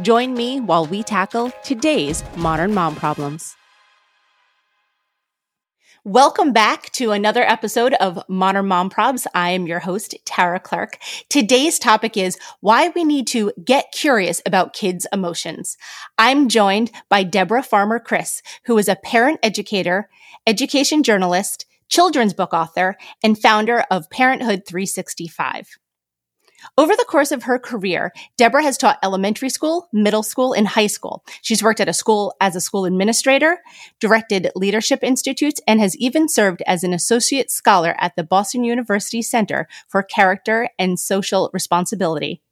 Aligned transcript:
Join 0.00 0.34
me 0.34 0.60
while 0.60 0.86
we 0.86 1.02
tackle 1.02 1.50
today's 1.62 2.22
modern 2.36 2.72
mom 2.72 2.96
problems. 2.96 3.56
Welcome 6.04 6.54
back 6.54 6.90
to 6.92 7.10
another 7.10 7.42
episode 7.42 7.92
of 7.94 8.22
Modern 8.26 8.66
Mom 8.66 8.88
Probs. 8.88 9.26
I 9.34 9.50
am 9.50 9.66
your 9.66 9.80
host, 9.80 10.14
Tara 10.24 10.58
Clark. 10.58 10.96
Today's 11.28 11.78
topic 11.78 12.16
is 12.16 12.38
why 12.60 12.88
we 12.88 13.04
need 13.04 13.26
to 13.28 13.52
get 13.62 13.92
curious 13.92 14.40
about 14.46 14.72
kids' 14.72 15.06
emotions. 15.12 15.76
I'm 16.16 16.48
joined 16.48 16.90
by 17.10 17.22
Deborah 17.22 17.62
Farmer 17.62 17.98
Kris, 17.98 18.40
who 18.64 18.78
is 18.78 18.88
a 18.88 18.96
parent 18.96 19.40
educator, 19.42 20.08
education 20.46 21.02
journalist, 21.02 21.66
children's 21.90 22.32
book 22.32 22.54
author, 22.54 22.96
and 23.22 23.38
founder 23.38 23.84
of 23.90 24.08
Parenthood 24.08 24.62
365. 24.66 25.76
Over 26.76 26.94
the 26.94 27.06
course 27.08 27.32
of 27.32 27.44
her 27.44 27.58
career, 27.58 28.12
Deborah 28.36 28.62
has 28.62 28.76
taught 28.76 28.98
elementary 29.02 29.50
school, 29.50 29.88
middle 29.92 30.22
school, 30.22 30.52
and 30.52 30.68
high 30.68 30.86
school. 30.86 31.24
She's 31.42 31.62
worked 31.62 31.80
at 31.80 31.88
a 31.88 31.94
school 31.94 32.34
as 32.40 32.56
a 32.56 32.60
school 32.60 32.84
administrator, 32.84 33.58
directed 33.98 34.50
leadership 34.54 35.02
institutes, 35.02 35.60
and 35.66 35.80
has 35.80 35.96
even 35.96 36.28
served 36.28 36.62
as 36.66 36.84
an 36.84 36.92
associate 36.92 37.50
scholar 37.50 37.94
at 37.98 38.16
the 38.16 38.24
Boston 38.24 38.64
University 38.64 39.22
Center 39.22 39.68
for 39.88 40.02
Character 40.02 40.68
and 40.78 40.98
Social 40.98 41.50
Responsibility. 41.52 42.42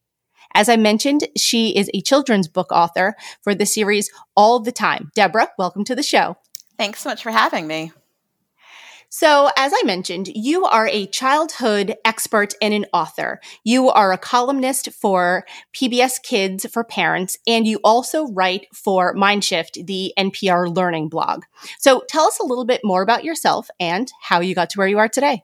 As 0.54 0.68
I 0.68 0.76
mentioned, 0.76 1.28
she 1.36 1.76
is 1.76 1.90
a 1.92 2.00
children's 2.00 2.48
book 2.48 2.72
author 2.72 3.14
for 3.42 3.54
the 3.54 3.66
series 3.66 4.10
All 4.34 4.60
the 4.60 4.72
Time. 4.72 5.10
Deborah, 5.14 5.50
welcome 5.58 5.84
to 5.84 5.94
the 5.94 6.02
show. 6.02 6.36
Thanks 6.78 7.00
so 7.00 7.10
much 7.10 7.22
for 7.22 7.30
having 7.30 7.66
me. 7.66 7.92
So, 9.10 9.48
as 9.56 9.72
I 9.74 9.82
mentioned, 9.86 10.28
you 10.34 10.66
are 10.66 10.86
a 10.86 11.06
childhood 11.06 11.96
expert 12.04 12.52
and 12.60 12.74
an 12.74 12.84
author. 12.92 13.40
You 13.64 13.88
are 13.88 14.12
a 14.12 14.18
columnist 14.18 14.92
for 14.92 15.46
PBS 15.74 16.22
Kids 16.22 16.66
for 16.70 16.84
Parents, 16.84 17.38
and 17.46 17.66
you 17.66 17.80
also 17.82 18.26
write 18.28 18.66
for 18.74 19.14
Mindshift, 19.14 19.86
the 19.86 20.12
NPR 20.18 20.74
learning 20.74 21.08
blog. 21.08 21.44
So, 21.78 22.02
tell 22.06 22.26
us 22.26 22.38
a 22.38 22.44
little 22.44 22.66
bit 22.66 22.82
more 22.84 23.02
about 23.02 23.24
yourself 23.24 23.70
and 23.80 24.12
how 24.20 24.40
you 24.40 24.54
got 24.54 24.68
to 24.70 24.78
where 24.78 24.88
you 24.88 24.98
are 24.98 25.08
today. 25.08 25.42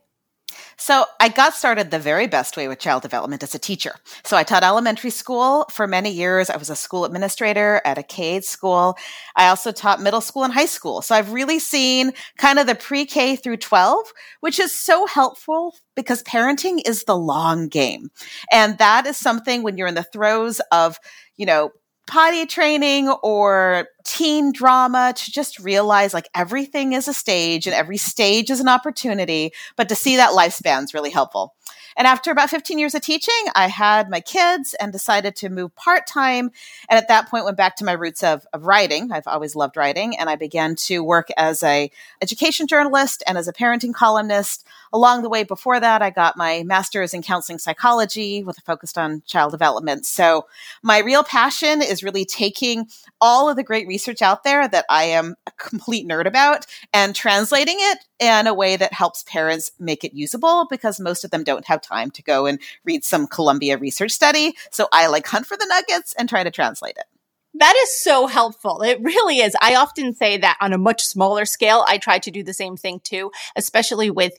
So 0.77 1.05
I 1.21 1.29
got 1.29 1.55
started 1.55 1.91
the 1.91 1.99
very 1.99 2.27
best 2.27 2.57
way 2.57 2.69
with 2.69 2.79
child 2.79 3.03
development 3.03 3.43
as 3.43 3.55
a 3.55 3.59
teacher. 3.59 3.95
So 4.25 4.37
I 4.37 4.43
taught 4.43 4.63
elementary 4.63 5.11
school 5.11 5.67
for 5.71 5.87
many 5.87 6.11
years. 6.11 6.51
I 6.51 6.57
was 6.57 6.71
a 6.71 6.77
school 6.77 7.05
administrator 7.05 7.81
at 7.85 7.99
a 7.99 8.03
K 8.03 8.41
school. 8.41 8.97
I 9.37 9.49
also 9.49 9.73
taught 9.73 10.01
middle 10.01 10.21
school 10.21 10.45
and 10.45 10.53
high 10.53 10.67
school. 10.67 11.03
So 11.03 11.15
I've 11.15 11.33
really 11.33 11.59
seen 11.59 12.13
kind 12.39 12.59
of 12.59 12.67
the 12.67 12.75
pre-K 12.75 13.37
through 13.37 13.59
12, 13.59 14.13
which 14.41 14.59
is 14.59 14.75
so 14.75 15.07
helpful 15.07 15.75
because 15.95 16.23
parenting 16.23 16.81
is 16.85 17.05
the 17.05 17.17
long 17.17 17.69
game. 17.69 18.11
And 18.51 18.79
that 18.79 19.07
is 19.07 19.17
something 19.17 19.63
when 19.63 19.77
you're 19.77 19.89
in 19.89 19.95
the 19.95 20.03
throes 20.03 20.61
of, 20.73 20.99
you 21.37 21.47
know, 21.47 21.71
potty 22.07 22.47
training 22.47 23.09
or 23.23 23.89
teen 24.05 24.53
drama 24.53 25.15
to 25.17 25.31
just 25.31 25.59
realize 25.59 26.13
like 26.13 26.29
everything 26.35 26.93
is 26.93 27.09
a 27.09 27.15
stage 27.15 27.67
and 27.67 27.75
every 27.75 27.97
stage 27.97 28.51
is 28.51 28.61
an 28.61 28.69
opportunity, 28.69 29.53
but 29.77 29.89
to 29.89 29.95
see 29.95 30.17
that 30.17 30.31
lifespan 30.31 30.85
is 30.85 30.95
really 30.95 31.11
helpful. 31.11 31.55
And 31.97 32.07
after 32.07 32.31
about 32.31 32.51
15 32.51 32.79
years 32.79 32.95
of 32.95 33.03
teaching, 33.03 33.35
I 33.55 33.69
had 33.69 34.11
my 34.11 34.21
kids 34.21 34.75
and 34.81 34.93
decided 34.93 35.37
to 35.37 35.49
move 35.49 35.75
part 35.77 36.07
time. 36.07 36.51
And 36.89 36.99
at 36.99 37.09
that 37.09 37.29
point, 37.29 37.45
went 37.45 37.57
back 37.57 37.77
to 37.77 37.85
my 37.85 37.93
roots 37.93 38.23
of, 38.23 38.47
of 38.53 38.67
writing. 38.67 39.13
I've 39.13 39.27
always 39.27 39.55
loved 39.55 39.77
writing, 39.77 40.17
and 40.17 40.29
I 40.29 40.37
began 40.37 40.75
to 40.77 41.05
work 41.05 41.29
as 41.37 41.63
a 41.63 41.91
education 42.21 42.67
journalist 42.67 43.23
and 43.27 43.39
as 43.39 43.49
a 43.49 43.53
parenting 43.53 43.95
columnist. 43.95 44.67
Along 44.95 45.23
the 45.23 45.29
way, 45.29 45.43
before 45.43 45.81
that, 45.81 46.03
I 46.03 46.11
got 46.11 46.37
my 46.37 46.63
master's 46.63 47.13
in 47.15 47.21
counseling 47.21 47.59
psychology 47.59 48.45
with 48.45 48.57
a 48.59 48.61
focus 48.61 48.97
on 48.97 49.23
child 49.27 49.51
development. 49.51 50.07
So 50.07 50.47
my 50.85 51.01
real 51.01 51.25
passion 51.25 51.83
is 51.83 52.05
really 52.05 52.25
taking 52.25 52.87
all 53.21 53.49
of 53.49 53.57
the 53.57 53.65
great 53.65 53.89
research 53.89 54.23
out 54.23 54.45
there 54.45 54.69
that 54.69 54.85
I 54.89 55.07
am 55.07 55.35
a 55.49 55.51
complete 55.59 56.07
nerd 56.07 56.27
about 56.27 56.67
and 56.93 57.13
translating 57.13 57.75
it 57.77 57.99
in 58.21 58.47
a 58.47 58.55
way 58.55 58.77
that 58.77 58.93
helps 58.93 59.25
parents 59.25 59.73
make 59.81 60.05
it 60.05 60.15
usable 60.15 60.69
because 60.71 61.01
most 61.01 61.25
of 61.25 61.33
them 61.33 61.43
don't 61.43 61.67
have 61.67 61.83
time 61.83 62.13
to 62.13 62.23
go 62.23 62.47
and 62.47 62.61
read 62.85 63.03
some 63.03 63.27
Columbia 63.27 63.77
research 63.77 64.13
study. 64.13 64.55
So 64.71 64.87
I 64.93 65.09
like 65.09 65.27
hunt 65.27 65.47
for 65.47 65.57
the 65.57 65.67
nuggets 65.67 66.15
and 66.17 66.29
try 66.29 66.45
to 66.45 66.53
translate 66.53 66.99
it. 66.99 67.07
That 67.55 67.75
is 67.83 68.01
so 68.01 68.27
helpful. 68.27 68.83
It 68.83 69.01
really 69.01 69.39
is. 69.39 69.55
I 69.61 69.77
often 69.77 70.13
say 70.13 70.39
that 70.39 70.57
on 70.61 70.73
a 70.73 70.79
much 70.79 71.03
smaller 71.03 71.45
scale, 71.45 71.85
I 71.87 71.99
try 71.99 72.19
to 72.19 72.31
do 72.33 72.43
the 72.43 72.53
same 72.53 72.77
thing 72.77 73.01
too, 73.05 73.31
especially 73.55 74.11
with 74.11 74.35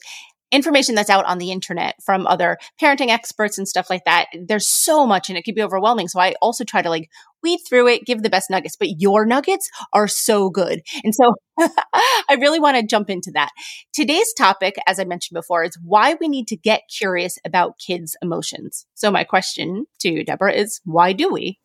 information 0.56 0.96
that's 0.96 1.10
out 1.10 1.26
on 1.26 1.38
the 1.38 1.52
internet 1.52 1.96
from 2.04 2.26
other 2.26 2.58
parenting 2.82 3.10
experts 3.10 3.58
and 3.58 3.68
stuff 3.68 3.90
like 3.90 4.06
that. 4.06 4.28
There's 4.34 4.68
so 4.68 5.06
much 5.06 5.30
and 5.30 5.38
it 5.38 5.44
can 5.44 5.54
be 5.54 5.62
overwhelming. 5.62 6.08
So 6.08 6.20
I 6.20 6.34
also 6.42 6.64
try 6.64 6.82
to 6.82 6.90
like 6.90 7.10
weed 7.44 7.60
through 7.68 7.88
it, 7.90 8.06
give 8.06 8.24
the 8.24 8.30
best 8.30 8.50
nuggets, 8.50 8.76
but 8.76 9.00
your 9.00 9.26
nuggets 9.26 9.70
are 9.94 10.08
so 10.08 10.50
good. 10.50 10.82
And 11.04 11.14
so 11.14 11.36
I 11.60 12.38
really 12.40 12.60
want 12.60 12.78
to 12.78 12.84
jump 12.84 13.10
into 13.10 13.32
that. 13.34 13.52
Today's 13.94 14.34
topic, 14.34 14.76
as 14.88 15.00
I 15.00 15.04
mentioned 15.04 15.36
before, 15.36 15.64
is 15.64 15.78
why 15.84 16.16
we 16.20 16.28
need 16.28 16.48
to 16.48 16.58
get 16.58 16.90
curious 16.96 17.38
about 17.46 17.78
kids' 17.78 18.16
emotions. 18.22 18.86
So 18.96 19.12
my 19.12 19.24
question 19.24 19.86
to 20.00 20.10
you, 20.10 20.24
Deborah, 20.24 20.54
is 20.54 20.82
why 20.86 21.14
do 21.14 21.32
we? 21.32 21.60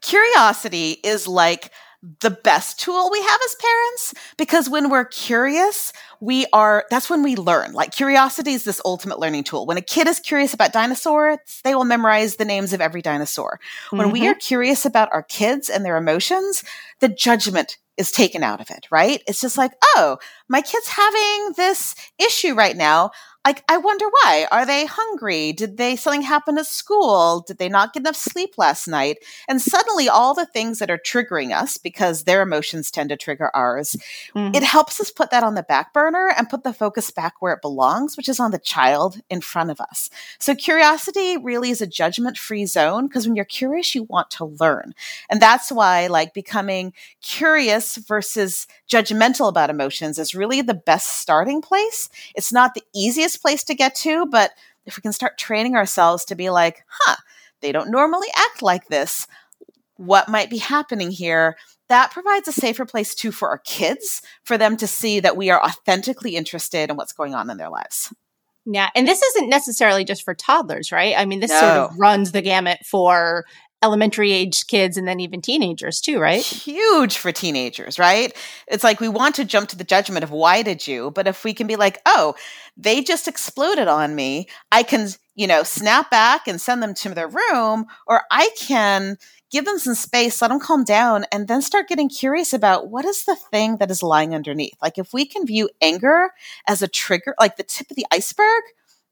Curiosity 0.00 0.92
is 1.04 1.28
like 1.28 1.70
the 2.20 2.30
best 2.30 2.80
tool 2.80 3.10
we 3.12 3.22
have 3.22 3.40
as 3.44 3.54
parents 3.54 4.14
because 4.36 4.68
when 4.68 4.90
we're 4.90 5.04
curious, 5.04 5.92
we 6.20 6.46
are, 6.52 6.84
that's 6.90 7.08
when 7.08 7.22
we 7.22 7.36
learn. 7.36 7.72
Like 7.72 7.92
curiosity 7.92 8.52
is 8.52 8.64
this 8.64 8.80
ultimate 8.84 9.20
learning 9.20 9.44
tool. 9.44 9.66
When 9.66 9.76
a 9.76 9.82
kid 9.82 10.08
is 10.08 10.18
curious 10.18 10.52
about 10.52 10.72
dinosaurs, 10.72 11.38
they 11.62 11.74
will 11.76 11.84
memorize 11.84 12.36
the 12.36 12.44
names 12.44 12.72
of 12.72 12.80
every 12.80 13.02
dinosaur. 13.02 13.60
When 13.90 14.08
mm-hmm. 14.08 14.12
we 14.12 14.26
are 14.26 14.34
curious 14.34 14.84
about 14.84 15.10
our 15.12 15.22
kids 15.22 15.70
and 15.70 15.84
their 15.84 15.96
emotions, 15.96 16.64
the 16.98 17.08
judgment 17.08 17.78
is 17.96 18.10
taken 18.10 18.42
out 18.42 18.60
of 18.60 18.70
it, 18.70 18.86
right? 18.90 19.22
It's 19.28 19.40
just 19.40 19.58
like, 19.58 19.72
oh, 19.94 20.18
my 20.48 20.60
kid's 20.60 20.88
having 20.88 21.52
this 21.56 21.94
issue 22.18 22.54
right 22.54 22.76
now. 22.76 23.10
Like, 23.44 23.64
I 23.68 23.76
wonder 23.76 24.06
why. 24.08 24.46
Are 24.52 24.64
they 24.64 24.86
hungry? 24.86 25.52
Did 25.52 25.76
they 25.76 25.96
something 25.96 26.22
happen 26.22 26.58
at 26.58 26.66
school? 26.66 27.40
Did 27.40 27.58
they 27.58 27.68
not 27.68 27.92
get 27.92 28.00
enough 28.00 28.14
sleep 28.14 28.54
last 28.56 28.86
night? 28.86 29.18
And 29.48 29.60
suddenly, 29.60 30.08
all 30.08 30.32
the 30.32 30.46
things 30.46 30.78
that 30.78 30.90
are 30.90 30.98
triggering 30.98 31.52
us 31.52 31.76
because 31.76 32.22
their 32.22 32.42
emotions 32.42 32.90
tend 32.90 33.08
to 33.08 33.16
trigger 33.16 33.50
ours, 33.52 33.96
mm-hmm. 34.34 34.54
it 34.54 34.62
helps 34.62 35.00
us 35.00 35.10
put 35.10 35.30
that 35.32 35.42
on 35.42 35.56
the 35.56 35.64
back 35.64 35.92
burner 35.92 36.32
and 36.36 36.48
put 36.48 36.62
the 36.62 36.72
focus 36.72 37.10
back 37.10 37.34
where 37.40 37.52
it 37.52 37.62
belongs, 37.62 38.16
which 38.16 38.28
is 38.28 38.38
on 38.38 38.52
the 38.52 38.58
child 38.58 39.20
in 39.28 39.40
front 39.40 39.70
of 39.70 39.80
us. 39.80 40.08
So, 40.38 40.54
curiosity 40.54 41.36
really 41.36 41.70
is 41.70 41.80
a 41.80 41.86
judgment 41.86 42.38
free 42.38 42.66
zone 42.66 43.08
because 43.08 43.26
when 43.26 43.34
you're 43.34 43.44
curious, 43.44 43.94
you 43.94 44.04
want 44.04 44.30
to 44.32 44.44
learn. 44.44 44.94
And 45.28 45.42
that's 45.42 45.72
why, 45.72 46.06
like, 46.06 46.32
becoming 46.32 46.92
curious 47.22 47.96
versus 47.96 48.68
judgmental 48.88 49.48
about 49.48 49.70
emotions 49.70 50.18
is 50.18 50.34
really 50.34 50.62
the 50.62 50.74
best 50.74 51.20
starting 51.20 51.60
place. 51.60 52.08
It's 52.36 52.52
not 52.52 52.74
the 52.74 52.84
easiest 52.94 53.31
easiest 53.32 53.42
place 53.42 53.64
to 53.64 53.74
get 53.74 53.94
to, 53.96 54.26
but 54.26 54.52
if 54.84 54.96
we 54.96 55.00
can 55.00 55.12
start 55.12 55.38
training 55.38 55.76
ourselves 55.76 56.24
to 56.26 56.34
be 56.34 56.50
like, 56.50 56.84
huh, 56.88 57.16
they 57.60 57.72
don't 57.72 57.90
normally 57.90 58.28
act 58.34 58.62
like 58.62 58.88
this. 58.88 59.26
What 59.96 60.28
might 60.28 60.50
be 60.50 60.58
happening 60.58 61.10
here? 61.10 61.56
That 61.88 62.10
provides 62.10 62.48
a 62.48 62.52
safer 62.52 62.84
place 62.84 63.14
too 63.14 63.32
for 63.32 63.48
our 63.50 63.58
kids, 63.58 64.22
for 64.42 64.58
them 64.58 64.76
to 64.78 64.86
see 64.86 65.20
that 65.20 65.36
we 65.36 65.50
are 65.50 65.62
authentically 65.62 66.36
interested 66.36 66.90
in 66.90 66.96
what's 66.96 67.12
going 67.12 67.34
on 67.34 67.50
in 67.50 67.58
their 67.58 67.70
lives. 67.70 68.12
Yeah. 68.64 68.90
And 68.94 69.06
this 69.06 69.22
isn't 69.22 69.48
necessarily 69.48 70.04
just 70.04 70.24
for 70.24 70.34
toddlers, 70.34 70.92
right? 70.92 71.14
I 71.16 71.24
mean, 71.24 71.40
this 71.40 71.50
no. 71.50 71.60
sort 71.60 71.72
of 71.72 71.98
runs 71.98 72.32
the 72.32 72.42
gamut 72.42 72.78
for 72.86 73.44
elementary 73.82 74.32
age 74.32 74.66
kids 74.66 74.96
and 74.96 75.06
then 75.06 75.20
even 75.20 75.42
teenagers 75.42 76.00
too, 76.00 76.20
right? 76.20 76.42
Huge 76.42 77.18
for 77.18 77.32
teenagers, 77.32 77.98
right? 77.98 78.36
It's 78.68 78.84
like 78.84 79.00
we 79.00 79.08
want 79.08 79.34
to 79.36 79.44
jump 79.44 79.68
to 79.70 79.76
the 79.76 79.84
judgment 79.84 80.24
of 80.24 80.30
why 80.30 80.62
did 80.62 80.86
you? 80.86 81.10
But 81.10 81.26
if 81.26 81.44
we 81.44 81.52
can 81.52 81.66
be 81.66 81.76
like, 81.76 82.00
oh, 82.06 82.34
they 82.76 83.02
just 83.02 83.28
exploded 83.28 83.88
on 83.88 84.14
me, 84.14 84.48
I 84.70 84.82
can, 84.82 85.08
you 85.34 85.46
know, 85.46 85.62
snap 85.62 86.10
back 86.10 86.46
and 86.46 86.60
send 86.60 86.82
them 86.82 86.94
to 86.94 87.10
their 87.10 87.28
room, 87.28 87.86
or 88.06 88.22
I 88.30 88.50
can 88.58 89.18
give 89.50 89.64
them 89.66 89.78
some 89.78 89.94
space, 89.94 90.40
let 90.40 90.48
them 90.48 90.60
calm 90.60 90.82
down, 90.82 91.26
and 91.30 91.46
then 91.46 91.60
start 91.60 91.88
getting 91.88 92.08
curious 92.08 92.52
about 92.52 92.88
what 92.88 93.04
is 93.04 93.24
the 93.24 93.36
thing 93.36 93.76
that 93.76 93.90
is 93.90 94.02
lying 94.02 94.34
underneath. 94.34 94.76
Like 94.80 94.96
if 94.96 95.12
we 95.12 95.26
can 95.26 95.46
view 95.46 95.68
anger 95.80 96.30
as 96.66 96.80
a 96.80 96.88
trigger, 96.88 97.34
like 97.38 97.56
the 97.56 97.62
tip 97.62 97.90
of 97.90 97.96
the 97.96 98.06
iceberg, 98.10 98.62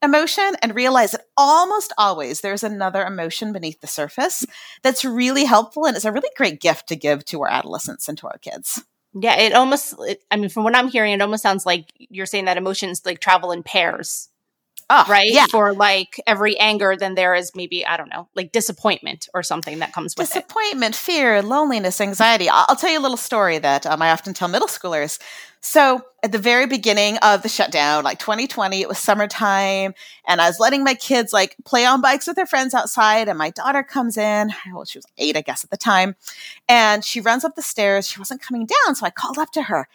emotion 0.03 0.57
and 0.63 0.75
realize 0.75 1.13
that 1.13 1.27
almost 1.37 1.93
always 1.99 2.41
there's 2.41 2.65
another 2.65 3.05
emotion 3.05 3.53
beneath 3.53 3.81
the 3.81 3.87
surface 3.87 4.47
that's 4.83 5.05
really 5.05 5.45
helpful 5.45 5.87
and 5.87 5.97
it's 5.97 6.05
a 6.05 6.13
really 6.13 6.31
great 6.37 6.61
gift 6.61 6.89
to 6.89 6.97
give 6.97 7.25
to 7.27 7.43
our 7.43 7.51
adolescents 7.51 8.09
and 8.09 8.17
to 8.19 8.27
our 8.27 8.39
kids. 8.39 8.83
Yeah, 9.13 9.37
it 9.39 9.53
almost, 9.55 9.95
it, 10.01 10.23
I 10.31 10.37
mean, 10.37 10.51
from 10.51 10.65
what 10.65 10.77
I'm 10.77 10.89
hearing, 10.89 11.13
it 11.13 11.21
almost 11.21 11.43
sounds 11.43 11.67
like 11.67 11.93
you're 11.99 12.27
saying 12.27 12.45
that 12.45 12.57
emotions 12.57 13.05
like 13.05 13.21
travel 13.21 13.51
in 13.51 13.63
pairs. 13.63 14.29
Oh, 14.93 15.05
right? 15.09 15.31
Yeah. 15.31 15.47
For 15.47 15.73
like 15.73 16.21
every 16.27 16.59
anger, 16.59 16.97
then 16.99 17.15
there 17.15 17.33
is 17.33 17.53
maybe, 17.55 17.87
I 17.87 17.97
don't 17.97 18.11
know, 18.11 18.29
like 18.35 18.51
disappointment 18.51 19.29
or 19.33 19.45
something 19.45 19.79
that 19.79 19.93
comes 19.93 20.17
with 20.17 20.29
it. 20.29 20.35
Disappointment, 20.35 20.97
fear, 20.97 21.43
loneliness, 21.43 22.01
anxiety. 22.01 22.49
I'll, 22.49 22.67
I'll 22.69 22.75
tell 22.75 22.91
you 22.91 22.99
a 22.99 23.01
little 23.01 23.17
story 23.17 23.59
that 23.59 23.87
um, 23.87 24.03
I 24.03 24.11
often 24.11 24.35
tell 24.35 24.49
middle 24.49 24.67
schoolers. 24.67 25.21
So 25.61 26.03
at 26.25 26.33
the 26.33 26.39
very 26.39 26.67
beginning 26.67 27.19
of 27.19 27.43
the 27.43 27.49
shutdown, 27.49 28.03
like 28.03 28.19
2020, 28.19 28.81
it 28.81 28.89
was 28.89 28.99
summertime, 28.99 29.95
and 30.27 30.41
I 30.41 30.49
was 30.49 30.59
letting 30.59 30.83
my 30.83 30.95
kids 30.95 31.33
like 31.33 31.55
play 31.65 31.85
on 31.85 32.01
bikes 32.01 32.27
with 32.27 32.35
their 32.35 32.47
friends 32.47 32.75
outside. 32.75 33.29
And 33.29 33.39
my 33.39 33.51
daughter 33.51 33.85
comes 33.85 34.17
in. 34.17 34.53
Well, 34.73 34.85
she 34.87 34.99
was 34.99 35.07
eight, 35.19 35.37
I 35.37 35.43
guess, 35.43 35.63
at 35.63 35.71
the 35.71 35.77
time, 35.77 36.17
and 36.69 37.05
she 37.05 37.21
runs 37.21 37.45
up 37.45 37.55
the 37.55 37.63
stairs. 37.63 38.09
She 38.09 38.19
wasn't 38.19 38.43
coming 38.43 38.67
down, 38.67 38.97
so 38.97 39.07
I 39.07 39.11
called 39.11 39.39
up 39.39 39.53
to 39.53 39.63
her, 39.63 39.87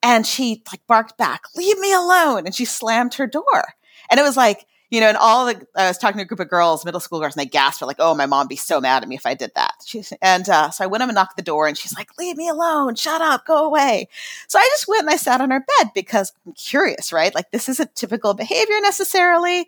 and 0.00 0.24
she 0.24 0.62
like 0.70 0.86
barked 0.86 1.18
back, 1.18 1.42
"Leave 1.56 1.78
me 1.80 1.92
alone!" 1.92 2.46
And 2.46 2.54
she 2.54 2.66
slammed 2.66 3.14
her 3.14 3.26
door. 3.26 3.74
And 4.10 4.20
it 4.20 4.22
was 4.22 4.36
like, 4.36 4.66
you 4.90 5.00
know, 5.00 5.08
and 5.08 5.16
all 5.16 5.46
the, 5.46 5.66
I 5.74 5.88
was 5.88 5.98
talking 5.98 6.18
to 6.18 6.22
a 6.22 6.26
group 6.26 6.40
of 6.40 6.48
girls, 6.48 6.84
middle 6.84 7.00
school 7.00 7.18
girls, 7.18 7.34
and 7.34 7.40
they 7.40 7.48
gasped, 7.48 7.82
like, 7.82 7.96
oh, 7.98 8.14
my 8.14 8.26
mom 8.26 8.46
be 8.46 8.54
so 8.54 8.80
mad 8.80 9.02
at 9.02 9.08
me 9.08 9.16
if 9.16 9.26
I 9.26 9.34
did 9.34 9.50
that. 9.56 9.74
And 10.22 10.48
uh, 10.48 10.70
so 10.70 10.84
I 10.84 10.86
went 10.86 11.02
up 11.02 11.08
and 11.08 11.16
knocked 11.16 11.36
the 11.36 11.42
door, 11.42 11.66
and 11.66 11.76
she's 11.76 11.96
like, 11.96 12.16
leave 12.18 12.36
me 12.36 12.48
alone, 12.48 12.94
shut 12.94 13.20
up, 13.20 13.44
go 13.44 13.64
away. 13.64 14.08
So 14.46 14.58
I 14.58 14.68
just 14.72 14.86
went 14.86 15.02
and 15.02 15.10
I 15.10 15.16
sat 15.16 15.40
on 15.40 15.50
her 15.50 15.64
bed 15.78 15.90
because 15.94 16.32
I'm 16.46 16.52
curious, 16.52 17.12
right? 17.12 17.34
Like, 17.34 17.50
this 17.50 17.68
isn't 17.68 17.96
typical 17.96 18.34
behavior 18.34 18.80
necessarily. 18.80 19.66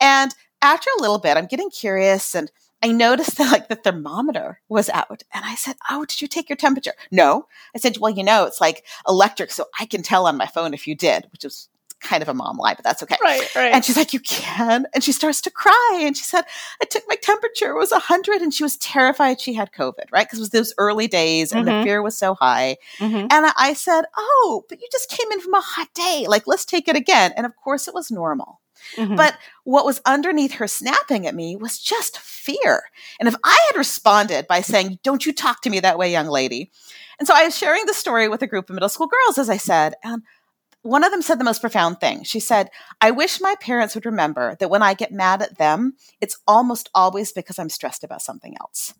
And 0.00 0.34
after 0.62 0.88
a 0.96 1.00
little 1.02 1.18
bit, 1.18 1.36
I'm 1.36 1.46
getting 1.46 1.70
curious 1.70 2.34
and 2.34 2.50
I 2.82 2.88
noticed 2.88 3.36
that 3.38 3.52
like 3.52 3.68
the 3.68 3.76
thermometer 3.76 4.60
was 4.68 4.88
out 4.90 5.22
and 5.32 5.44
I 5.44 5.54
said, 5.54 5.76
Oh, 5.90 6.04
did 6.04 6.20
you 6.20 6.28
take 6.28 6.48
your 6.48 6.56
temperature? 6.56 6.94
No. 7.10 7.46
I 7.74 7.78
said, 7.78 7.98
Well, 7.98 8.12
you 8.12 8.24
know, 8.24 8.44
it's 8.44 8.60
like 8.60 8.84
electric, 9.06 9.52
so 9.52 9.66
I 9.78 9.86
can 9.86 10.02
tell 10.02 10.26
on 10.26 10.36
my 10.36 10.46
phone 10.46 10.74
if 10.74 10.88
you 10.88 10.94
did, 10.94 11.26
which 11.30 11.44
was 11.44 11.68
kind 12.02 12.22
of 12.22 12.28
a 12.28 12.34
mom 12.34 12.56
lie, 12.58 12.74
but 12.74 12.84
that's 12.84 13.02
okay. 13.02 13.16
Right, 13.22 13.54
right. 13.54 13.72
And 13.74 13.84
she's 13.84 13.96
like, 13.96 14.12
You 14.12 14.20
can? 14.20 14.86
And 14.94 15.02
she 15.02 15.12
starts 15.12 15.40
to 15.42 15.50
cry. 15.50 16.00
And 16.02 16.16
she 16.16 16.24
said, 16.24 16.44
I 16.80 16.84
took 16.84 17.04
my 17.08 17.16
temperature, 17.16 17.70
it 17.70 17.78
was 17.78 17.90
100. 17.92 18.42
And 18.42 18.52
she 18.52 18.62
was 18.62 18.76
terrified 18.76 19.40
she 19.40 19.54
had 19.54 19.72
COVID, 19.72 20.04
right? 20.12 20.26
Because 20.26 20.38
it 20.38 20.42
was 20.42 20.50
those 20.50 20.74
early 20.78 21.06
days 21.08 21.52
and 21.52 21.66
Mhm. 21.66 21.80
the 21.80 21.84
fear 21.84 22.02
was 22.02 22.16
so 22.18 22.34
high. 22.34 22.76
Mhm. 22.98 23.28
And 23.32 23.52
I- 23.56 23.72
said, 23.72 24.04
Oh, 24.16 24.64
but 24.68 24.80
you 24.80 24.88
just 24.92 25.08
came 25.08 25.32
in 25.32 25.40
from 25.40 25.54
a 25.54 25.60
hot 25.60 25.88
day. 25.94 26.26
Like, 26.28 26.46
let's 26.46 26.64
take 26.66 26.88
it 26.88 26.96
again. 26.96 27.32
And 27.36 27.46
of 27.46 27.56
course, 27.56 27.88
it 27.88 27.94
was 27.94 28.10
normal. 28.10 28.60
Mhm. 28.96 29.16
But 29.16 29.36
what 29.64 29.86
was 29.86 30.00
underneath 30.04 30.54
her 30.54 30.66
snapping 30.68 31.26
at 31.26 31.34
me 31.34 31.56
was 31.56 31.78
just 31.78 32.18
fear. 32.18 32.82
And 33.18 33.28
if 33.28 33.34
I 33.44 33.58
had 33.70 33.78
responded 33.78 34.46
by 34.46 34.60
saying, 34.60 34.98
Don't 35.02 35.24
you 35.24 35.32
talk 35.32 35.62
to 35.62 35.70
me 35.70 35.80
that 35.80 35.96
way, 35.98 36.10
young 36.12 36.26
lady. 36.26 36.70
And 37.18 37.26
so 37.28 37.34
I 37.34 37.44
was 37.44 37.56
sharing 37.56 37.86
the 37.86 37.94
story 37.94 38.28
with 38.28 38.42
a 38.42 38.46
group 38.46 38.68
of 38.68 38.74
middle 38.74 38.88
school 38.88 39.06
girls, 39.06 39.38
as 39.38 39.48
I 39.48 39.56
said. 39.56 39.94
And 40.02 40.22
one 40.82 41.04
of 41.04 41.10
them 41.10 41.22
said 41.22 41.38
the 41.38 41.44
most 41.44 41.60
profound 41.60 42.00
thing. 42.00 42.24
She 42.24 42.40
said, 42.40 42.68
I 43.00 43.10
wish 43.10 43.40
my 43.40 43.54
parents 43.60 43.94
would 43.94 44.06
remember 44.06 44.56
that 44.58 44.70
when 44.70 44.82
I 44.82 44.94
get 44.94 45.12
mad 45.12 45.42
at 45.42 45.58
them, 45.58 45.94
it's 46.20 46.38
almost 46.46 46.90
always 46.94 47.32
because 47.32 47.58
I'm 47.58 47.70
stressed 47.70 48.04
about 48.04 48.22
something 48.22 48.56
else. 48.60 48.94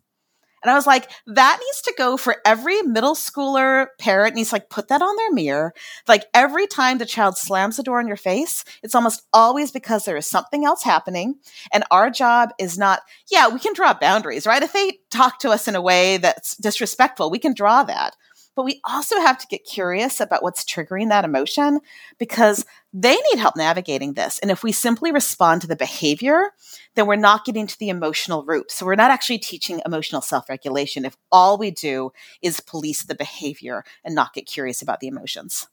And 0.63 0.71
I 0.71 0.75
was 0.75 0.87
like, 0.87 1.11
that 1.27 1.59
needs 1.59 1.81
to 1.81 1.93
go 1.97 2.15
for 2.15 2.37
every 2.45 2.81
middle 2.83 3.15
schooler 3.15 3.87
parent 3.99 4.35
needs 4.35 4.49
to 4.49 4.55
like 4.55 4.69
put 4.69 4.87
that 4.87 5.01
on 5.01 5.15
their 5.17 5.31
mirror. 5.33 5.73
Like 6.07 6.23
every 6.33 6.67
time 6.67 6.97
the 6.97 7.05
child 7.05 7.37
slams 7.37 7.75
the 7.75 7.83
door 7.83 7.99
in 7.99 8.07
your 8.07 8.15
face, 8.15 8.63
it's 8.81 8.95
almost 8.95 9.23
always 9.33 9.71
because 9.71 10.05
there 10.05 10.15
is 10.15 10.25
something 10.25 10.63
else 10.63 10.81
happening. 10.81 11.35
And 11.73 11.83
our 11.91 12.09
job 12.09 12.51
is 12.59 12.77
not, 12.77 13.01
yeah, 13.29 13.49
we 13.49 13.59
can 13.59 13.73
draw 13.73 13.93
boundaries, 13.93 14.47
right? 14.47 14.63
If 14.63 14.71
they 14.71 14.99
talk 15.11 15.39
to 15.39 15.49
us 15.49 15.67
in 15.67 15.75
a 15.75 15.81
way 15.81 16.15
that's 16.15 16.55
disrespectful, 16.55 17.29
we 17.29 17.39
can 17.39 17.53
draw 17.53 17.83
that. 17.83 18.15
But 18.55 18.65
we 18.65 18.81
also 18.83 19.17
have 19.19 19.37
to 19.39 19.47
get 19.47 19.65
curious 19.65 20.19
about 20.19 20.43
what's 20.43 20.63
triggering 20.63 21.09
that 21.09 21.25
emotion 21.25 21.79
because 22.19 22.65
they 22.93 23.15
need 23.15 23.39
help 23.39 23.55
navigating 23.55 24.13
this. 24.13 24.39
And 24.39 24.51
if 24.51 24.63
we 24.63 24.71
simply 24.71 25.11
respond 25.11 25.61
to 25.61 25.67
the 25.67 25.75
behavior, 25.75 26.51
then 26.95 27.07
we're 27.07 27.15
not 27.15 27.45
getting 27.45 27.65
to 27.65 27.79
the 27.79 27.89
emotional 27.89 28.43
root. 28.45 28.71
So 28.71 28.85
we're 28.85 28.95
not 28.95 29.11
actually 29.11 29.39
teaching 29.39 29.81
emotional 29.85 30.21
self 30.21 30.49
regulation 30.49 31.05
if 31.05 31.17
all 31.31 31.57
we 31.57 31.71
do 31.71 32.11
is 32.41 32.59
police 32.59 33.03
the 33.03 33.15
behavior 33.15 33.83
and 34.03 34.13
not 34.13 34.33
get 34.33 34.45
curious 34.45 34.81
about 34.81 34.99
the 34.99 35.07
emotions. 35.07 35.67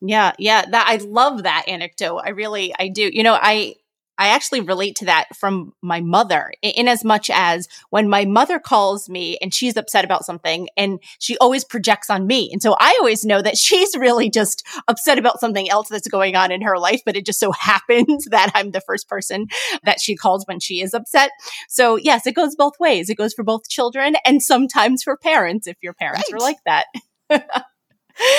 Yeah, 0.00 0.32
yeah, 0.38 0.64
that 0.70 0.86
I 0.88 0.96
love 0.96 1.44
that 1.44 1.64
anecdote. 1.68 2.18
I 2.18 2.30
really 2.30 2.74
I 2.78 2.88
do. 2.88 3.08
You 3.12 3.22
know, 3.22 3.38
I 3.40 3.76
I 4.18 4.28
actually 4.28 4.60
relate 4.60 4.96
to 4.96 5.04
that 5.06 5.34
from 5.36 5.72
my 5.82 6.00
mother 6.00 6.52
in, 6.62 6.88
as 6.88 7.04
much 7.04 7.30
as 7.32 7.68
when 7.90 8.08
my 8.08 8.24
mother 8.24 8.58
calls 8.58 9.08
me 9.08 9.36
and 9.42 9.52
she's 9.52 9.76
upset 9.76 10.04
about 10.04 10.24
something 10.24 10.68
and 10.76 11.00
she 11.18 11.36
always 11.38 11.64
projects 11.64 12.08
on 12.08 12.26
me. 12.26 12.50
And 12.52 12.62
so 12.62 12.76
I 12.78 12.96
always 13.00 13.24
know 13.24 13.42
that 13.42 13.58
she's 13.66 13.96
really 13.96 14.30
just 14.30 14.66
upset 14.88 15.18
about 15.18 15.40
something 15.40 15.68
else 15.68 15.88
that's 15.88 16.08
going 16.08 16.36
on 16.36 16.50
in 16.50 16.62
her 16.62 16.78
life, 16.78 17.02
but 17.04 17.16
it 17.16 17.26
just 17.26 17.40
so 17.40 17.52
happens 17.60 18.26
that 18.26 18.50
I'm 18.54 18.70
the 18.70 18.80
first 18.80 19.08
person 19.08 19.48
that 19.84 20.00
she 20.00 20.16
calls 20.16 20.44
when 20.46 20.60
she 20.60 20.80
is 20.80 20.94
upset. 20.94 21.30
So 21.68 21.96
yes, 21.96 22.26
it 22.26 22.34
goes 22.34 22.54
both 22.54 22.78
ways. 22.80 23.10
It 23.10 23.16
goes 23.16 23.34
for 23.34 23.42
both 23.42 23.68
children 23.68 24.16
and 24.24 24.42
sometimes 24.42 25.02
for 25.02 25.16
parents 25.16 25.66
if 25.66 25.76
your 25.82 25.94
parents 25.94 26.32
are 26.32 26.38
like 26.38 26.58
that. 26.64 26.86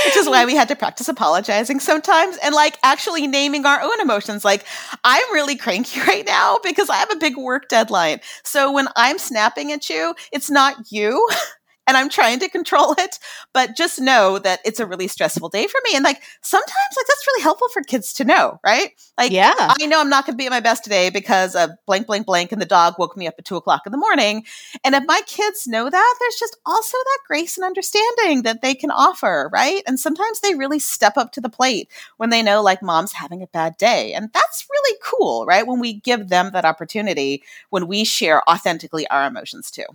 Which 0.05 0.15
is 0.17 0.27
why 0.27 0.45
we 0.45 0.55
had 0.55 0.67
to 0.69 0.75
practice 0.75 1.07
apologizing 1.07 1.79
sometimes 1.79 2.37
and 2.43 2.55
like 2.55 2.77
actually 2.83 3.27
naming 3.27 3.65
our 3.65 3.79
own 3.81 3.99
emotions. 4.01 4.43
Like, 4.43 4.65
I'm 5.03 5.33
really 5.33 5.55
cranky 5.55 5.99
right 6.07 6.25
now 6.25 6.59
because 6.63 6.89
I 6.89 6.95
have 6.97 7.11
a 7.11 7.17
big 7.17 7.37
work 7.37 7.69
deadline. 7.69 8.19
So 8.43 8.71
when 8.71 8.87
I'm 8.95 9.19
snapping 9.19 9.71
at 9.71 9.89
you, 9.89 10.15
it's 10.31 10.49
not 10.49 10.91
you. 10.91 11.27
And 11.87 11.95
I'm 11.97 12.09
trying 12.09 12.39
to 12.39 12.49
control 12.49 12.93
it, 12.97 13.17
but 13.53 13.75
just 13.75 13.99
know 13.99 14.39
that 14.39 14.59
it's 14.65 14.79
a 14.79 14.85
really 14.85 15.07
stressful 15.07 15.49
day 15.49 15.67
for 15.67 15.79
me. 15.85 15.95
And 15.95 16.03
like 16.03 16.21
sometimes, 16.41 16.73
like 16.95 17.07
that's 17.07 17.27
really 17.27 17.41
helpful 17.41 17.69
for 17.69 17.81
kids 17.81 18.13
to 18.13 18.25
know, 18.25 18.59
right? 18.65 18.91
Like, 19.17 19.31
Yeah. 19.31 19.55
I 19.57 19.85
know 19.85 19.99
I'm 19.99 20.09
not 20.09 20.25
going 20.25 20.33
to 20.33 20.37
be 20.37 20.45
at 20.45 20.51
my 20.51 20.59
best 20.59 20.83
today 20.83 21.09
because 21.09 21.55
of 21.55 21.71
blank, 21.85 22.07
blank, 22.07 22.25
blank, 22.25 22.51
and 22.51 22.61
the 22.61 22.65
dog 22.65 22.95
woke 22.99 23.15
me 23.15 23.27
up 23.27 23.35
at 23.39 23.45
two 23.45 23.55
o'clock 23.55 23.83
in 23.85 23.91
the 23.91 23.97
morning. 23.97 24.45
And 24.83 24.95
if 24.95 25.03
my 25.07 25.21
kids 25.25 25.67
know 25.67 25.89
that, 25.89 26.15
there's 26.19 26.35
just 26.35 26.57
also 26.65 26.97
that 26.97 27.19
grace 27.27 27.57
and 27.57 27.65
understanding 27.65 28.43
that 28.43 28.61
they 28.61 28.73
can 28.75 28.91
offer, 28.91 29.49
right? 29.51 29.81
And 29.87 29.99
sometimes 29.99 30.39
they 30.41 30.55
really 30.55 30.79
step 30.79 31.17
up 31.17 31.31
to 31.33 31.41
the 31.41 31.49
plate 31.49 31.89
when 32.17 32.29
they 32.29 32.43
know 32.43 32.61
like 32.61 32.81
mom's 32.81 33.13
having 33.13 33.41
a 33.41 33.47
bad 33.47 33.77
day. 33.77 34.13
And 34.13 34.29
that's 34.33 34.67
really 34.69 34.97
cool, 35.03 35.45
right? 35.45 35.65
When 35.65 35.79
we 35.79 35.93
give 35.93 36.29
them 36.29 36.51
that 36.53 36.65
opportunity, 36.65 37.43
when 37.69 37.87
we 37.87 38.03
share 38.03 38.47
authentically 38.49 39.07
our 39.07 39.25
emotions 39.25 39.71
too. 39.71 39.85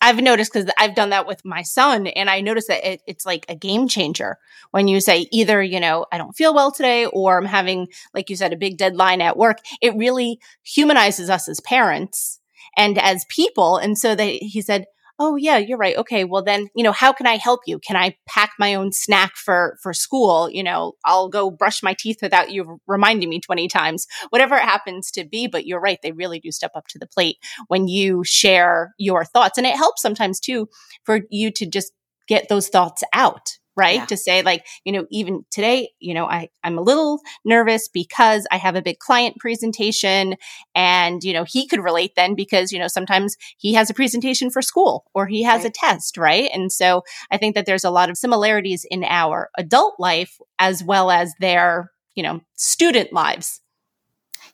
I've 0.00 0.20
noticed 0.20 0.52
because 0.52 0.70
I've 0.78 0.94
done 0.94 1.10
that 1.10 1.26
with 1.26 1.44
my 1.44 1.62
son, 1.62 2.06
and 2.06 2.30
I 2.30 2.40
noticed 2.40 2.68
that 2.68 2.84
it, 2.84 3.02
it's 3.06 3.26
like 3.26 3.44
a 3.48 3.54
game 3.54 3.86
changer 3.86 4.38
when 4.70 4.88
you 4.88 5.00
say 5.00 5.26
either, 5.30 5.62
you 5.62 5.80
know, 5.80 6.06
I 6.10 6.18
don't 6.18 6.32
feel 6.32 6.54
well 6.54 6.72
today, 6.72 7.06
or 7.06 7.38
I'm 7.38 7.44
having, 7.44 7.88
like 8.14 8.30
you 8.30 8.36
said, 8.36 8.52
a 8.52 8.56
big 8.56 8.78
deadline 8.78 9.20
at 9.20 9.36
work. 9.36 9.58
It 9.82 9.96
really 9.96 10.40
humanizes 10.62 11.28
us 11.28 11.48
as 11.48 11.60
parents 11.60 12.40
and 12.76 12.98
as 12.98 13.26
people. 13.28 13.76
And 13.76 13.98
so 13.98 14.14
that 14.14 14.24
he 14.24 14.62
said, 14.62 14.86
Oh 15.22 15.36
yeah, 15.36 15.58
you're 15.58 15.76
right. 15.76 15.96
Okay. 15.98 16.24
Well 16.24 16.42
then, 16.42 16.68
you 16.74 16.82
know, 16.82 16.92
how 16.92 17.12
can 17.12 17.26
I 17.26 17.36
help 17.36 17.60
you? 17.66 17.78
Can 17.78 17.94
I 17.94 18.16
pack 18.26 18.52
my 18.58 18.74
own 18.74 18.90
snack 18.90 19.36
for, 19.36 19.76
for 19.82 19.92
school? 19.92 20.48
You 20.48 20.62
know, 20.62 20.94
I'll 21.04 21.28
go 21.28 21.50
brush 21.50 21.82
my 21.82 21.92
teeth 21.92 22.18
without 22.22 22.50
you 22.50 22.80
reminding 22.86 23.28
me 23.28 23.38
20 23.38 23.68
times, 23.68 24.06
whatever 24.30 24.56
it 24.56 24.62
happens 24.62 25.10
to 25.12 25.24
be. 25.24 25.46
But 25.46 25.66
you're 25.66 25.80
right. 25.80 25.98
They 26.02 26.12
really 26.12 26.40
do 26.40 26.50
step 26.50 26.70
up 26.74 26.86
to 26.88 26.98
the 26.98 27.06
plate 27.06 27.36
when 27.68 27.86
you 27.86 28.24
share 28.24 28.94
your 28.98 29.26
thoughts. 29.26 29.58
And 29.58 29.66
it 29.66 29.76
helps 29.76 30.00
sometimes 30.00 30.40
too 30.40 30.70
for 31.04 31.20
you 31.30 31.50
to 31.50 31.66
just 31.66 31.92
get 32.26 32.48
those 32.48 32.68
thoughts 32.68 33.02
out, 33.12 33.58
right? 33.76 33.96
Yeah. 33.96 34.06
To 34.06 34.16
say 34.16 34.42
like, 34.42 34.66
you 34.84 34.92
know, 34.92 35.06
even 35.10 35.44
today, 35.50 35.90
you 35.98 36.14
know, 36.14 36.26
I, 36.26 36.50
I'm 36.62 36.78
a 36.78 36.82
little 36.82 37.20
nervous 37.44 37.88
because 37.88 38.46
I 38.50 38.56
have 38.56 38.76
a 38.76 38.82
big 38.82 38.98
client 38.98 39.36
presentation 39.38 40.36
and, 40.74 41.22
you 41.22 41.32
know, 41.32 41.44
he 41.44 41.66
could 41.66 41.82
relate 41.82 42.12
then 42.16 42.34
because, 42.34 42.72
you 42.72 42.78
know, 42.78 42.88
sometimes 42.88 43.36
he 43.58 43.74
has 43.74 43.90
a 43.90 43.94
presentation 43.94 44.50
for 44.50 44.62
school 44.62 45.04
or 45.14 45.26
he 45.26 45.42
has 45.42 45.64
a 45.64 45.70
test, 45.70 46.16
right? 46.16 46.50
And 46.52 46.72
so 46.72 47.02
I 47.30 47.36
think 47.36 47.54
that 47.54 47.66
there's 47.66 47.84
a 47.84 47.90
lot 47.90 48.10
of 48.10 48.18
similarities 48.18 48.86
in 48.90 49.04
our 49.04 49.50
adult 49.56 49.94
life 49.98 50.38
as 50.58 50.82
well 50.82 51.10
as 51.10 51.32
their, 51.40 51.90
you 52.14 52.22
know, 52.22 52.40
student 52.56 53.12
lives. 53.12 53.60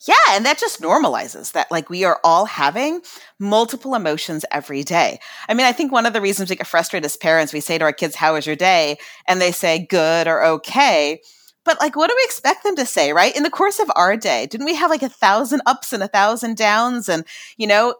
Yeah, 0.06 0.14
and 0.30 0.44
that 0.46 0.58
just 0.58 0.80
normalizes 0.80 1.52
that 1.52 1.70
like 1.70 1.90
we 1.90 2.04
are 2.04 2.20
all 2.24 2.44
having 2.44 3.00
multiple 3.38 3.94
emotions 3.94 4.44
every 4.50 4.82
day. 4.82 5.18
I 5.48 5.54
mean, 5.54 5.66
I 5.66 5.72
think 5.72 5.92
one 5.92 6.06
of 6.06 6.12
the 6.12 6.20
reasons 6.20 6.50
we 6.50 6.56
get 6.56 6.66
frustrated 6.66 7.06
as 7.06 7.16
parents, 7.16 7.52
we 7.52 7.60
say 7.60 7.78
to 7.78 7.84
our 7.84 7.92
kids, 7.92 8.14
How 8.14 8.34
was 8.34 8.46
your 8.46 8.56
day? 8.56 8.98
And 9.26 9.40
they 9.40 9.52
say 9.52 9.86
good 9.88 10.26
or 10.28 10.44
okay. 10.44 11.20
But 11.64 11.80
like, 11.80 11.96
what 11.96 12.08
do 12.08 12.14
we 12.16 12.24
expect 12.24 12.62
them 12.62 12.76
to 12.76 12.86
say, 12.86 13.12
right? 13.12 13.36
In 13.36 13.42
the 13.42 13.50
course 13.50 13.80
of 13.80 13.90
our 13.96 14.16
day, 14.16 14.46
didn't 14.46 14.66
we 14.66 14.76
have 14.76 14.90
like 14.90 15.02
a 15.02 15.08
thousand 15.08 15.62
ups 15.66 15.92
and 15.92 16.02
a 16.02 16.08
thousand 16.08 16.56
downs 16.56 17.08
and, 17.08 17.24
you 17.56 17.66
know, 17.66 17.94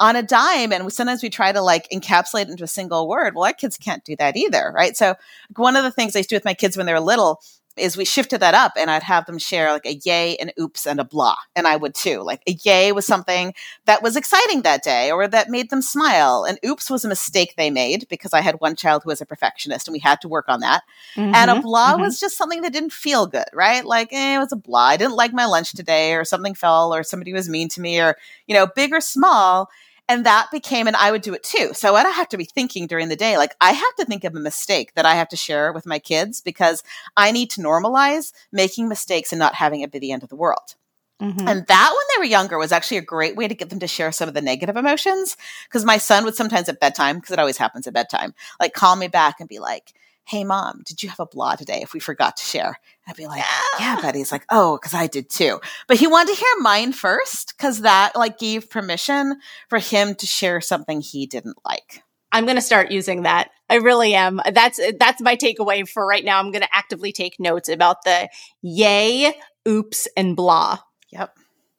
on 0.00 0.14
a 0.16 0.22
dime 0.22 0.72
and 0.72 0.92
sometimes 0.92 1.22
we 1.22 1.30
try 1.30 1.50
to 1.52 1.60
like 1.60 1.88
encapsulate 1.90 2.48
into 2.48 2.62
a 2.64 2.68
single 2.68 3.08
word 3.08 3.34
well 3.34 3.44
our 3.44 3.52
kids 3.52 3.76
can't 3.76 4.04
do 4.04 4.14
that 4.16 4.36
either 4.36 4.70
right 4.74 4.96
so 4.96 5.14
one 5.56 5.74
of 5.76 5.82
the 5.82 5.90
things 5.90 6.14
i 6.14 6.20
used 6.20 6.28
to 6.28 6.34
do 6.34 6.36
with 6.36 6.44
my 6.44 6.54
kids 6.54 6.76
when 6.76 6.86
they 6.86 6.92
were 6.92 7.00
little 7.00 7.40
is 7.78 7.96
we 7.96 8.04
shifted 8.04 8.40
that 8.40 8.54
up 8.54 8.72
and 8.76 8.90
I'd 8.90 9.02
have 9.02 9.26
them 9.26 9.38
share 9.38 9.72
like 9.72 9.86
a 9.86 10.00
yay, 10.04 10.36
an 10.36 10.50
oops, 10.58 10.86
and 10.86 11.00
a 11.00 11.04
blah. 11.04 11.36
And 11.56 11.66
I 11.66 11.76
would 11.76 11.94
too. 11.94 12.22
Like 12.22 12.42
a 12.46 12.52
yay 12.64 12.92
was 12.92 13.06
something 13.06 13.54
that 13.86 14.02
was 14.02 14.16
exciting 14.16 14.62
that 14.62 14.82
day 14.82 15.10
or 15.10 15.28
that 15.28 15.50
made 15.50 15.70
them 15.70 15.82
smile. 15.82 16.44
And 16.44 16.58
oops 16.64 16.90
was 16.90 17.04
a 17.04 17.08
mistake 17.08 17.54
they 17.56 17.70
made 17.70 18.06
because 18.08 18.32
I 18.32 18.40
had 18.40 18.60
one 18.60 18.76
child 18.76 19.02
who 19.02 19.08
was 19.08 19.20
a 19.20 19.26
perfectionist 19.26 19.88
and 19.88 19.92
we 19.92 20.00
had 20.00 20.20
to 20.20 20.28
work 20.28 20.46
on 20.48 20.60
that. 20.60 20.82
Mm-hmm, 21.14 21.34
and 21.34 21.50
a 21.50 21.60
blah 21.60 21.92
mm-hmm. 21.92 22.02
was 22.02 22.20
just 22.20 22.36
something 22.36 22.62
that 22.62 22.72
didn't 22.72 22.92
feel 22.92 23.26
good, 23.26 23.48
right? 23.52 23.84
Like 23.84 24.12
eh, 24.12 24.36
it 24.36 24.38
was 24.38 24.52
a 24.52 24.56
blah. 24.56 24.80
I 24.80 24.96
didn't 24.96 25.16
like 25.16 25.32
my 25.32 25.46
lunch 25.46 25.72
today 25.72 26.14
or 26.14 26.24
something 26.24 26.54
fell 26.54 26.94
or 26.94 27.02
somebody 27.02 27.32
was 27.32 27.48
mean 27.48 27.68
to 27.70 27.80
me 27.80 28.00
or, 28.00 28.16
you 28.46 28.54
know, 28.54 28.66
big 28.66 28.92
or 28.92 29.00
small. 29.00 29.70
And 30.10 30.24
that 30.24 30.48
became, 30.50 30.86
and 30.86 30.96
I 30.96 31.10
would 31.10 31.20
do 31.20 31.34
it 31.34 31.42
too. 31.42 31.72
So 31.74 31.94
I'd 31.94 32.06
have 32.06 32.30
to 32.30 32.38
be 32.38 32.44
thinking 32.44 32.86
during 32.86 33.10
the 33.10 33.16
day, 33.16 33.36
like 33.36 33.54
I 33.60 33.72
have 33.72 33.94
to 33.96 34.06
think 34.06 34.24
of 34.24 34.34
a 34.34 34.40
mistake 34.40 34.94
that 34.94 35.04
I 35.04 35.14
have 35.14 35.28
to 35.28 35.36
share 35.36 35.70
with 35.72 35.84
my 35.84 35.98
kids 35.98 36.40
because 36.40 36.82
I 37.16 37.30
need 37.30 37.50
to 37.50 37.60
normalize 37.60 38.32
making 38.50 38.88
mistakes 38.88 39.32
and 39.32 39.38
not 39.38 39.54
having 39.54 39.82
it 39.82 39.92
be 39.92 39.98
the 39.98 40.12
end 40.12 40.22
of 40.22 40.30
the 40.30 40.36
world. 40.36 40.76
Mm-hmm. 41.20 41.46
And 41.46 41.66
that 41.66 41.92
when 41.92 42.06
they 42.14 42.26
were 42.26 42.30
younger 42.30 42.56
was 42.58 42.72
actually 42.72 42.96
a 42.96 43.02
great 43.02 43.36
way 43.36 43.48
to 43.48 43.54
get 43.54 43.70
them 43.70 43.80
to 43.80 43.86
share 43.86 44.12
some 44.12 44.28
of 44.28 44.34
the 44.34 44.40
negative 44.40 44.76
emotions. 44.76 45.36
Because 45.68 45.84
my 45.84 45.98
son 45.98 46.24
would 46.24 46.36
sometimes 46.36 46.68
at 46.68 46.80
bedtime, 46.80 47.16
because 47.16 47.32
it 47.32 47.38
always 47.38 47.58
happens 47.58 47.86
at 47.86 47.92
bedtime, 47.92 48.34
like 48.58 48.72
call 48.72 48.96
me 48.96 49.08
back 49.08 49.40
and 49.40 49.48
be 49.48 49.58
like, 49.58 49.92
Hey 50.28 50.44
mom, 50.44 50.82
did 50.84 51.02
you 51.02 51.08
have 51.08 51.20
a 51.20 51.26
blah 51.26 51.56
today 51.56 51.80
if 51.80 51.94
we 51.94 52.00
forgot 52.00 52.36
to 52.36 52.42
share? 52.42 52.78
I'd 53.06 53.16
be 53.16 53.26
like, 53.26 53.38
yeah, 53.38 53.94
yeah 53.94 54.00
buddy. 54.02 54.18
He's 54.18 54.30
like, 54.30 54.44
oh, 54.50 54.76
because 54.76 54.92
I 54.92 55.06
did 55.06 55.30
too. 55.30 55.58
But 55.86 55.96
he 55.96 56.06
wanted 56.06 56.34
to 56.34 56.38
hear 56.38 56.60
mine 56.60 56.92
first 56.92 57.54
because 57.56 57.80
that 57.80 58.14
like 58.14 58.36
gave 58.36 58.68
permission 58.68 59.40
for 59.70 59.78
him 59.78 60.14
to 60.16 60.26
share 60.26 60.60
something 60.60 61.00
he 61.00 61.24
didn't 61.24 61.56
like. 61.64 62.02
I'm 62.30 62.44
going 62.44 62.56
to 62.56 62.62
start 62.62 62.90
using 62.90 63.22
that. 63.22 63.48
I 63.70 63.76
really 63.76 64.14
am. 64.14 64.38
That's 64.52 64.78
that's 64.98 65.22
my 65.22 65.34
takeaway 65.34 65.88
for 65.88 66.06
right 66.06 66.22
now. 66.22 66.38
I'm 66.38 66.50
going 66.50 66.60
to 66.60 66.76
actively 66.76 67.10
take 67.10 67.40
notes 67.40 67.70
about 67.70 68.04
the 68.04 68.28
yay, 68.60 69.32
oops, 69.66 70.08
and 70.14 70.36
blah. 70.36 70.80
Yep. 71.10 71.38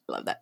Love 0.09 0.25
that. 0.25 0.41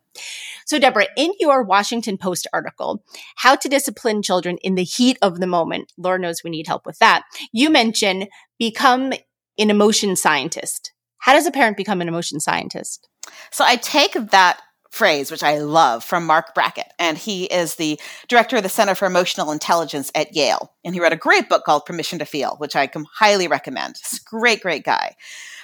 So, 0.66 0.78
Deborah, 0.78 1.06
in 1.16 1.32
your 1.40 1.62
Washington 1.62 2.18
Post 2.18 2.46
article, 2.52 3.02
How 3.36 3.56
to 3.56 3.68
Discipline 3.68 4.22
Children 4.22 4.58
in 4.58 4.74
the 4.74 4.84
Heat 4.84 5.18
of 5.22 5.40
the 5.40 5.46
Moment, 5.46 5.92
Lord 5.96 6.20
knows 6.20 6.42
we 6.42 6.50
need 6.50 6.66
help 6.66 6.86
with 6.86 6.98
that, 6.98 7.24
you 7.52 7.70
mention 7.70 8.28
become 8.58 9.12
an 9.58 9.70
emotion 9.70 10.16
scientist. 10.16 10.92
How 11.18 11.32
does 11.32 11.46
a 11.46 11.50
parent 11.50 11.76
become 11.76 12.00
an 12.00 12.08
emotion 12.08 12.40
scientist? 12.40 13.08
So 13.50 13.64
I 13.64 13.76
take 13.76 14.12
that 14.12 14.60
phrase, 14.90 15.30
which 15.30 15.42
I 15.42 15.58
love, 15.58 16.02
from 16.02 16.26
Marc 16.26 16.54
Brackett. 16.54 16.92
And 16.98 17.18
he 17.18 17.44
is 17.44 17.74
the 17.74 18.00
director 18.28 18.56
of 18.56 18.62
the 18.62 18.68
Center 18.68 18.94
for 18.94 19.06
Emotional 19.06 19.52
Intelligence 19.52 20.10
at 20.14 20.34
Yale. 20.34 20.72
And 20.84 20.94
he 20.94 21.00
wrote 21.00 21.12
a 21.12 21.16
great 21.16 21.48
book 21.48 21.64
called 21.64 21.86
Permission 21.86 22.18
to 22.20 22.24
Feel, 22.24 22.56
which 22.58 22.74
I 22.74 22.86
can 22.86 23.04
highly 23.14 23.48
recommend. 23.48 23.96
He's 23.98 24.18
great, 24.18 24.62
great 24.62 24.84
guy. 24.84 25.14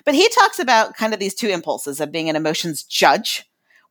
But 0.04 0.14
he 0.14 0.28
talks 0.28 0.58
about 0.58 0.94
kind 0.94 1.14
of 1.14 1.20
these 1.20 1.34
two 1.34 1.48
impulses 1.48 2.00
of 2.00 2.12
being 2.12 2.28
an 2.28 2.36
emotions 2.36 2.82
judge, 2.82 3.44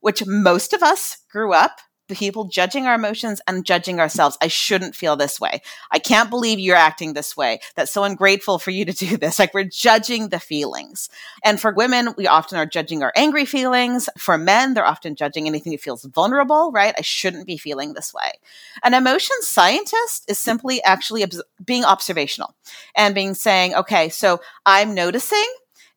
which 0.04 0.26
most 0.26 0.72
of 0.72 0.82
us 0.82 1.18
grew 1.30 1.52
up 1.52 1.80
people 2.14 2.44
judging 2.44 2.86
our 2.86 2.94
emotions 2.94 3.40
and 3.46 3.64
judging 3.64 3.98
ourselves. 4.00 4.36
I 4.42 4.48
shouldn't 4.48 4.94
feel 4.94 5.16
this 5.16 5.40
way. 5.40 5.62
I 5.90 5.98
can't 5.98 6.28
believe 6.28 6.58
you're 6.58 6.76
acting 6.76 7.14
this 7.14 7.36
way. 7.36 7.60
That's 7.76 7.92
so 7.92 8.04
ungrateful 8.04 8.58
for 8.58 8.70
you 8.70 8.84
to 8.84 8.92
do 8.92 9.16
this. 9.16 9.38
Like 9.38 9.54
we're 9.54 9.64
judging 9.64 10.28
the 10.28 10.38
feelings. 10.38 11.08
And 11.42 11.60
for 11.60 11.72
women, 11.72 12.14
we 12.16 12.26
often 12.26 12.58
are 12.58 12.66
judging 12.66 13.02
our 13.02 13.12
angry 13.16 13.46
feelings. 13.46 14.08
For 14.18 14.36
men, 14.36 14.74
they're 14.74 14.86
often 14.86 15.16
judging 15.16 15.46
anything 15.46 15.72
that 15.72 15.80
feels 15.80 16.04
vulnerable, 16.04 16.70
right? 16.72 16.94
I 16.96 17.02
shouldn't 17.02 17.46
be 17.46 17.56
feeling 17.56 17.94
this 17.94 18.12
way. 18.12 18.32
An 18.82 18.94
emotion 18.94 19.36
scientist 19.40 20.24
is 20.28 20.38
simply 20.38 20.82
actually 20.82 21.24
being 21.64 21.84
observational 21.84 22.54
and 22.94 23.14
being 23.14 23.34
saying, 23.34 23.74
okay, 23.74 24.08
so 24.08 24.40
I'm 24.66 24.94
noticing 24.94 25.46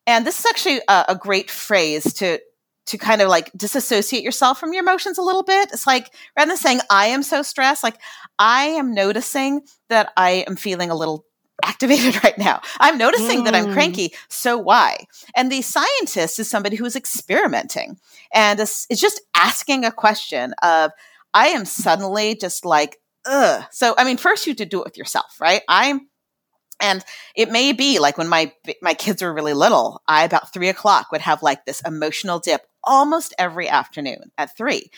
and 0.06 0.26
this 0.26 0.38
is 0.38 0.46
actually 0.46 0.80
a, 0.88 1.04
a, 1.10 1.14
great 1.14 1.50
phrase 1.50 2.14
to 2.14 2.40
to 2.88 2.98
kind 2.98 3.22
of 3.22 3.28
like 3.28 3.50
disassociate 3.56 4.22
yourself 4.22 4.58
from 4.58 4.72
your 4.72 4.82
emotions 4.82 5.18
a 5.18 5.22
little 5.22 5.42
bit. 5.42 5.70
It's 5.72 5.86
like 5.86 6.12
rather 6.36 6.50
than 6.50 6.56
saying, 6.56 6.80
I 6.90 7.06
am 7.06 7.22
so 7.22 7.42
stressed, 7.42 7.82
like 7.82 7.98
I 8.38 8.64
am 8.64 8.94
noticing 8.94 9.62
that 9.88 10.12
I 10.16 10.44
am 10.46 10.56
feeling 10.56 10.90
a 10.90 10.94
little 10.94 11.24
activated 11.64 12.22
right 12.24 12.38
now. 12.38 12.60
I'm 12.80 12.98
noticing 12.98 13.40
mm. 13.40 13.44
that 13.44 13.54
I'm 13.54 13.66
mm. 13.66 13.72
cranky. 13.72 14.12
So 14.28 14.56
why? 14.56 15.06
And 15.36 15.52
the 15.52 15.62
scientist 15.62 16.38
is 16.38 16.48
somebody 16.48 16.76
who 16.76 16.84
is 16.84 16.96
experimenting 16.96 17.98
and 18.32 18.58
is, 18.60 18.86
is 18.90 19.00
just 19.00 19.20
asking 19.36 19.84
a 19.84 19.92
question 19.92 20.54
of, 20.62 20.92
I 21.34 21.48
am 21.48 21.64
suddenly 21.64 22.34
just 22.36 22.64
like, 22.64 22.98
ugh. 23.26 23.64
So, 23.70 23.94
I 23.98 24.04
mean, 24.04 24.16
first 24.16 24.46
you 24.46 24.52
have 24.52 24.58
to 24.58 24.66
do 24.66 24.80
it 24.80 24.86
with 24.86 24.96
yourself, 24.96 25.36
right? 25.40 25.62
I'm 25.68 26.08
and 26.80 27.04
it 27.34 27.50
may 27.50 27.72
be 27.72 27.98
like 27.98 28.18
when 28.18 28.28
my 28.28 28.52
my 28.82 28.94
kids 28.94 29.22
were 29.22 29.32
really 29.32 29.54
little, 29.54 30.02
I 30.06 30.24
about 30.24 30.52
three 30.52 30.68
o'clock 30.68 31.10
would 31.10 31.20
have 31.20 31.42
like 31.42 31.64
this 31.64 31.80
emotional 31.84 32.38
dip 32.38 32.62
almost 32.88 33.34
every 33.38 33.68
afternoon 33.68 34.32
at 34.36 34.56
three. 34.56 34.90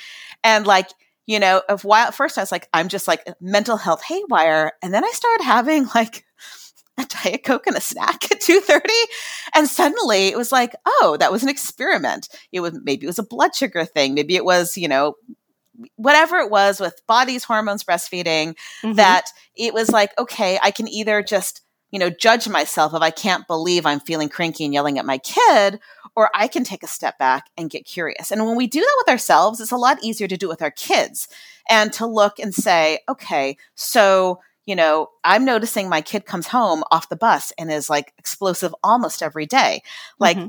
And 0.42 0.66
like, 0.66 0.88
you 1.26 1.38
know, 1.38 1.62
of 1.68 1.84
while 1.84 2.06
at 2.08 2.14
first 2.14 2.38
I 2.38 2.42
was 2.42 2.52
like, 2.52 2.68
I'm 2.72 2.88
just 2.88 3.06
like 3.06 3.28
mental 3.40 3.76
health 3.76 4.02
haywire. 4.02 4.72
And 4.82 4.94
then 4.94 5.04
I 5.04 5.10
started 5.10 5.44
having 5.44 5.86
like 5.94 6.24
a 6.98 7.06
Diet 7.06 7.44
Coke 7.44 7.66
and 7.66 7.76
a 7.76 7.80
snack 7.80 8.30
at 8.30 8.40
2.30. 8.40 8.80
And 9.54 9.68
suddenly 9.68 10.28
it 10.28 10.36
was 10.36 10.52
like, 10.52 10.74
oh, 10.86 11.16
that 11.20 11.32
was 11.32 11.42
an 11.42 11.48
experiment. 11.48 12.28
It 12.52 12.60
was 12.60 12.78
maybe 12.82 13.04
it 13.04 13.08
was 13.08 13.18
a 13.18 13.24
blood 13.24 13.54
sugar 13.54 13.84
thing. 13.84 14.14
Maybe 14.14 14.36
it 14.36 14.44
was, 14.44 14.76
you 14.76 14.88
know, 14.88 15.14
whatever 15.96 16.38
it 16.38 16.50
was 16.50 16.80
with 16.80 17.00
bodies, 17.06 17.44
hormones, 17.44 17.84
breastfeeding, 17.84 18.54
mm-hmm. 18.82 18.92
that 18.94 19.26
it 19.56 19.72
was 19.72 19.90
like, 19.90 20.16
okay, 20.18 20.58
I 20.62 20.70
can 20.70 20.88
either 20.88 21.22
just 21.22 21.62
you 21.90 21.98
know, 21.98 22.10
judge 22.10 22.48
myself 22.48 22.94
if 22.94 23.02
I 23.02 23.10
can't 23.10 23.46
believe 23.46 23.86
I'm 23.86 24.00
feeling 24.00 24.28
cranky 24.28 24.64
and 24.64 24.72
yelling 24.74 24.98
at 24.98 25.04
my 25.04 25.18
kid, 25.18 25.80
or 26.16 26.30
I 26.34 26.48
can 26.48 26.64
take 26.64 26.82
a 26.82 26.88
step 26.88 27.18
back 27.18 27.50
and 27.56 27.70
get 27.70 27.84
curious. 27.84 28.30
And 28.30 28.44
when 28.46 28.56
we 28.56 28.66
do 28.66 28.80
that 28.80 28.96
with 28.98 29.08
ourselves, 29.08 29.60
it's 29.60 29.72
a 29.72 29.76
lot 29.76 29.98
easier 30.02 30.28
to 30.28 30.36
do 30.36 30.46
it 30.46 30.50
with 30.50 30.62
our 30.62 30.70
kids 30.70 31.28
and 31.68 31.92
to 31.94 32.06
look 32.06 32.38
and 32.38 32.54
say, 32.54 33.00
okay, 33.08 33.56
so, 33.74 34.40
you 34.66 34.76
know, 34.76 35.08
I'm 35.24 35.44
noticing 35.44 35.88
my 35.88 36.00
kid 36.00 36.26
comes 36.26 36.46
home 36.46 36.84
off 36.90 37.08
the 37.08 37.16
bus 37.16 37.52
and 37.58 37.70
is 37.70 37.90
like 37.90 38.12
explosive 38.18 38.74
almost 38.82 39.22
every 39.22 39.46
day. 39.46 39.82
Like, 40.18 40.36
mm-hmm 40.36 40.48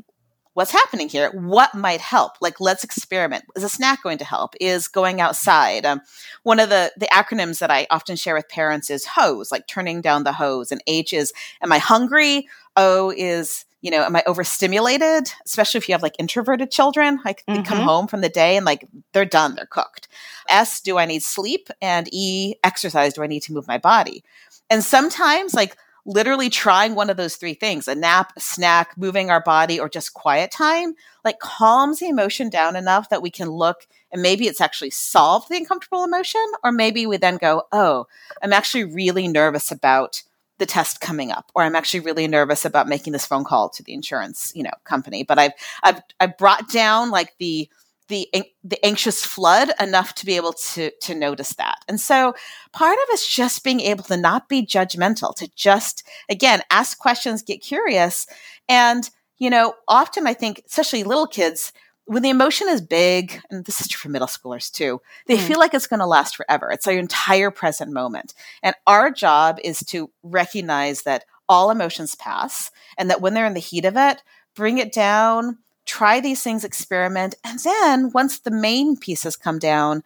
what's 0.54 0.72
happening 0.72 1.10
here? 1.10 1.32
What 1.32 1.74
might 1.74 2.02
help? 2.02 2.34
Like, 2.42 2.60
let's 2.60 2.84
experiment. 2.84 3.46
Is 3.56 3.64
a 3.64 3.70
snack 3.70 4.04
going 4.04 4.18
to 4.18 4.26
help? 4.26 4.56
Is 4.60 4.88
going 4.88 5.22
outside? 5.22 5.86
Um, 5.86 6.02
one 6.44 6.60
of 6.60 6.70
the, 6.70 6.92
the 6.98 7.08
acronyms 7.08 7.60
that 7.60 7.72
I 7.72 7.88
often 7.90 8.16
share 8.16 8.36
with 8.36 8.50
parents 8.50 8.90
is 8.90 9.06
HOSE, 9.06 9.52
like 9.52 9.68
turning 9.68 10.02
down 10.02 10.24
the 10.24 10.34
hose. 10.34 10.72
And 10.72 10.82
H 10.88 11.14
is, 11.14 11.34
am 11.62 11.72
I 11.72 11.78
hungry? 11.78 12.48
O 12.76 13.14
is, 13.16 13.66
you 13.82 13.92
know, 13.92 14.04
am 14.04 14.16
I 14.16 14.24
overstimulated? 14.28 15.32
Especially 15.46 15.78
if 15.78 15.90
you 15.90 15.94
have 15.94 16.04
like 16.04 16.16
introverted 16.20 16.72
children, 16.72 17.20
like 17.26 17.46
mm-hmm. 17.46 17.56
they 17.56 17.64
come 17.64 17.80
mm-hmm. 17.80 17.88
home 17.88 18.08
from 18.08 18.22
the 18.22 18.30
day 18.30 18.58
and 18.58 18.66
like 18.66 18.88
they're 19.14 19.26
done, 19.26 19.56
they're 19.56 19.66
cooked. 19.66 20.08
S, 20.50 20.82
do 20.82 20.98
I 20.98 21.06
need 21.06 21.24
sleep? 21.24 21.70
And 21.82 22.08
E, 22.12 22.56
exercise, 22.64 23.14
do 23.14 23.24
I 23.24 23.28
need 23.28 23.44
to 23.44 23.54
move 23.54 23.68
my 23.68 23.78
body? 23.78 24.24
And 24.70 24.84
sometimes, 24.84 25.54
like, 25.54 25.76
literally 26.06 26.50
trying 26.50 26.96
one 26.96 27.10
of 27.10 27.18
those 27.18 27.36
three 27.36 27.54
things 27.54 27.88
a 27.88 27.96
nap, 27.96 28.34
a 28.36 28.40
snack, 28.40 28.98
moving 28.98 29.30
our 29.30 29.42
body, 29.42 29.80
or 29.80 29.90
just 29.90 30.14
quiet 30.14 30.52
time 30.52 30.96
like 31.24 31.40
calms 31.40 32.00
the 32.00 32.08
emotion 32.08 32.50
down 32.50 32.76
enough 32.76 33.10
that 33.10 33.22
we 33.22 33.30
can 33.30 33.50
look 33.50 33.88
and 34.12 34.22
maybe 34.22 34.48
it's 34.48 34.62
actually 34.62 34.90
solved 34.90 35.50
the 35.50 35.56
uncomfortable 35.56 36.04
emotion, 36.04 36.46
or 36.64 36.72
maybe 36.72 37.06
we 37.06 37.18
then 37.18 37.38
go, 37.38 37.64
oh, 37.72 38.08
I'm 38.42 38.54
actually 38.54 38.84
really 38.84 39.28
nervous 39.28 39.72
about 39.72 40.24
the 40.58 40.66
test 40.68 41.02
coming 41.02 41.32
up 41.32 41.52
or 41.56 41.64
i'm 41.64 41.76
actually 41.76 42.02
really 42.02 42.28
nervous 42.28 42.66
about 42.66 42.88
making 42.88 43.14
this 43.14 43.26
phone 43.26 43.44
call 43.44 43.68
to 43.68 43.82
the 43.82 43.94
insurance 43.94 44.52
you 44.54 44.62
know 44.62 44.70
company. 44.84 45.24
But 45.24 45.40
i've 45.40 45.54
i've 45.82 46.02
i've 46.20 46.38
brought 46.38 46.70
down 46.70 47.10
like 47.10 47.34
the 47.40 47.68
the 48.12 48.28
the 48.64 48.86
anxious 48.86 49.26
flood 49.26 49.72
enough 49.80 50.14
to 50.16 50.26
be 50.26 50.36
able 50.36 50.54
to 50.54 50.92
to 51.02 51.16
notice 51.16 51.56
that. 51.56 51.78
And 51.88 52.00
so 52.00 52.36
part 52.74 52.94
of 52.94 53.06
it's 53.10 53.34
just 53.34 53.64
being 53.64 53.80
able 53.80 54.04
to 54.04 54.18
not 54.18 54.50
be 54.50 54.66
judgmental, 54.66 55.34
to 55.36 55.50
just 55.56 56.08
again 56.30 56.62
ask 56.70 57.00
questions, 57.00 57.42
get 57.42 57.62
curious, 57.62 58.28
and 58.70 59.10
you 59.38 59.50
know, 59.50 59.74
often 59.88 60.28
I 60.28 60.34
think, 60.34 60.62
especially 60.68 61.04
little 61.04 61.26
kids, 61.26 61.74
when 62.06 62.22
the 62.22 62.30
emotion 62.30 62.68
is 62.68 62.82
big, 62.82 63.42
and 63.50 63.64
this 63.66 63.80
is 63.80 63.88
true 63.88 64.00
for 64.00 64.10
middle 64.10 64.28
schoolers 64.28 64.70
too, 64.70 65.02
they 65.28 65.38
mm. 65.38 65.48
feel 65.48 65.58
like 65.58 65.74
it's 65.74 65.88
going 65.88 66.02
to 66.02 66.06
last 66.06 66.36
forever. 66.36 66.70
It's 66.70 66.86
our 66.86 66.94
entire 66.94 67.50
present 67.50 67.92
moment. 67.92 68.34
And 68.62 68.76
our 68.86 69.10
job 69.10 69.58
is 69.64 69.80
to 69.86 70.12
recognize 70.22 71.04
that 71.04 71.24
all 71.48 71.72
emotions 71.72 72.14
pass 72.16 72.72
and 72.98 73.10
that 73.10 73.22
when 73.22 73.34
they're 73.34 73.46
in 73.46 73.54
the 73.54 73.60
heat 73.60 73.86
of 73.86 73.96
it, 73.96 74.22
bring 74.54 74.78
it 74.78 74.92
down, 74.92 75.58
try 75.86 76.20
these 76.20 76.42
things, 76.44 76.64
experiment. 76.64 77.36
And 77.44 77.60
then 77.60 78.12
once 78.12 78.40
the 78.40 78.52
main 78.52 78.98
pieces 78.98 79.36
come 79.36 79.60
down, 79.60 80.04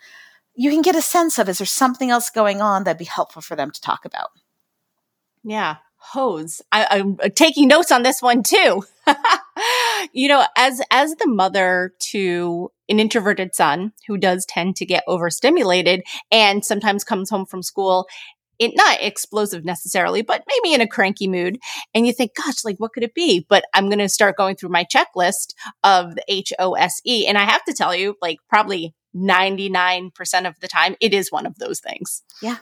you 0.55 0.72
can 0.72 0.82
get 0.82 0.96
a 0.96 1.01
sense 1.01 1.38
of 1.38 1.50
is 1.50 1.60
there 1.60 1.67
something 1.67 2.10
else 2.10 2.29
going 2.29 2.62
on 2.62 2.84
that'd 2.84 2.98
be 2.98 3.05
helpful 3.05 3.41
for 3.41 3.55
them 3.55 3.72
to 3.72 3.82
talk 3.82 4.05
about? 4.05 4.29
Yeah. 5.44 5.77
Hose. 5.98 6.62
I, 6.72 7.00
am 7.00 7.17
uh, 7.22 7.29
taking 7.34 7.67
notes 7.67 7.91
on 7.91 8.03
this 8.03 8.22
one 8.22 8.44
too. 8.44 8.84
you 10.13 10.27
know, 10.27 10.46
as 10.55 10.82
as 10.91 11.15
the 11.15 11.27
mother 11.27 11.94
to 12.12 12.72
an 12.88 13.00
introverted 13.00 13.55
son 13.55 13.91
who 14.08 14.17
does 14.17 14.46
tend 14.46 14.75
to 14.75 14.86
get 14.86 15.03
overstimulated 15.08 16.03
and 16.32 16.63
sometimes 16.63 17.03
comes 17.03 17.32
home 17.32 17.46
from 17.46 17.63
school 17.63 18.08
in 18.59 18.71
not 18.75 19.01
explosive 19.01 19.65
necessarily, 19.65 20.21
but 20.21 20.43
maybe 20.47 20.74
in 20.74 20.81
a 20.81 20.88
cranky 20.88 21.27
mood. 21.27 21.57
And 21.93 22.05
you 22.05 22.13
think, 22.13 22.31
gosh, 22.35 22.63
like 22.63 22.77
what 22.77 22.93
could 22.93 23.03
it 23.03 23.13
be? 23.13 23.45
But 23.47 23.65
I'm 23.74 23.88
going 23.88 24.00
to 24.00 24.09
start 24.09 24.38
going 24.38 24.55
through 24.55 24.69
my 24.69 24.85
checklist 24.85 25.53
of 25.83 26.15
the 26.15 26.24
H 26.27 26.53
O 26.59 26.74
S 26.74 27.01
E. 27.05 27.27
And 27.27 27.38
I 27.38 27.43
have 27.43 27.63
to 27.65 27.74
tell 27.74 27.95
you, 27.95 28.15
like 28.21 28.38
probably 28.50 28.93
99% 29.15 30.12
of 30.47 30.59
the 30.59 30.67
time, 30.67 30.95
it 31.00 31.13
is 31.13 31.31
one 31.31 31.45
of 31.45 31.55
those 31.57 31.79
things. 31.79 32.24
Yeah. 32.41 32.57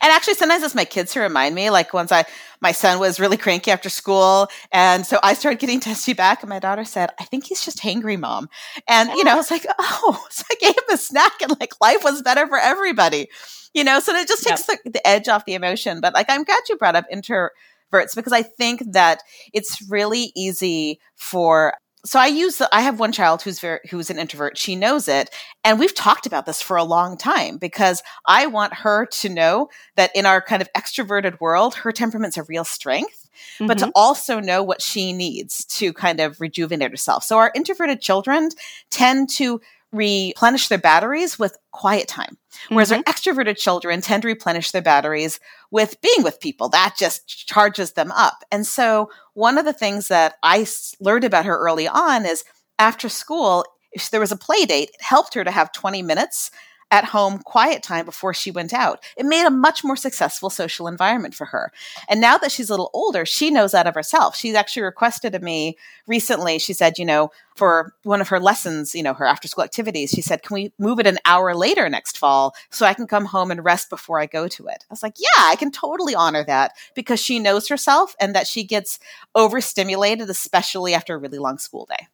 And 0.00 0.12
actually, 0.12 0.34
sometimes 0.34 0.62
it's 0.62 0.74
my 0.74 0.84
kids 0.84 1.12
who 1.12 1.20
remind 1.20 1.54
me. 1.54 1.70
Like 1.70 1.92
once 1.92 2.12
I, 2.12 2.24
my 2.60 2.72
son 2.72 2.98
was 2.98 3.18
really 3.18 3.36
cranky 3.36 3.70
after 3.70 3.88
school, 3.88 4.48
and 4.72 5.04
so 5.04 5.18
I 5.22 5.34
started 5.34 5.58
getting 5.58 5.80
testy 5.80 6.12
back, 6.12 6.42
and 6.42 6.50
my 6.50 6.58
daughter 6.58 6.84
said, 6.84 7.10
"I 7.18 7.24
think 7.24 7.44
he's 7.44 7.64
just 7.64 7.78
hangry, 7.78 8.18
mom." 8.18 8.48
And 8.88 9.10
you 9.10 9.24
know, 9.24 9.32
I 9.32 9.36
was 9.36 9.50
like, 9.50 9.66
"Oh," 9.78 10.26
so 10.30 10.44
I 10.50 10.54
gave 10.60 10.76
him 10.76 10.84
a 10.92 10.96
snack, 10.96 11.40
and 11.42 11.58
like 11.60 11.72
life 11.80 12.04
was 12.04 12.22
better 12.22 12.46
for 12.46 12.58
everybody, 12.58 13.28
you 13.72 13.84
know. 13.84 14.00
So 14.00 14.14
it 14.14 14.28
just 14.28 14.44
takes 14.44 14.68
yep. 14.68 14.78
the, 14.84 14.90
the 14.90 15.06
edge 15.06 15.28
off 15.28 15.44
the 15.44 15.54
emotion. 15.54 16.00
But 16.00 16.14
like, 16.14 16.26
I'm 16.28 16.44
glad 16.44 16.60
you 16.68 16.76
brought 16.76 16.96
up 16.96 17.06
introverts 17.12 18.14
because 18.14 18.32
I 18.32 18.42
think 18.42 18.92
that 18.92 19.22
it's 19.52 19.88
really 19.90 20.32
easy 20.36 21.00
for 21.16 21.74
so 22.04 22.20
I 22.20 22.26
use 22.26 22.58
the, 22.58 22.68
I 22.74 22.82
have 22.82 23.00
one 23.00 23.12
child 23.12 23.42
who's 23.42 23.60
very 23.60 23.80
who's 23.90 24.10
an 24.10 24.18
introvert. 24.18 24.58
She 24.58 24.76
knows 24.76 25.08
it, 25.08 25.30
and 25.64 25.78
we've 25.78 25.94
talked 25.94 26.26
about 26.26 26.44
this 26.46 26.60
for 26.60 26.76
a 26.76 26.84
long 26.84 27.16
time 27.16 27.56
because 27.56 28.02
I 28.26 28.46
want 28.46 28.74
her 28.74 29.06
to 29.06 29.28
know 29.28 29.70
that 29.96 30.10
in 30.14 30.26
our 30.26 30.42
kind 30.42 30.60
of 30.60 30.72
extroverted 30.74 31.40
world, 31.40 31.74
her 31.76 31.92
temperament's 31.92 32.36
a 32.36 32.42
real 32.42 32.64
strength, 32.64 33.28
mm-hmm. 33.54 33.66
but 33.66 33.78
to 33.78 33.86
mm-hmm. 33.86 33.92
also 33.94 34.38
know 34.38 34.62
what 34.62 34.82
she 34.82 35.12
needs 35.12 35.64
to 35.66 35.92
kind 35.94 36.20
of 36.20 36.40
rejuvenate 36.40 36.90
herself. 36.90 37.24
So 37.24 37.38
our 37.38 37.50
introverted 37.54 38.00
children 38.02 38.50
tend 38.90 39.30
to 39.30 39.60
replenish 39.94 40.68
their 40.68 40.78
batteries 40.78 41.38
with 41.38 41.56
quiet 41.70 42.08
time. 42.08 42.36
Whereas 42.68 42.90
mm-hmm. 42.90 43.02
our 43.06 43.12
extroverted 43.12 43.56
children 43.56 44.00
tend 44.00 44.22
to 44.22 44.28
replenish 44.28 44.70
their 44.70 44.82
batteries 44.82 45.40
with 45.70 46.00
being 46.00 46.22
with 46.22 46.40
people. 46.40 46.68
That 46.68 46.94
just 46.98 47.46
charges 47.48 47.92
them 47.92 48.10
up. 48.12 48.44
And 48.50 48.66
so 48.66 49.10
one 49.34 49.58
of 49.58 49.64
the 49.64 49.72
things 49.72 50.08
that 50.08 50.34
I 50.42 50.66
learned 51.00 51.24
about 51.24 51.46
her 51.46 51.58
early 51.58 51.88
on 51.88 52.26
is 52.26 52.44
after 52.78 53.08
school, 53.08 53.64
if 53.92 54.10
there 54.10 54.20
was 54.20 54.32
a 54.32 54.36
play 54.36 54.64
date, 54.64 54.90
it 54.90 55.02
helped 55.02 55.34
her 55.34 55.44
to 55.44 55.50
have 55.50 55.72
20 55.72 56.02
minutes 56.02 56.50
at 56.90 57.04
home 57.04 57.38
quiet 57.38 57.82
time 57.82 58.04
before 58.04 58.34
she 58.34 58.50
went 58.50 58.72
out. 58.72 59.02
It 59.16 59.26
made 59.26 59.46
a 59.46 59.50
much 59.50 59.84
more 59.84 59.96
successful 59.96 60.50
social 60.50 60.86
environment 60.86 61.34
for 61.34 61.46
her. 61.46 61.72
And 62.08 62.20
now 62.20 62.38
that 62.38 62.52
she's 62.52 62.70
a 62.70 62.72
little 62.72 62.90
older, 62.92 63.26
she 63.26 63.50
knows 63.50 63.72
that 63.72 63.86
of 63.86 63.94
herself. 63.94 64.36
She's 64.36 64.54
actually 64.54 64.82
requested 64.82 65.34
of 65.34 65.42
me 65.42 65.76
recently, 66.06 66.58
she 66.58 66.72
said, 66.72 66.98
you 66.98 67.04
know, 67.04 67.30
for 67.56 67.94
one 68.02 68.20
of 68.20 68.28
her 68.28 68.40
lessons, 68.40 68.94
you 68.94 69.02
know, 69.02 69.14
her 69.14 69.26
after 69.26 69.46
school 69.46 69.64
activities, 69.64 70.10
she 70.10 70.22
said, 70.22 70.42
can 70.42 70.54
we 70.54 70.72
move 70.78 70.98
it 70.98 71.06
an 71.06 71.18
hour 71.24 71.54
later 71.54 71.88
next 71.88 72.18
fall 72.18 72.54
so 72.70 72.84
I 72.84 72.94
can 72.94 73.06
come 73.06 73.26
home 73.26 73.50
and 73.50 73.64
rest 73.64 73.90
before 73.90 74.20
I 74.20 74.26
go 74.26 74.48
to 74.48 74.66
it? 74.66 74.84
I 74.88 74.92
was 74.92 75.02
like, 75.02 75.14
yeah, 75.18 75.44
I 75.44 75.56
can 75.56 75.70
totally 75.70 76.14
honor 76.14 76.44
that 76.44 76.72
because 76.94 77.20
she 77.20 77.38
knows 77.38 77.68
herself 77.68 78.16
and 78.20 78.34
that 78.34 78.46
she 78.46 78.64
gets 78.64 78.98
overstimulated, 79.34 80.28
especially 80.28 80.94
after 80.94 81.14
a 81.14 81.18
really 81.18 81.38
long 81.38 81.58
school 81.58 81.86
day. 81.86 82.08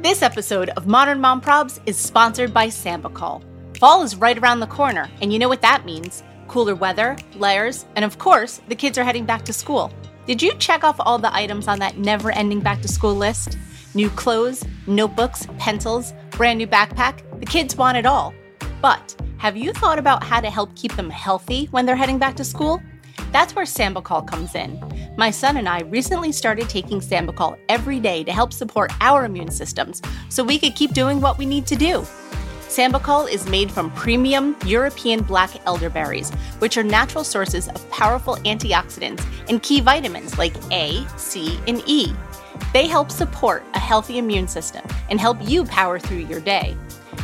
This 0.00 0.22
episode 0.22 0.68
of 0.70 0.86
Modern 0.86 1.20
Mom 1.20 1.40
Probs 1.40 1.80
is 1.84 1.96
sponsored 1.96 2.54
by 2.54 2.68
Sambucol. 2.68 3.42
Fall 3.78 4.04
is 4.04 4.14
right 4.14 4.38
around 4.38 4.60
the 4.60 4.68
corner, 4.68 5.10
and 5.20 5.32
you 5.32 5.40
know 5.40 5.48
what 5.48 5.60
that 5.62 5.84
means 5.84 6.22
cooler 6.46 6.76
weather, 6.76 7.16
layers, 7.34 7.84
and 7.96 8.04
of 8.04 8.16
course, 8.16 8.60
the 8.68 8.76
kids 8.76 8.96
are 8.96 9.02
heading 9.02 9.24
back 9.24 9.44
to 9.46 9.52
school. 9.52 9.92
Did 10.24 10.40
you 10.40 10.54
check 10.54 10.84
off 10.84 11.00
all 11.00 11.18
the 11.18 11.34
items 11.34 11.66
on 11.66 11.80
that 11.80 11.98
never 11.98 12.30
ending 12.30 12.60
back 12.60 12.80
to 12.82 12.88
school 12.88 13.12
list? 13.12 13.58
New 13.92 14.08
clothes, 14.10 14.64
notebooks, 14.86 15.48
pencils, 15.58 16.12
brand 16.30 16.58
new 16.58 16.68
backpack? 16.68 17.22
The 17.40 17.46
kids 17.46 17.74
want 17.74 17.96
it 17.96 18.06
all. 18.06 18.32
But 18.80 19.20
have 19.38 19.56
you 19.56 19.72
thought 19.72 19.98
about 19.98 20.22
how 20.22 20.40
to 20.40 20.48
help 20.48 20.76
keep 20.76 20.94
them 20.94 21.10
healthy 21.10 21.66
when 21.72 21.86
they're 21.86 21.96
heading 21.96 22.20
back 22.20 22.36
to 22.36 22.44
school? 22.44 22.80
That's 23.30 23.54
where 23.54 23.64
Sambucol 23.64 24.26
comes 24.26 24.54
in. 24.54 24.80
My 25.16 25.30
son 25.30 25.56
and 25.56 25.68
I 25.68 25.80
recently 25.82 26.32
started 26.32 26.68
taking 26.68 27.00
Sambucol 27.00 27.58
every 27.68 28.00
day 28.00 28.24
to 28.24 28.32
help 28.32 28.52
support 28.52 28.92
our 29.00 29.24
immune 29.24 29.50
systems 29.50 30.00
so 30.28 30.42
we 30.42 30.58
could 30.58 30.74
keep 30.74 30.92
doing 30.94 31.20
what 31.20 31.38
we 31.38 31.44
need 31.44 31.66
to 31.66 31.76
do. 31.76 32.06
Sambucol 32.68 33.30
is 33.30 33.48
made 33.48 33.70
from 33.70 33.90
premium 33.92 34.54
European 34.64 35.22
black 35.22 35.50
elderberries, 35.66 36.30
which 36.58 36.76
are 36.76 36.82
natural 36.82 37.24
sources 37.24 37.66
of 37.68 37.90
powerful 37.90 38.36
antioxidants 38.44 39.24
and 39.48 39.62
key 39.62 39.80
vitamins 39.80 40.36
like 40.38 40.54
A, 40.70 41.06
C, 41.16 41.58
and 41.66 41.82
E. 41.86 42.12
They 42.72 42.86
help 42.86 43.10
support 43.10 43.64
a 43.74 43.78
healthy 43.78 44.18
immune 44.18 44.48
system 44.48 44.84
and 45.08 45.18
help 45.18 45.38
you 45.40 45.64
power 45.64 45.98
through 45.98 46.18
your 46.18 46.40
day. 46.40 46.76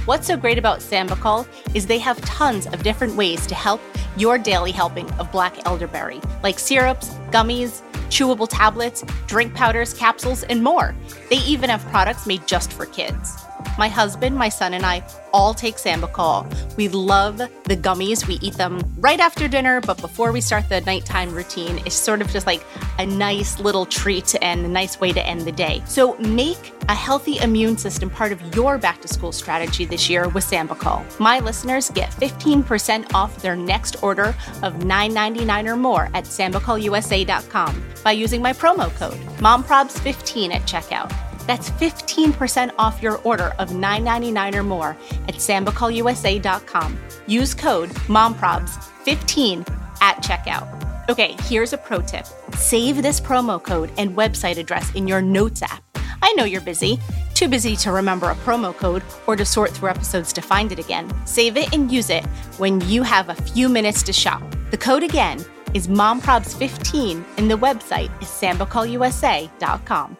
What's 0.06 0.26
so 0.26 0.36
great 0.36 0.58
about 0.58 0.80
Sambucol 0.80 1.48
is 1.74 1.86
they 1.86 1.98
have 1.98 2.20
tons 2.20 2.66
of 2.66 2.82
different 2.82 3.16
ways 3.16 3.46
to 3.46 3.54
help 3.54 3.80
your 4.18 4.36
daily 4.36 4.70
helping 4.70 5.10
of 5.12 5.32
black 5.32 5.66
elderberry, 5.66 6.20
like 6.42 6.58
syrups, 6.58 7.08
gummies, 7.30 7.80
chewable 8.10 8.46
tablets, 8.46 9.02
drink 9.26 9.54
powders, 9.54 9.94
capsules, 9.94 10.42
and 10.42 10.62
more. 10.62 10.94
They 11.30 11.38
even 11.38 11.70
have 11.70 11.82
products 11.86 12.26
made 12.26 12.46
just 12.46 12.70
for 12.70 12.84
kids. 12.84 13.43
My 13.78 13.88
husband, 13.88 14.36
my 14.36 14.48
son, 14.48 14.74
and 14.74 14.84
I 14.84 15.04
all 15.32 15.52
take 15.52 15.76
Sambucol. 15.76 16.76
We 16.76 16.88
love 16.88 17.38
the 17.38 17.76
gummies. 17.76 18.26
We 18.26 18.34
eat 18.34 18.54
them 18.54 18.80
right 18.98 19.18
after 19.18 19.48
dinner, 19.48 19.80
but 19.80 20.00
before 20.00 20.30
we 20.32 20.40
start 20.40 20.68
the 20.68 20.80
nighttime 20.82 21.34
routine, 21.34 21.78
it's 21.84 21.94
sort 21.94 22.20
of 22.20 22.28
just 22.30 22.46
like 22.46 22.64
a 22.98 23.06
nice 23.06 23.58
little 23.58 23.84
treat 23.84 24.34
and 24.40 24.64
a 24.64 24.68
nice 24.68 25.00
way 25.00 25.12
to 25.12 25.26
end 25.26 25.42
the 25.42 25.52
day. 25.52 25.82
So 25.86 26.16
make 26.18 26.72
a 26.88 26.94
healthy 26.94 27.38
immune 27.38 27.76
system 27.76 28.10
part 28.10 28.30
of 28.30 28.54
your 28.54 28.78
back 28.78 29.00
to 29.02 29.08
school 29.08 29.32
strategy 29.32 29.84
this 29.84 30.08
year 30.08 30.28
with 30.28 30.44
Sambucol. 30.44 31.18
My 31.18 31.40
listeners 31.40 31.90
get 31.90 32.10
15% 32.12 33.12
off 33.14 33.36
their 33.42 33.56
next 33.56 34.02
order 34.02 34.36
of 34.62 34.74
$9.99 34.74 35.66
or 35.66 35.76
more 35.76 36.10
at 36.14 36.24
sambucolusa.com 36.24 37.84
by 38.04 38.12
using 38.12 38.42
my 38.42 38.52
promo 38.52 38.94
code 38.96 39.18
MOMPROBS15 39.38 40.54
at 40.54 40.62
checkout. 40.62 41.23
That's 41.46 41.70
15% 41.70 42.72
off 42.78 43.02
your 43.02 43.18
order 43.18 43.52
of 43.58 43.70
$9.99 43.70 44.54
or 44.54 44.62
more 44.62 44.96
at 45.28 45.34
sambucolusa.com. 45.34 46.98
Use 47.26 47.54
code 47.54 47.90
MOMPROBS15 47.90 49.68
at 50.00 50.16
checkout. 50.22 51.08
Okay, 51.10 51.36
here's 51.42 51.72
a 51.72 51.78
pro 51.78 52.00
tip. 52.00 52.26
Save 52.56 53.02
this 53.02 53.20
promo 53.20 53.62
code 53.62 53.90
and 53.98 54.16
website 54.16 54.56
address 54.56 54.94
in 54.94 55.06
your 55.06 55.20
Notes 55.20 55.62
app. 55.62 55.82
I 56.22 56.32
know 56.32 56.44
you're 56.44 56.62
busy, 56.62 56.98
too 57.34 57.48
busy 57.48 57.76
to 57.76 57.92
remember 57.92 58.30
a 58.30 58.34
promo 58.36 58.74
code 58.74 59.02
or 59.26 59.36
to 59.36 59.44
sort 59.44 59.72
through 59.72 59.90
episodes 59.90 60.32
to 60.32 60.40
find 60.40 60.72
it 60.72 60.78
again. 60.78 61.12
Save 61.26 61.58
it 61.58 61.74
and 61.74 61.92
use 61.92 62.08
it 62.08 62.24
when 62.56 62.80
you 62.88 63.02
have 63.02 63.28
a 63.28 63.34
few 63.34 63.68
minutes 63.68 64.02
to 64.04 64.12
shop. 64.12 64.42
The 64.70 64.78
code 64.78 65.02
again 65.02 65.44
is 65.74 65.88
MomProbs15 65.88 67.24
and 67.36 67.50
the 67.50 67.58
website 67.58 68.10
is 68.22 68.28
sambucolusa.com. 68.28 70.16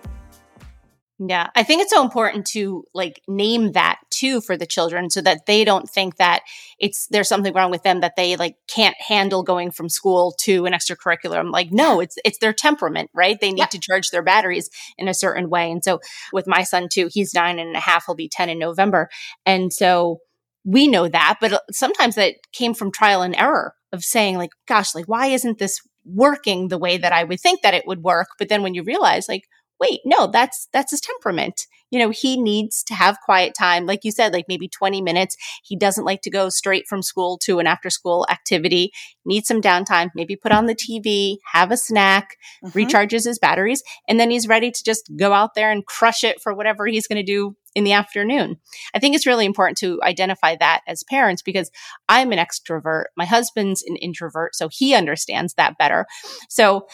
Yeah, 1.20 1.48
I 1.54 1.62
think 1.62 1.80
it's 1.80 1.92
so 1.92 2.02
important 2.02 2.44
to 2.48 2.84
like 2.92 3.22
name 3.28 3.72
that 3.72 4.00
too 4.10 4.40
for 4.40 4.56
the 4.56 4.66
children 4.66 5.10
so 5.10 5.20
that 5.20 5.46
they 5.46 5.64
don't 5.64 5.88
think 5.88 6.16
that 6.16 6.42
it's 6.80 7.06
there's 7.06 7.28
something 7.28 7.54
wrong 7.54 7.70
with 7.70 7.84
them 7.84 8.00
that 8.00 8.16
they 8.16 8.34
like 8.34 8.56
can't 8.66 8.96
handle 8.98 9.44
going 9.44 9.70
from 9.70 9.88
school 9.88 10.34
to 10.40 10.66
an 10.66 10.72
extracurricular. 10.72 11.38
I'm 11.38 11.52
like, 11.52 11.70
no, 11.70 12.00
it's 12.00 12.16
it's 12.24 12.38
their 12.38 12.52
temperament, 12.52 13.10
right? 13.14 13.38
They 13.40 13.52
need 13.52 13.58
yeah. 13.58 13.66
to 13.66 13.78
charge 13.78 14.10
their 14.10 14.24
batteries 14.24 14.70
in 14.98 15.06
a 15.06 15.14
certain 15.14 15.48
way. 15.48 15.70
And 15.70 15.84
so 15.84 16.00
with 16.32 16.48
my 16.48 16.64
son 16.64 16.88
too, 16.90 17.08
he's 17.12 17.32
nine 17.32 17.60
and 17.60 17.76
a 17.76 17.80
half, 17.80 18.06
he'll 18.06 18.16
be 18.16 18.28
10 18.28 18.48
in 18.48 18.58
November. 18.58 19.08
And 19.46 19.72
so 19.72 20.18
we 20.64 20.88
know 20.88 21.06
that, 21.06 21.36
but 21.40 21.52
uh, 21.52 21.60
sometimes 21.70 22.16
that 22.16 22.34
came 22.50 22.74
from 22.74 22.90
trial 22.90 23.22
and 23.22 23.36
error 23.36 23.74
of 23.92 24.02
saying 24.02 24.36
like, 24.36 24.50
gosh, 24.66 24.96
like 24.96 25.06
why 25.06 25.26
isn't 25.26 25.58
this 25.58 25.80
working 26.04 26.68
the 26.68 26.78
way 26.78 26.98
that 26.98 27.12
I 27.12 27.22
would 27.22 27.40
think 27.40 27.62
that 27.62 27.74
it 27.74 27.86
would 27.86 28.02
work? 28.02 28.26
But 28.36 28.48
then 28.48 28.64
when 28.64 28.74
you 28.74 28.82
realize 28.82 29.28
like, 29.28 29.44
wait, 29.80 30.00
no, 30.04 30.26
that's 30.26 30.68
that's 30.72 30.90
his 30.90 31.00
temperament. 31.00 31.62
You 31.90 31.98
know, 32.00 32.10
he 32.10 32.40
needs 32.40 32.82
to 32.84 32.94
have 32.94 33.18
quiet 33.24 33.54
time. 33.56 33.86
Like 33.86 34.04
you 34.04 34.10
said, 34.10 34.32
like 34.32 34.46
maybe 34.48 34.68
20 34.68 35.00
minutes. 35.00 35.36
He 35.62 35.76
doesn't 35.76 36.04
like 36.04 36.22
to 36.22 36.30
go 36.30 36.48
straight 36.48 36.86
from 36.88 37.02
school 37.02 37.38
to 37.44 37.60
an 37.60 37.66
after 37.66 37.90
school 37.90 38.26
activity. 38.30 38.90
Needs 39.24 39.46
some 39.46 39.60
downtime, 39.60 40.10
maybe 40.14 40.34
put 40.34 40.52
on 40.52 40.66
the 40.66 40.74
TV, 40.74 41.36
have 41.52 41.70
a 41.70 41.76
snack, 41.76 42.36
mm-hmm. 42.64 42.76
recharges 42.76 43.24
his 43.24 43.38
batteries, 43.38 43.82
and 44.08 44.18
then 44.18 44.30
he's 44.30 44.48
ready 44.48 44.70
to 44.70 44.84
just 44.84 45.10
go 45.16 45.32
out 45.32 45.54
there 45.54 45.70
and 45.70 45.86
crush 45.86 46.24
it 46.24 46.40
for 46.40 46.54
whatever 46.54 46.86
he's 46.86 47.06
going 47.06 47.24
to 47.24 47.32
do 47.32 47.56
in 47.74 47.84
the 47.84 47.92
afternoon. 47.92 48.56
I 48.94 48.98
think 48.98 49.14
it's 49.14 49.26
really 49.26 49.46
important 49.46 49.78
to 49.78 50.00
identify 50.02 50.56
that 50.56 50.80
as 50.86 51.02
parents 51.04 51.42
because 51.42 51.70
I'm 52.08 52.32
an 52.32 52.38
extrovert. 52.38 53.04
My 53.16 53.24
husband's 53.24 53.82
an 53.82 53.96
introvert, 53.96 54.54
so 54.54 54.68
he 54.70 54.94
understands 54.94 55.54
that 55.54 55.78
better. 55.78 56.06
So 56.48 56.86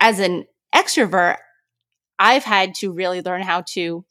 as 0.00 0.18
an 0.18 0.44
extrovert, 0.74 1.36
I've 2.18 2.44
had 2.44 2.74
to 2.76 2.92
really 2.92 3.22
learn 3.22 3.42
how 3.42 3.62
to 3.72 4.04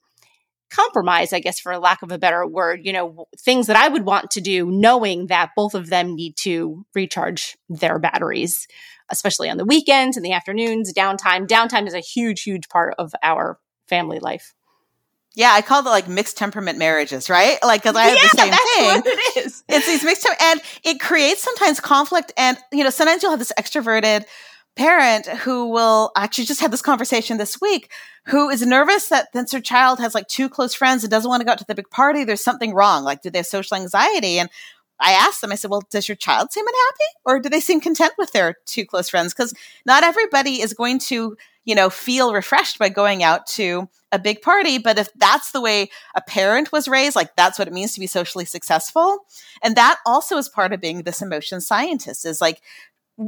compromise, 0.70 1.32
I 1.32 1.40
guess, 1.40 1.60
for 1.60 1.78
lack 1.78 2.02
of 2.02 2.12
a 2.12 2.18
better 2.18 2.46
word, 2.46 2.82
you 2.84 2.94
know, 2.94 3.28
things 3.40 3.68
that 3.68 3.76
I 3.76 3.88
would 3.88 4.04
want 4.04 4.32
to 4.32 4.42
do, 4.42 4.70
knowing 4.70 5.28
that 5.28 5.52
both 5.56 5.74
of 5.74 5.90
them 5.90 6.16
need 6.16 6.36
to 6.42 6.86
recharge 6.94 7.58
their 7.70 8.00
batteries, 8.00 8.68
especially 9.10 9.50
on 9.50 9.58
the 9.58 9.66
weekends 9.66 10.18
and 10.18 10.26
the 10.26 10.34
afternoons, 10.34 10.94
downtime. 10.94 11.48
Downtime 11.48 11.88
is 11.88 11.94
a 11.94 12.00
huge, 12.00 12.44
huge 12.44 12.68
part 12.70 12.96
of 12.98 13.14
our 13.24 13.60
family 13.88 14.20
life. 14.20 14.54
Yeah, 15.36 15.52
I 15.52 15.62
call 15.62 15.82
it 15.82 15.90
like 15.90 16.08
mixed 16.08 16.38
temperament 16.38 16.80
marriages, 16.80 17.30
right? 17.30 17.58
Like, 17.62 17.84
because 17.84 17.98
I 17.98 18.06
have 18.06 18.18
yeah, 18.18 18.24
the 18.24 18.38
same 18.38 18.52
that's 18.52 18.76
thing. 18.76 18.86
What 18.86 19.06
it 19.06 19.46
is. 19.46 19.64
It's 19.68 19.86
these 19.86 20.04
mixed, 20.04 20.24
tem- 20.24 20.36
and 20.40 20.62
it 20.84 21.00
creates 21.00 21.44
sometimes 21.44 21.82
conflict. 21.82 22.32
And 22.38 22.58
you 22.72 22.86
know, 22.86 22.90
sometimes 22.90 23.22
you'll 23.22 23.32
have 23.32 23.40
this 23.40 23.52
extroverted 23.60 24.26
parent 24.76 25.26
who 25.28 25.70
will 25.70 26.12
actually 26.16 26.46
just 26.46 26.62
had 26.62 26.72
this 26.72 26.82
conversation 26.82 27.38
this 27.38 27.60
week, 27.62 27.92
who 28.26 28.50
is 28.50 28.66
nervous 28.66 29.10
that 29.10 29.30
since 29.34 29.52
her 29.52 29.62
child 29.62 30.00
has 30.00 30.14
like 30.14 30.28
two 30.28 30.50
close 30.50 30.74
friends 30.74 31.04
and 31.04 31.12
doesn't 31.12 31.30
want 31.30 31.42
to 31.42 31.46
go 31.46 31.52
out 31.52 31.58
to 31.60 31.66
the 31.68 31.76
big 31.76 31.90
party, 31.90 32.24
there's 32.24 32.44
something 32.44 32.74
wrong. 32.74 33.04
Like, 33.04 33.22
do 33.22 33.30
they 33.30 33.40
have 33.40 33.46
social 33.46 33.78
anxiety? 33.78 34.40
And 34.40 34.50
I 35.00 35.12
asked 35.12 35.42
them, 35.42 35.52
I 35.52 35.56
said, 35.56 35.72
well, 35.72 35.84
does 35.92 36.08
your 36.08 36.16
child 36.16 36.52
seem 36.52 36.66
unhappy 36.66 37.12
or 37.26 37.40
do 37.40 37.50
they 37.50 37.60
seem 37.60 37.82
content 37.82 38.14
with 38.18 38.32
their 38.32 38.56
two 38.66 38.86
close 38.86 39.10
friends? 39.10 39.34
Because 39.34 39.54
not 39.86 40.04
everybody 40.04 40.62
is 40.62 40.74
going 40.74 41.00
to, 41.00 41.38
you 41.66 41.76
know, 41.76 41.90
feel 41.90 42.34
refreshed 42.34 42.80
by 42.80 42.90
going 42.90 43.22
out 43.22 43.46
to 43.48 43.90
a 44.12 44.20
big 44.20 44.42
party. 44.42 44.78
But 44.78 44.98
if 44.98 45.10
that's 45.16 45.52
the 45.52 45.62
way 45.62 45.90
a 46.16 46.22
parent 46.22 46.72
was 46.72 46.88
raised, 46.88 47.16
like 47.16 47.36
that's 47.36 47.60
what 47.60 47.68
it 47.68 47.74
means 47.74 47.94
to 47.94 48.00
be 48.00 48.08
socially 48.08 48.46
successful. 48.46 49.20
And 49.62 49.76
that 49.76 50.00
also 50.06 50.38
is 50.38 50.48
part 50.48 50.72
of 50.72 50.80
being 50.80 51.04
this 51.04 51.22
emotion 51.22 51.60
scientist 51.60 52.26
is 52.26 52.40
like 52.40 52.62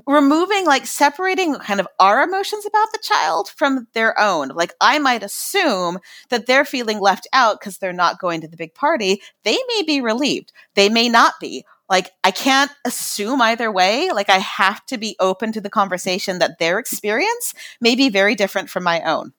removing 0.06 0.66
like 0.66 0.86
separating 0.86 1.56
kind 1.56 1.80
of 1.80 1.88
our 2.00 2.22
emotions 2.22 2.66
about 2.66 2.92
the 2.92 3.00
child 3.02 3.50
from 3.56 3.88
their 3.94 4.20
own. 4.20 4.50
Like 4.50 4.74
i 4.82 5.00
might 5.00 5.24
assume 5.24 6.00
that 6.30 6.46
they're 6.46 6.66
feeling 6.66 7.00
left 7.00 7.28
out 7.34 7.60
because 7.60 7.78
they're 7.78 7.94
not 7.94 8.20
going 8.20 8.42
to 8.42 8.48
the 8.48 8.58
big 8.58 8.74
party. 8.74 9.22
They 9.44 9.58
may 9.70 9.84
be 9.86 10.02
relieved. 10.02 10.52
They 10.76 10.90
may 10.90 11.10
not 11.10 11.36
be. 11.40 11.66
Like 11.90 12.12
i 12.24 12.32
can't 12.32 12.72
assume 12.86 13.42
either 13.42 13.72
way. 13.72 14.12
Like 14.12 14.30
i 14.30 14.40
have 14.40 14.86
to 14.88 14.98
be 14.98 15.16
open 15.20 15.52
to 15.54 15.62
the 15.62 15.70
conversation 15.70 16.40
that 16.40 16.60
their 16.60 16.80
experience 16.80 17.54
may 17.80 17.96
be 17.96 18.10
very 18.10 18.36
different 18.36 18.70
from 18.70 18.84
my 18.84 19.02
own. 19.02 19.34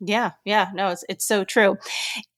Yeah, 0.00 0.32
yeah, 0.44 0.70
no, 0.74 0.88
it's 0.88 1.04
it's 1.08 1.24
so 1.24 1.44
true. 1.44 1.78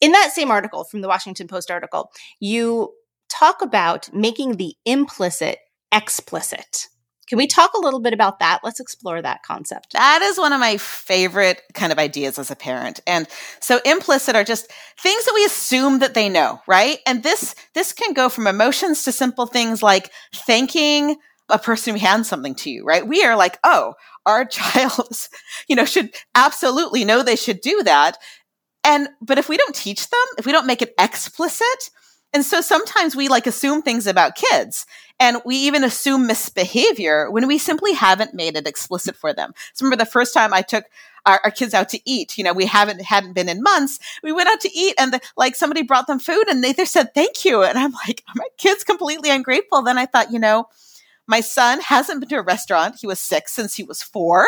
In 0.00 0.12
that 0.12 0.32
same 0.32 0.50
article 0.50 0.84
from 0.84 1.00
the 1.00 1.08
Washington 1.08 1.48
Post 1.48 1.70
article, 1.70 2.12
you 2.38 2.92
talk 3.28 3.62
about 3.62 4.12
making 4.14 4.56
the 4.56 4.74
implicit 4.84 5.58
explicit. 5.90 6.88
Can 7.26 7.38
we 7.38 7.46
talk 7.46 7.72
a 7.74 7.80
little 7.80 8.00
bit 8.00 8.12
about 8.12 8.38
that? 8.38 8.60
Let's 8.62 8.80
explore 8.80 9.20
that 9.20 9.42
concept. 9.42 9.92
That 9.92 10.22
is 10.22 10.38
one 10.38 10.52
of 10.52 10.60
my 10.60 10.76
favorite 10.76 11.62
kind 11.74 11.90
of 11.90 11.98
ideas 11.98 12.38
as 12.38 12.50
a 12.50 12.56
parent. 12.56 13.00
And 13.06 13.26
so 13.60 13.80
implicit 13.84 14.36
are 14.36 14.44
just 14.44 14.70
things 14.98 15.24
that 15.24 15.34
we 15.34 15.44
assume 15.44 15.98
that 15.98 16.14
they 16.14 16.28
know, 16.28 16.60
right? 16.66 16.98
And 17.06 17.22
this 17.22 17.54
this 17.74 17.92
can 17.92 18.12
go 18.12 18.28
from 18.28 18.46
emotions 18.46 19.04
to 19.04 19.12
simple 19.12 19.46
things 19.46 19.82
like 19.82 20.10
thanking 20.34 21.16
a 21.48 21.58
person 21.58 21.94
who 21.94 22.00
hands 22.00 22.28
something 22.28 22.54
to 22.56 22.70
you, 22.70 22.84
right? 22.84 23.06
We 23.06 23.24
are 23.24 23.36
like, 23.36 23.58
oh, 23.64 23.94
our 24.24 24.44
child, 24.44 25.28
you 25.68 25.76
know, 25.76 25.84
should 25.84 26.14
absolutely 26.34 27.04
know 27.04 27.22
they 27.22 27.36
should 27.36 27.60
do 27.60 27.82
that. 27.84 28.18
And 28.84 29.08
but 29.20 29.38
if 29.38 29.48
we 29.48 29.56
don't 29.56 29.74
teach 29.74 30.08
them, 30.10 30.20
if 30.38 30.46
we 30.46 30.52
don't 30.52 30.66
make 30.66 30.82
it 30.82 30.94
explicit, 30.98 31.90
and 32.32 32.44
so 32.44 32.60
sometimes 32.60 33.16
we 33.16 33.28
like 33.28 33.46
assume 33.46 33.82
things 33.82 34.06
about 34.06 34.34
kids 34.34 34.86
and 35.18 35.38
we 35.44 35.56
even 35.56 35.84
assume 35.84 36.26
misbehavior 36.26 37.30
when 37.30 37.46
we 37.46 37.58
simply 37.58 37.94
haven't 37.94 38.34
made 38.34 38.56
it 38.56 38.66
explicit 38.66 39.16
for 39.16 39.32
them. 39.32 39.52
So 39.72 39.84
remember 39.84 40.04
the 40.04 40.10
first 40.10 40.34
time 40.34 40.52
I 40.52 40.62
took 40.62 40.84
our, 41.24 41.40
our, 41.44 41.50
kids 41.50 41.74
out 41.74 41.88
to 41.88 42.00
eat, 42.04 42.36
you 42.36 42.44
know, 42.44 42.52
we 42.52 42.66
haven't, 42.66 43.00
hadn't 43.02 43.32
been 43.32 43.48
in 43.48 43.62
months. 43.62 43.98
We 44.22 44.32
went 44.32 44.48
out 44.48 44.60
to 44.60 44.70
eat 44.72 44.94
and 44.98 45.12
the, 45.12 45.20
like 45.36 45.56
somebody 45.56 45.82
brought 45.82 46.06
them 46.06 46.20
food 46.20 46.44
and 46.48 46.62
they 46.62 46.72
just 46.72 46.92
said, 46.92 47.14
thank 47.14 47.44
you. 47.44 47.62
And 47.62 47.78
I'm 47.78 47.92
like, 48.06 48.22
my 48.34 48.46
kid's 48.58 48.84
completely 48.84 49.30
ungrateful. 49.30 49.82
Then 49.82 49.98
I 49.98 50.06
thought, 50.06 50.30
you 50.30 50.38
know, 50.38 50.68
my 51.26 51.40
son 51.40 51.80
hasn't 51.80 52.20
been 52.20 52.28
to 52.30 52.36
a 52.36 52.42
restaurant. 52.42 52.96
He 53.00 53.06
was 53.06 53.20
six 53.20 53.52
since 53.52 53.74
he 53.74 53.82
was 53.82 54.02
4 54.02 54.46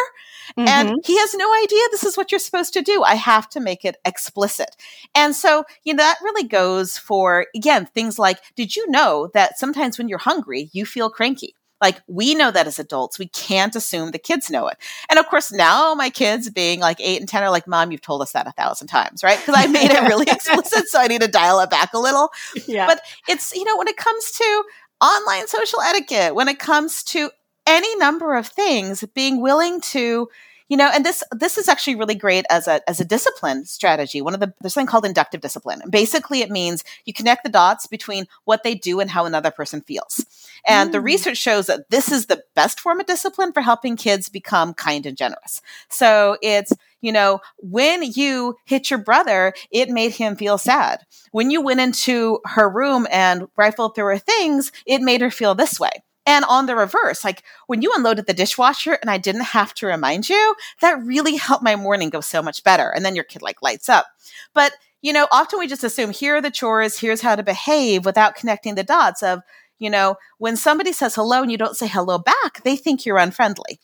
mm-hmm. 0.57 0.69
and 0.69 0.97
he 1.05 1.19
has 1.19 1.35
no 1.35 1.53
idea 1.63 1.81
this 1.91 2.05
is 2.05 2.17
what 2.17 2.31
you're 2.31 2.39
supposed 2.39 2.73
to 2.75 2.83
do. 2.83 3.03
I 3.03 3.15
have 3.15 3.49
to 3.51 3.61
make 3.61 3.85
it 3.85 3.97
explicit. 4.05 4.77
And 5.15 5.35
so, 5.35 5.65
you 5.85 5.95
know, 5.95 6.03
that 6.03 6.19
really 6.23 6.47
goes 6.47 6.99
for, 6.99 7.47
again, 7.55 7.87
things 7.87 8.19
like, 8.19 8.39
did 8.55 8.77
you 8.77 8.89
know 8.91 9.31
that 9.35 9.59
sometimes 9.59 9.99
when 9.99 10.09
you're 10.09 10.19
hungry, 10.19 10.71
you 10.73 10.87
feel 10.87 11.11
cranky? 11.11 11.55
Like 11.81 12.01
we 12.09 12.35
know 12.35 12.51
that 12.51 12.67
as 12.67 12.79
adults, 12.79 13.19
we 13.19 13.29
can't 13.29 13.77
assume 13.77 14.11
the 14.11 14.19
kids 14.19 14.51
know 14.51 14.67
it. 14.67 14.77
And 15.09 15.19
of 15.19 15.29
course, 15.29 15.53
now 15.53 15.95
my 15.95 16.11
kids 16.11 16.51
being 16.51 16.81
like 16.81 17.01
eight 17.01 17.21
and 17.21 17.29
10 17.29 17.43
are 17.43 17.51
like, 17.51 17.69
mom, 17.69 17.93
you've 17.93 18.01
told 18.01 18.23
us 18.23 18.33
that 18.33 18.49
a 18.49 18.53
thousand 18.53 18.89
times, 18.89 19.23
right? 19.23 19.39
Because 19.39 19.55
I 19.57 19.67
made 19.69 19.91
it 19.91 20.03
really 20.03 20.27
explicit. 20.29 20.89
So 20.89 21.01
I 21.01 21.07
need 21.07 21.21
to 21.21 21.29
dial 21.29 21.61
it 21.61 21.71
back 21.71 21.93
a 21.95 21.99
little. 21.99 22.31
Yeah. 22.67 22.87
But 22.87 23.03
it's, 23.29 23.55
you 23.55 23.65
know, 23.65 23.77
when 23.77 23.89
it 23.89 23.97
comes 23.97 24.33
to 24.33 24.65
online 25.01 25.49
social 25.49 25.81
etiquette, 25.81 26.35
when 26.35 26.49
it 26.49 26.59
comes 26.59 27.03
to 27.05 27.31
any 27.67 27.97
number 27.97 28.35
of 28.35 28.47
things, 28.47 29.05
being 29.15 29.41
willing 29.41 29.81
to 29.81 30.29
you 30.69 30.77
know 30.77 30.91
and 30.93 31.05
this 31.05 31.25
this 31.33 31.57
is 31.57 31.67
actually 31.67 31.95
really 31.95 32.15
great 32.15 32.45
as 32.51 32.69
a 32.69 32.87
as 32.89 33.01
a 33.01 33.05
discipline 33.05 33.65
strategy. 33.65 34.21
One 34.21 34.35
of 34.35 34.41
the 34.41 34.53
there's 34.61 34.75
something 34.75 34.87
called 34.87 35.07
inductive 35.07 35.41
discipline. 35.41 35.81
And 35.83 35.91
basically 35.91 36.41
it 36.41 36.51
means 36.51 36.85
you 37.05 37.13
connect 37.13 37.43
the 37.43 37.49
dots 37.51 37.87
between 37.87 38.27
what 38.45 38.63
they 38.63 38.75
do 38.75 39.01
and 39.01 39.11
how 39.11 39.25
another 39.25 39.51
person 39.51 39.81
feels. 39.81 40.25
And 40.67 40.91
mm. 40.91 40.93
the 40.93 41.01
research 41.01 41.39
shows 41.39 41.67
that 41.67 41.91
this 41.91 42.13
is 42.13 42.27
the 42.27 42.43
best 42.55 42.81
form 42.81 43.01
of 43.01 43.07
discipline 43.07 43.53
for 43.53 43.63
helping 43.63 43.97
kids 43.97 44.29
become 44.29 44.75
kind 44.75 45.07
and 45.07 45.17
generous. 45.17 45.63
So 45.89 46.37
it's 46.43 46.75
you 47.01 47.13
know, 47.13 47.41
when 47.59 48.03
you 48.03 48.57
hit 48.65 48.91
your 48.91 48.99
brother, 48.99 49.53
it 49.71 49.89
made 49.89 50.13
him 50.13 50.37
feel 50.37 50.59
sad. 50.59 51.01
When 51.33 51.51
you 51.51 51.61
went 51.61 51.81
into 51.81 52.41
her 52.45 52.69
room 52.69 53.07
and 53.11 53.49
rifled 53.57 53.95
through 53.95 54.07
her 54.07 54.19
things, 54.19 54.73
it 54.87 55.01
made 55.01 55.21
her 55.21 55.31
feel 55.31 55.55
this 55.55 55.79
way. 55.79 55.91
And 56.27 56.45
on 56.45 56.67
the 56.67 56.77
reverse, 56.77 57.25
like 57.25 57.43
when 57.69 57.81
you 57.81 57.91
unloaded 57.97 58.27
the 58.27 58.35
dishwasher 58.35 58.99
and 59.01 59.11
I 59.11 59.17
didn't 59.17 59.45
have 59.45 59.73
to 59.75 59.87
remind 59.87 60.29
you, 60.29 60.55
that 60.83 61.03
really 61.03 61.37
helped 61.37 61.65
my 61.65 61.75
morning 61.75 62.11
go 62.11 62.21
so 62.21 62.43
much 62.43 62.63
better. 62.63 62.91
And 62.91 63.03
then 63.03 63.15
your 63.15 63.25
kid 63.25 63.41
like 63.41 63.63
lights 63.63 63.89
up. 63.89 64.07
But, 64.53 64.73
you 65.01 65.15
know, 65.15 65.27
often 65.33 65.59
we 65.59 65.67
just 65.67 65.85
assume 65.85 66.11
here 66.11 66.37
are 66.37 66.43
the 66.43 66.51
chores, 66.51 66.99
here's 66.99 67.23
how 67.23 67.35
to 67.35 67.43
behave 67.43 68.05
without 68.05 68.35
connecting 68.35 68.75
the 68.75 68.85
dots 68.85 69.23
of, 69.23 69.41
you 69.79 69.89
know, 69.89 70.17
when 70.37 70.57
somebody 70.57 70.93
says 70.93 71.15
hello 71.15 71.41
and 71.41 71.51
you 71.51 71.57
don't 71.57 71.77
say 71.77 71.87
hello 71.87 72.19
back, 72.19 72.63
they 72.63 72.77
think 72.77 73.07
you're 73.07 73.17
unfriendly. 73.17 73.81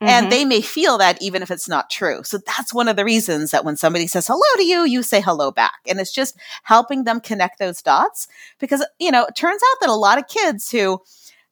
Mm-hmm. 0.00 0.06
And 0.08 0.32
they 0.32 0.44
may 0.44 0.60
feel 0.60 0.98
that 0.98 1.20
even 1.20 1.42
if 1.42 1.50
it's 1.50 1.68
not 1.68 1.90
true. 1.90 2.22
So 2.22 2.38
that's 2.38 2.72
one 2.72 2.86
of 2.86 2.96
the 2.96 3.04
reasons 3.04 3.50
that 3.50 3.64
when 3.64 3.76
somebody 3.76 4.06
says 4.06 4.28
hello 4.28 4.40
to 4.56 4.64
you, 4.64 4.84
you 4.84 5.02
say 5.02 5.20
hello 5.20 5.50
back. 5.50 5.80
And 5.88 5.98
it's 5.98 6.12
just 6.12 6.36
helping 6.62 7.04
them 7.04 7.20
connect 7.20 7.58
those 7.58 7.82
dots 7.82 8.28
because, 8.60 8.84
you 9.00 9.10
know, 9.10 9.24
it 9.24 9.34
turns 9.34 9.60
out 9.60 9.80
that 9.80 9.90
a 9.90 9.94
lot 9.94 10.18
of 10.18 10.28
kids 10.28 10.70
who 10.70 11.00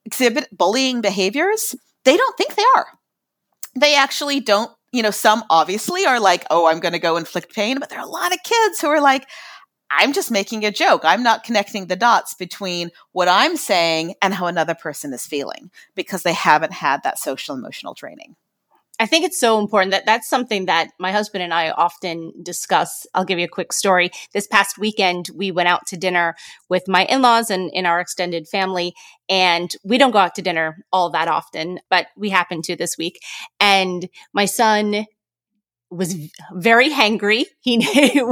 exhibit 0.04 0.56
bullying 0.56 1.00
behaviors, 1.00 1.74
they 2.04 2.16
don't 2.16 2.36
think 2.36 2.54
they 2.54 2.64
are. 2.76 2.86
They 3.74 3.96
actually 3.96 4.38
don't, 4.40 4.70
you 4.92 5.02
know, 5.02 5.10
some 5.10 5.42
obviously 5.50 6.06
are 6.06 6.20
like, 6.20 6.46
oh, 6.48 6.68
I'm 6.68 6.78
going 6.78 6.92
to 6.92 7.00
go 7.00 7.16
inflict 7.16 7.54
pain, 7.54 7.80
but 7.80 7.90
there 7.90 7.98
are 7.98 8.06
a 8.06 8.08
lot 8.08 8.32
of 8.32 8.38
kids 8.44 8.80
who 8.80 8.86
are 8.86 9.00
like, 9.00 9.28
I'm 9.90 10.12
just 10.12 10.30
making 10.30 10.64
a 10.64 10.70
joke. 10.70 11.02
I'm 11.04 11.22
not 11.22 11.44
connecting 11.44 11.86
the 11.86 11.96
dots 11.96 12.34
between 12.34 12.90
what 13.12 13.28
I'm 13.28 13.56
saying 13.56 14.14
and 14.20 14.34
how 14.34 14.46
another 14.46 14.74
person 14.74 15.12
is 15.12 15.26
feeling 15.26 15.70
because 15.94 16.22
they 16.22 16.32
haven't 16.32 16.72
had 16.72 17.02
that 17.02 17.18
social 17.18 17.54
emotional 17.54 17.94
training. 17.94 18.36
I 18.98 19.06
think 19.06 19.26
it's 19.26 19.38
so 19.38 19.58
important 19.58 19.92
that 19.92 20.06
that's 20.06 20.28
something 20.28 20.66
that 20.66 20.88
my 20.98 21.12
husband 21.12 21.42
and 21.44 21.52
I 21.52 21.70
often 21.70 22.32
discuss. 22.42 23.06
I'll 23.12 23.26
give 23.26 23.38
you 23.38 23.44
a 23.44 23.48
quick 23.48 23.72
story. 23.72 24.10
This 24.32 24.46
past 24.46 24.78
weekend, 24.78 25.28
we 25.34 25.50
went 25.50 25.68
out 25.68 25.86
to 25.88 25.98
dinner 25.98 26.34
with 26.70 26.88
my 26.88 27.04
in 27.04 27.20
laws 27.20 27.50
and 27.50 27.70
in 27.74 27.84
our 27.84 28.00
extended 28.00 28.48
family. 28.48 28.94
And 29.28 29.70
we 29.84 29.98
don't 29.98 30.12
go 30.12 30.18
out 30.18 30.34
to 30.36 30.42
dinner 30.42 30.78
all 30.92 31.10
that 31.10 31.28
often, 31.28 31.80
but 31.90 32.06
we 32.16 32.30
happened 32.30 32.64
to 32.64 32.76
this 32.76 32.96
week. 32.96 33.20
And 33.60 34.08
my 34.32 34.46
son 34.46 35.04
was 35.96 36.14
very 36.52 36.90
hangry. 36.90 37.44
He 37.60 37.78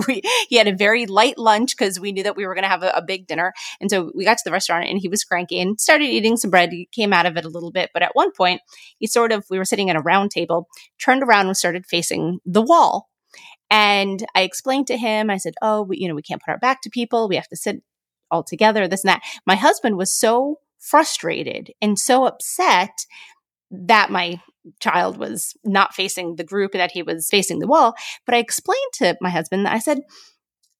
we, 0.07 0.23
he 0.49 0.57
had 0.57 0.69
a 0.69 0.77
very 0.77 1.07
light 1.07 1.39
lunch 1.39 1.77
because 1.77 1.99
we 1.99 2.13
knew 2.13 2.23
that 2.23 2.37
we 2.37 2.47
were 2.47 2.55
going 2.55 2.63
to 2.63 2.69
have 2.69 2.85
a, 2.85 2.91
a, 2.91 3.03
big 3.03 3.27
dinner, 3.27 3.53
and 3.81 3.91
so 3.91 4.13
we 4.15 4.25
got 4.25 4.39
to 4.39 4.43
the 4.45 4.53
restaurant 4.53 4.89
and 4.89 5.01
he 5.01 5.09
was 5.09 5.25
cranky 5.25 5.59
and 5.61 5.81
started 5.81 6.05
eating 6.05 6.37
some 6.37 6.51
bread. 6.51 6.71
He 6.71 6.89
came 6.93 7.13
out 7.13 7.27
of 7.27 7.37
it 7.37 7.45
a 7.45 7.49
little 7.49 7.73
bit, 7.73 7.91
but 7.93 8.03
at 8.03 8.15
one 8.15 8.31
point 8.31 8.61
he 8.99 9.09
sort 9.09 9.33
of 9.33 9.45
we 9.51 9.59
were 9.59 9.65
sitting 9.65 9.91
at 9.91 9.97
a 9.97 10.01
round 10.01 10.31
table, 10.31 10.69
turned 11.01 11.25
around 11.25 11.47
and 11.47 11.57
started 11.57 11.85
facing 11.85 12.39
the 12.47 12.63
wall. 12.63 13.09
And 13.71 14.25
I 14.37 14.43
explained 14.43 14.87
to 14.89 14.97
him, 14.97 15.31
I 15.31 15.39
said, 15.39 15.55
"Oh, 15.61 15.83
we, 15.83 15.97
you 15.99 16.09
know, 16.09 16.15
we 16.15 16.23
can't 16.23 16.41
put 16.41 16.53
our 16.53 16.59
back 16.59 16.81
to 16.83 16.91
people. 16.91 17.29
We 17.29 17.37
have 17.37 17.49
to 17.49 17.57
sit 17.57 17.83
all 18.31 18.45
together. 18.45 18.87
This 18.87 19.03
and 19.03 19.09
that." 19.09 19.23
My 19.47 19.57
husband 19.57 19.97
was 19.97 20.15
so 20.15 20.61
frustrated 20.79 21.73
and 21.83 21.99
so 21.99 22.25
upset 22.27 23.07
that 23.71 24.11
my 24.11 24.41
child 24.81 25.17
was 25.17 25.55
not 25.65 25.95
facing 25.95 26.37
the 26.37 26.45
group, 26.45 26.73
that 26.73 26.93
he 26.93 27.03
was 27.03 27.29
facing 27.29 27.59
the 27.59 27.67
wall. 27.67 27.95
But 28.27 28.35
I 28.35 28.39
explained 28.39 28.93
to 28.95 29.17
my 29.21 29.31
husband 29.31 29.67
that 29.67 29.73
I 29.73 29.79
said, 29.79 30.01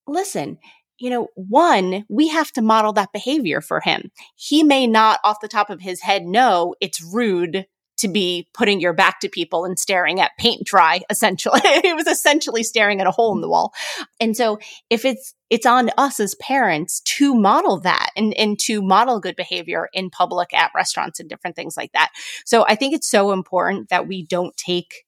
listen, 0.07 0.59
you 0.99 1.11
know, 1.11 1.29
one, 1.35 2.05
we 2.09 2.29
have 2.29 2.53
to 2.53 2.63
model 2.63 2.93
that 2.95 3.13
behavior 3.13 3.61
for 3.61 3.81
him. 3.81 4.11
He 4.37 4.63
may 4.63 4.87
not 4.87 5.21
off 5.25 5.41
the 5.41 5.49
top 5.49 5.71
of 5.71 5.81
his 5.81 6.03
head 6.03 6.25
know 6.25 6.75
it's 6.81 7.03
rude 7.03 7.67
to 8.05 8.09
be 8.09 8.47
putting 8.53 8.81
your 8.81 8.93
back 8.93 9.19
to 9.21 9.29
people 9.29 9.65
and 9.65 9.79
staring 9.79 10.21
at 10.21 10.33
paint 10.39 10.65
dry 10.65 11.01
essentially. 11.11 11.61
It 11.65 11.97
was 11.97 12.07
essentially 12.07 12.63
staring 12.63 13.01
at 13.01 13.07
a 13.07 13.11
hole 13.11 13.35
in 13.35 13.41
the 13.41 13.49
wall. 13.49 13.73
And 14.21 14.37
so 14.37 14.59
if 14.91 15.05
it's 15.05 15.35
it's 15.51 15.67
on 15.67 15.91
us 15.97 16.21
as 16.21 16.35
parents 16.37 17.01
to 17.01 17.35
model 17.35 17.81
that 17.81 18.11
and 18.17 18.35
and 18.35 18.59
to 18.61 18.83
model 18.83 19.21
good 19.21 19.37
behavior 19.37 19.89
in 19.93 20.11
public 20.11 20.53
at 20.55 20.71
restaurants 20.75 21.19
and 21.19 21.29
different 21.29 21.57
things 21.57 21.77
like 21.77 21.93
that. 21.93 22.11
So 22.45 22.65
i 22.69 22.75
think 22.75 22.95
it's 22.95 23.11
so 23.11 23.33
important 23.33 23.89
that 23.89 24.07
we 24.07 24.25
don't 24.25 24.57
take 24.57 25.05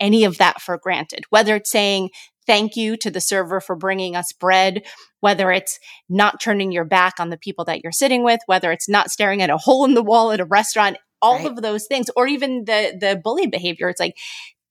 any 0.00 0.24
of 0.24 0.38
that 0.38 0.60
for 0.60 0.76
granted 0.76 1.24
whether 1.30 1.54
it's 1.54 1.70
saying 1.70 2.10
thank 2.46 2.76
you 2.76 2.96
to 2.98 3.10
the 3.10 3.20
server 3.20 3.60
for 3.60 3.76
bringing 3.76 4.16
us 4.16 4.32
bread, 4.32 4.82
whether 5.20 5.50
it's 5.50 5.78
not 6.08 6.40
turning 6.40 6.72
your 6.72 6.84
back 6.84 7.14
on 7.18 7.30
the 7.30 7.38
people 7.38 7.64
that 7.64 7.82
you're 7.82 7.92
sitting 7.92 8.22
with, 8.22 8.40
whether 8.46 8.72
it's 8.72 8.88
not 8.88 9.10
staring 9.10 9.42
at 9.42 9.50
a 9.50 9.56
hole 9.56 9.84
in 9.84 9.94
the 9.94 10.02
wall 10.02 10.32
at 10.32 10.40
a 10.40 10.44
restaurant, 10.44 10.96
all 11.24 11.38
right. 11.38 11.46
of 11.46 11.62
those 11.62 11.86
things, 11.86 12.10
or 12.16 12.26
even 12.26 12.64
the 12.64 12.96
the 12.98 13.20
bully 13.22 13.46
behavior. 13.46 13.88
It's 13.88 14.00
like 14.00 14.16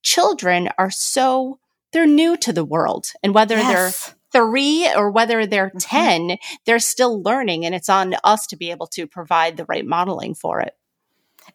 children 0.02 0.68
are 0.78 0.90
so 0.90 1.58
they're 1.92 2.06
new 2.06 2.36
to 2.38 2.52
the 2.52 2.64
world, 2.64 3.12
and 3.22 3.34
whether 3.34 3.56
yes. 3.56 4.06
they're 4.32 4.42
three 4.44 4.90
or 4.94 5.10
whether 5.10 5.46
they're 5.46 5.68
mm-hmm. 5.68 6.28
10, 6.28 6.38
they're 6.66 6.78
still 6.78 7.22
learning, 7.22 7.64
and 7.64 7.74
it's 7.74 7.88
on 7.88 8.16
us 8.24 8.46
to 8.48 8.56
be 8.56 8.70
able 8.70 8.88
to 8.88 9.06
provide 9.06 9.56
the 9.56 9.64
right 9.66 9.86
modeling 9.86 10.34
for 10.34 10.60
it. 10.60 10.74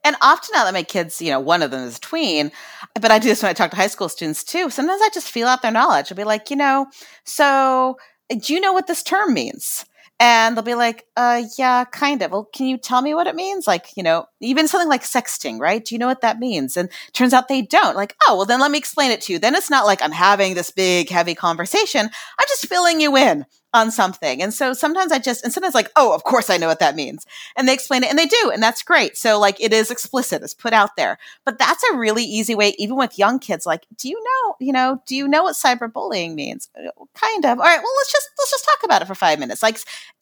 And 0.03 0.15
often 0.21 0.51
now 0.53 0.63
that 0.63 0.73
my 0.73 0.83
kids, 0.83 1.21
you 1.21 1.31
know, 1.31 1.39
one 1.39 1.61
of 1.61 1.71
them 1.71 1.83
is 1.83 1.99
tween, 1.99 2.51
but 2.99 3.11
I 3.11 3.19
do 3.19 3.27
this 3.27 3.43
when 3.43 3.49
I 3.49 3.53
talk 3.53 3.71
to 3.71 3.77
high 3.77 3.87
school 3.87 4.07
students 4.07 4.43
too. 4.43 4.69
Sometimes 4.69 5.01
I 5.01 5.09
just 5.13 5.29
feel 5.29 5.47
out 5.47 5.61
their 5.61 5.71
knowledge. 5.71 6.11
I'll 6.11 6.17
be 6.17 6.23
like, 6.23 6.49
you 6.49 6.55
know, 6.55 6.87
so 7.25 7.97
do 8.29 8.53
you 8.53 8.61
know 8.61 8.73
what 8.73 8.87
this 8.87 9.03
term 9.03 9.33
means? 9.33 9.85
And 10.21 10.55
they'll 10.55 10.63
be 10.63 10.75
like, 10.75 11.05
uh, 11.15 11.43
yeah, 11.57 11.85
kind 11.85 12.21
of. 12.21 12.31
Well, 12.31 12.49
can 12.53 12.65
you 12.65 12.77
tell 12.77 13.01
me 13.01 13.13
what 13.13 13.27
it 13.27 13.35
means? 13.35 13.67
Like, 13.67 13.95
you 13.95 14.03
know, 14.03 14.25
even 14.41 14.67
something 14.67 14.89
like 14.89 15.03
sexting, 15.03 15.59
right? 15.59 15.83
Do 15.83 15.95
you 15.95 15.99
know 15.99 16.07
what 16.07 16.21
that 16.21 16.39
means? 16.39 16.75
And 16.75 16.89
turns 17.13 17.33
out 17.33 17.47
they 17.47 17.61
don't. 17.61 17.95
Like, 17.95 18.15
oh, 18.27 18.35
well, 18.35 18.45
then 18.45 18.59
let 18.59 18.69
me 18.71 18.77
explain 18.77 19.11
it 19.11 19.21
to 19.21 19.33
you. 19.33 19.39
Then 19.39 19.55
it's 19.55 19.69
not 19.69 19.85
like 19.85 20.01
I'm 20.01 20.11
having 20.11 20.55
this 20.55 20.71
big, 20.71 21.09
heavy 21.09 21.35
conversation. 21.35 22.01
I'm 22.01 22.47
just 22.49 22.67
filling 22.67 22.99
you 22.99 23.15
in 23.15 23.45
on 23.73 23.91
something. 23.91 24.41
And 24.41 24.53
so 24.53 24.73
sometimes 24.73 25.11
I 25.11 25.19
just, 25.19 25.43
and 25.43 25.53
sometimes 25.53 25.75
like, 25.75 25.91
oh, 25.95 26.13
of 26.13 26.23
course 26.23 26.49
I 26.49 26.57
know 26.57 26.67
what 26.67 26.79
that 26.79 26.95
means. 26.95 27.25
And 27.55 27.67
they 27.67 27.73
explain 27.73 28.03
it 28.03 28.09
and 28.09 28.17
they 28.17 28.25
do. 28.25 28.51
And 28.51 28.63
that's 28.63 28.81
great. 28.81 29.15
So 29.15 29.39
like 29.39 29.61
it 29.61 29.73
is 29.73 29.91
explicit, 29.91 30.41
it's 30.41 30.53
put 30.53 30.73
out 30.73 30.95
there. 30.95 31.19
But 31.45 31.59
that's 31.59 31.83
a 31.91 31.97
really 31.97 32.23
easy 32.23 32.55
way, 32.55 32.73
even 32.79 32.95
with 32.95 33.19
young 33.19 33.37
kids, 33.37 33.65
like, 33.65 33.85
do 33.95 34.09
you 34.09 34.21
know, 34.23 34.55
you 34.59 34.73
know, 34.73 35.03
do 35.05 35.15
you 35.15 35.27
know 35.27 35.43
what 35.43 35.55
cyberbullying 35.55 36.33
means? 36.33 36.69
Kind 37.13 37.45
of. 37.45 37.59
All 37.59 37.65
right, 37.65 37.81
well, 37.81 37.93
let's 37.97 38.11
just, 38.11 38.29
let's 38.39 38.51
just 38.51 38.65
talk 38.65 38.79
about 38.83 39.01
it 39.03 39.05
for 39.05 39.15
five 39.15 39.39
minutes. 39.39 39.61
Like 39.61 39.79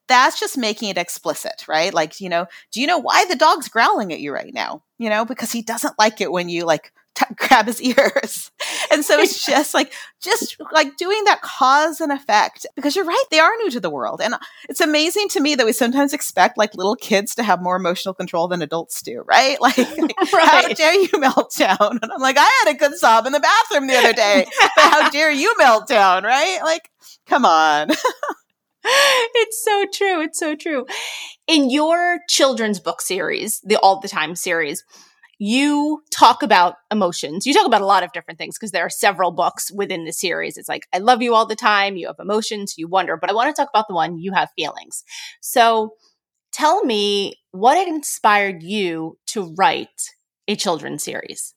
that's 0.08 0.40
just 0.40 0.58
making 0.58 0.90
it 0.90 0.98
explicit, 0.98 1.66
right? 1.68 1.94
Like, 1.94 2.20
you 2.20 2.30
know, 2.30 2.48
do 2.72 2.82
you 2.82 2.88
know 2.88 2.98
why 2.98 3.26
the 3.26 3.36
dog's 3.36 3.70
growling 3.70 4.12
at 4.12 4.20
you 4.20 4.34
right 4.34 4.54
now? 4.54 4.84
You 4.98 5.10
know, 5.10 5.26
because 5.26 5.52
he 5.52 5.62
doesn't 5.62 6.00
like 6.00 6.22
it 6.22 6.32
when 6.32 6.50
you 6.50 6.66
like 6.66 6.92
t- 7.18 7.34
grab 7.36 7.68
his 7.68 7.82
ears. 7.82 8.52
And 8.90 9.04
so 9.04 9.20
it's 9.20 9.46
just 9.46 9.74
like, 9.74 9.92
just 10.22 10.56
like 10.72 10.96
doing 10.96 11.26
that 11.26 11.42
cause 11.42 12.00
and 12.00 12.12
effect 12.12 12.66
because 12.76 12.96
you're 12.96 13.06
right. 13.06 13.24
They 13.30 13.40
are 13.40 13.52
new 13.58 13.70
to 13.72 13.82
the 13.82 13.90
world. 13.90 14.22
And 14.24 14.36
it's 14.70 14.80
amazing 14.80 15.28
to 15.30 15.42
me 15.42 15.56
that 15.56 15.66
we 15.66 15.74
sometimes 15.74 16.14
expect 16.14 16.58
like 16.58 16.74
little 16.74 16.96
kids 16.96 17.36
to 17.36 17.44
have 17.44 17.62
more 17.62 17.76
emotional 17.76 18.14
control 18.14 18.48
than 18.48 18.62
adults 18.62 19.02
do, 19.02 19.24
right? 19.28 19.58
Like, 19.68 19.78
like 19.98 20.34
right. 20.34 20.48
how 20.48 20.68
dare 20.74 20.96
you 20.96 21.10
melt 21.20 21.54
down? 21.58 22.00
And 22.02 22.12
I'm 22.12 22.22
like, 22.22 22.38
I 22.38 22.50
had 22.64 22.74
a 22.74 22.78
good 22.78 22.96
sob 22.98 23.26
in 23.26 23.34
the 23.34 23.42
bathroom 23.42 23.88
the 23.88 23.98
other 23.98 24.14
day, 24.14 24.46
but 24.76 24.92
how 24.92 25.10
dare 25.10 25.32
you 25.32 25.54
melt 25.58 25.88
down, 25.88 26.24
right? 26.24 26.60
Like, 26.64 26.90
come 27.26 27.44
on. 27.44 27.90
it's 28.84 29.64
so 29.64 29.86
true. 29.92 30.22
It's 30.22 30.40
so 30.40 30.56
true. 30.56 30.86
In 31.46 31.70
your 31.70 32.20
children's 32.30 32.80
book 32.80 33.02
series, 33.02 33.60
the 33.66 33.76
All 33.78 34.00
the 34.00 34.08
Time 34.08 34.36
series, 34.36 34.86
you 35.40 36.04
talk 36.12 36.42
about 36.42 36.76
emotions. 36.92 37.46
You 37.46 37.54
talk 37.54 37.66
about 37.68 37.82
a 37.82 37.86
lot 37.86 38.04
of 38.04 38.12
different 38.12 38.40
things 38.40 38.58
because 38.58 38.72
there 38.72 38.86
are 38.86 38.90
several 38.90 39.32
books 39.32 39.72
within 39.72 40.06
the 40.06 40.12
series. 40.14 40.58
It's 40.58 40.70
like, 40.70 40.88
I 40.94 40.98
love 40.98 41.22
you 41.22 41.36
all 41.36 41.46
the 41.46 41.56
time. 41.56 41.96
You 41.96 42.08
have 42.08 42.16
emotions, 42.20 42.76
you 42.78 42.88
wonder, 42.88 43.18
but 43.18 43.30
I 43.30 43.34
want 43.34 43.56
to 43.56 43.60
talk 43.60 43.70
about 43.70 43.88
the 43.88 43.94
one 43.94 44.18
you 44.18 44.34
have 44.34 44.50
feelings. 44.56 45.04
So 45.42 45.94
tell 46.52 46.84
me 46.86 47.36
what 47.52 47.88
inspired 47.88 48.64
you 48.64 49.18
to 49.28 49.54
write 49.58 50.14
a 50.48 50.56
children's 50.56 51.04
series? 51.04 51.54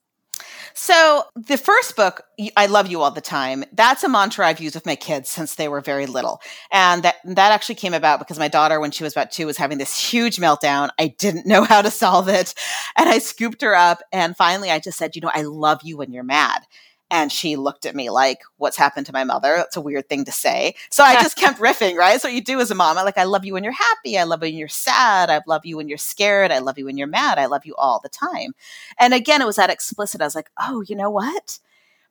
So 0.74 1.24
the 1.34 1.56
first 1.56 1.96
book, 1.96 2.22
I 2.56 2.66
love 2.66 2.88
you 2.88 3.00
all 3.00 3.10
the 3.10 3.20
time. 3.20 3.64
That's 3.72 4.04
a 4.04 4.08
mantra 4.08 4.46
I've 4.46 4.60
used 4.60 4.74
with 4.74 4.86
my 4.86 4.96
kids 4.96 5.28
since 5.28 5.54
they 5.54 5.68
were 5.68 5.80
very 5.80 6.06
little. 6.06 6.40
And 6.70 7.02
that, 7.02 7.16
that 7.24 7.52
actually 7.52 7.74
came 7.74 7.94
about 7.94 8.18
because 8.18 8.38
my 8.38 8.48
daughter, 8.48 8.80
when 8.80 8.90
she 8.90 9.04
was 9.04 9.12
about 9.12 9.30
two, 9.30 9.46
was 9.46 9.56
having 9.56 9.78
this 9.78 9.96
huge 9.98 10.36
meltdown. 10.36 10.90
I 10.98 11.08
didn't 11.18 11.46
know 11.50 11.64
how 11.64 11.82
to 11.82 11.90
solve 11.90 12.28
it. 12.28 12.54
And 12.96 13.08
I 13.08 13.18
scooped 13.18 13.62
her 13.62 13.74
up. 13.74 14.02
And 14.12 14.36
finally 14.36 14.70
I 14.70 14.78
just 14.78 14.98
said, 14.98 15.16
you 15.16 15.22
know, 15.22 15.30
I 15.34 15.42
love 15.42 15.80
you 15.82 15.96
when 15.96 16.12
you're 16.12 16.24
mad. 16.24 16.62
And 17.10 17.32
she 17.32 17.56
looked 17.56 17.86
at 17.86 17.96
me 17.96 18.08
like, 18.08 18.42
what's 18.58 18.76
happened 18.76 19.06
to 19.06 19.12
my 19.12 19.24
mother? 19.24 19.56
That's 19.56 19.76
a 19.76 19.80
weird 19.80 20.08
thing 20.08 20.24
to 20.26 20.32
say. 20.32 20.74
So 20.90 21.02
I 21.02 21.14
just 21.22 21.36
kept 21.36 21.58
riffing, 21.58 21.96
right? 21.96 22.12
That's 22.12 22.24
what 22.24 22.32
you 22.32 22.40
do 22.40 22.60
as 22.60 22.70
a 22.70 22.74
mom. 22.74 22.98
I 22.98 23.02
like, 23.02 23.18
I 23.18 23.24
love 23.24 23.44
you 23.44 23.54
when 23.54 23.64
you're 23.64 23.72
happy. 23.72 24.18
I 24.18 24.24
love 24.24 24.42
you 24.42 24.52
when 24.52 24.58
you're 24.58 24.68
sad. 24.68 25.30
I 25.30 25.40
love 25.46 25.66
you 25.66 25.76
when 25.76 25.88
you're 25.88 25.98
scared. 25.98 26.52
I 26.52 26.58
love 26.58 26.78
you 26.78 26.84
when 26.84 26.96
you're 26.96 27.06
mad. 27.06 27.38
I 27.38 27.46
love 27.46 27.66
you 27.66 27.74
all 27.76 28.00
the 28.00 28.08
time. 28.08 28.54
And 28.98 29.12
again, 29.12 29.42
it 29.42 29.46
was 29.46 29.56
that 29.56 29.70
explicit. 29.70 30.20
I 30.20 30.24
was 30.24 30.34
like, 30.36 30.50
oh, 30.60 30.82
you 30.82 30.94
know 30.94 31.10
what? 31.10 31.58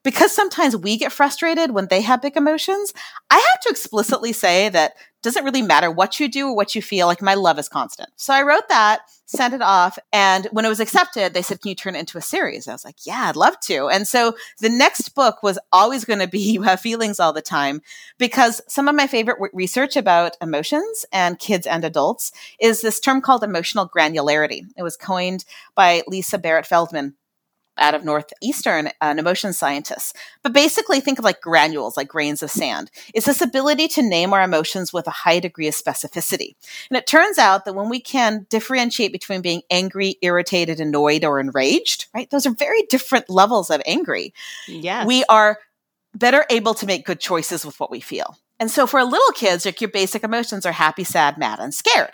Because 0.02 0.34
sometimes 0.34 0.76
we 0.76 0.96
get 0.96 1.12
frustrated 1.12 1.72
when 1.72 1.88
they 1.88 2.00
have 2.02 2.22
big 2.22 2.36
emotions, 2.36 2.92
I 3.30 3.36
have 3.36 3.60
to 3.62 3.68
explicitly 3.70 4.32
say 4.32 4.68
that 4.70 4.94
doesn't 5.22 5.44
really 5.44 5.62
matter 5.62 5.90
what 5.90 6.18
you 6.18 6.28
do 6.28 6.48
or 6.48 6.56
what 6.56 6.74
you 6.74 6.80
feel, 6.80 7.06
like 7.06 7.20
my 7.20 7.34
love 7.34 7.58
is 7.58 7.68
constant. 7.68 8.08
So 8.16 8.32
I 8.32 8.42
wrote 8.42 8.68
that, 8.68 9.02
sent 9.26 9.52
it 9.52 9.60
off, 9.60 9.98
and 10.12 10.48
when 10.50 10.64
it 10.64 10.70
was 10.70 10.80
accepted, 10.80 11.34
they 11.34 11.42
said, 11.42 11.60
Can 11.60 11.68
you 11.68 11.74
turn 11.74 11.94
it 11.94 12.00
into 12.00 12.16
a 12.16 12.22
series? 12.22 12.66
I 12.66 12.72
was 12.72 12.84
like, 12.84 13.06
Yeah, 13.06 13.26
I'd 13.28 13.36
love 13.36 13.60
to. 13.60 13.88
And 13.88 14.08
so 14.08 14.34
the 14.60 14.70
next 14.70 15.10
book 15.10 15.42
was 15.42 15.58
always 15.72 16.04
going 16.04 16.20
to 16.20 16.28
be 16.28 16.38
You 16.50 16.62
Have 16.62 16.80
Feelings 16.80 17.20
All 17.20 17.32
the 17.32 17.42
Time, 17.42 17.82
because 18.18 18.62
some 18.66 18.88
of 18.88 18.94
my 18.94 19.06
favorite 19.06 19.50
research 19.52 19.96
about 19.96 20.36
emotions 20.40 21.04
and 21.12 21.38
kids 21.38 21.66
and 21.66 21.84
adults 21.84 22.32
is 22.58 22.80
this 22.80 22.98
term 22.98 23.20
called 23.20 23.44
emotional 23.44 23.88
granularity. 23.88 24.66
It 24.76 24.82
was 24.82 24.96
coined 24.96 25.44
by 25.74 26.02
Lisa 26.06 26.38
Barrett 26.38 26.66
Feldman 26.66 27.14
out 27.80 27.94
of 27.94 28.04
Northeastern, 28.04 28.88
uh, 28.88 28.90
an 29.00 29.18
emotion 29.18 29.52
scientist. 29.52 30.16
But 30.42 30.52
basically, 30.52 31.00
think 31.00 31.18
of 31.18 31.24
like 31.24 31.40
granules, 31.40 31.96
like 31.96 32.08
grains 32.08 32.42
of 32.42 32.50
sand. 32.50 32.90
It's 33.14 33.26
this 33.26 33.40
ability 33.40 33.88
to 33.88 34.02
name 34.02 34.32
our 34.32 34.42
emotions 34.42 34.92
with 34.92 35.06
a 35.06 35.10
high 35.10 35.40
degree 35.40 35.66
of 35.66 35.74
specificity. 35.74 36.54
And 36.90 36.96
it 36.96 37.06
turns 37.06 37.38
out 37.38 37.64
that 37.64 37.74
when 37.74 37.88
we 37.88 38.00
can 38.00 38.46
differentiate 38.50 39.12
between 39.12 39.40
being 39.40 39.62
angry, 39.70 40.16
irritated, 40.22 40.80
annoyed, 40.80 41.24
or 41.24 41.40
enraged, 41.40 42.06
right? 42.14 42.30
Those 42.30 42.46
are 42.46 42.54
very 42.54 42.82
different 42.82 43.28
levels 43.28 43.70
of 43.70 43.82
angry. 43.86 44.34
Yes. 44.68 45.06
We 45.06 45.24
are 45.28 45.58
better 46.14 46.44
able 46.50 46.74
to 46.74 46.86
make 46.86 47.06
good 47.06 47.20
choices 47.20 47.64
with 47.64 47.78
what 47.80 47.90
we 47.90 48.00
feel. 48.00 48.36
And 48.58 48.70
so 48.70 48.86
for 48.86 49.02
little 49.02 49.32
kids, 49.32 49.64
like 49.64 49.80
your 49.80 49.90
basic 49.90 50.22
emotions 50.22 50.66
are 50.66 50.72
happy, 50.72 51.04
sad, 51.04 51.38
mad, 51.38 51.60
and 51.60 51.74
scared. 51.74 52.12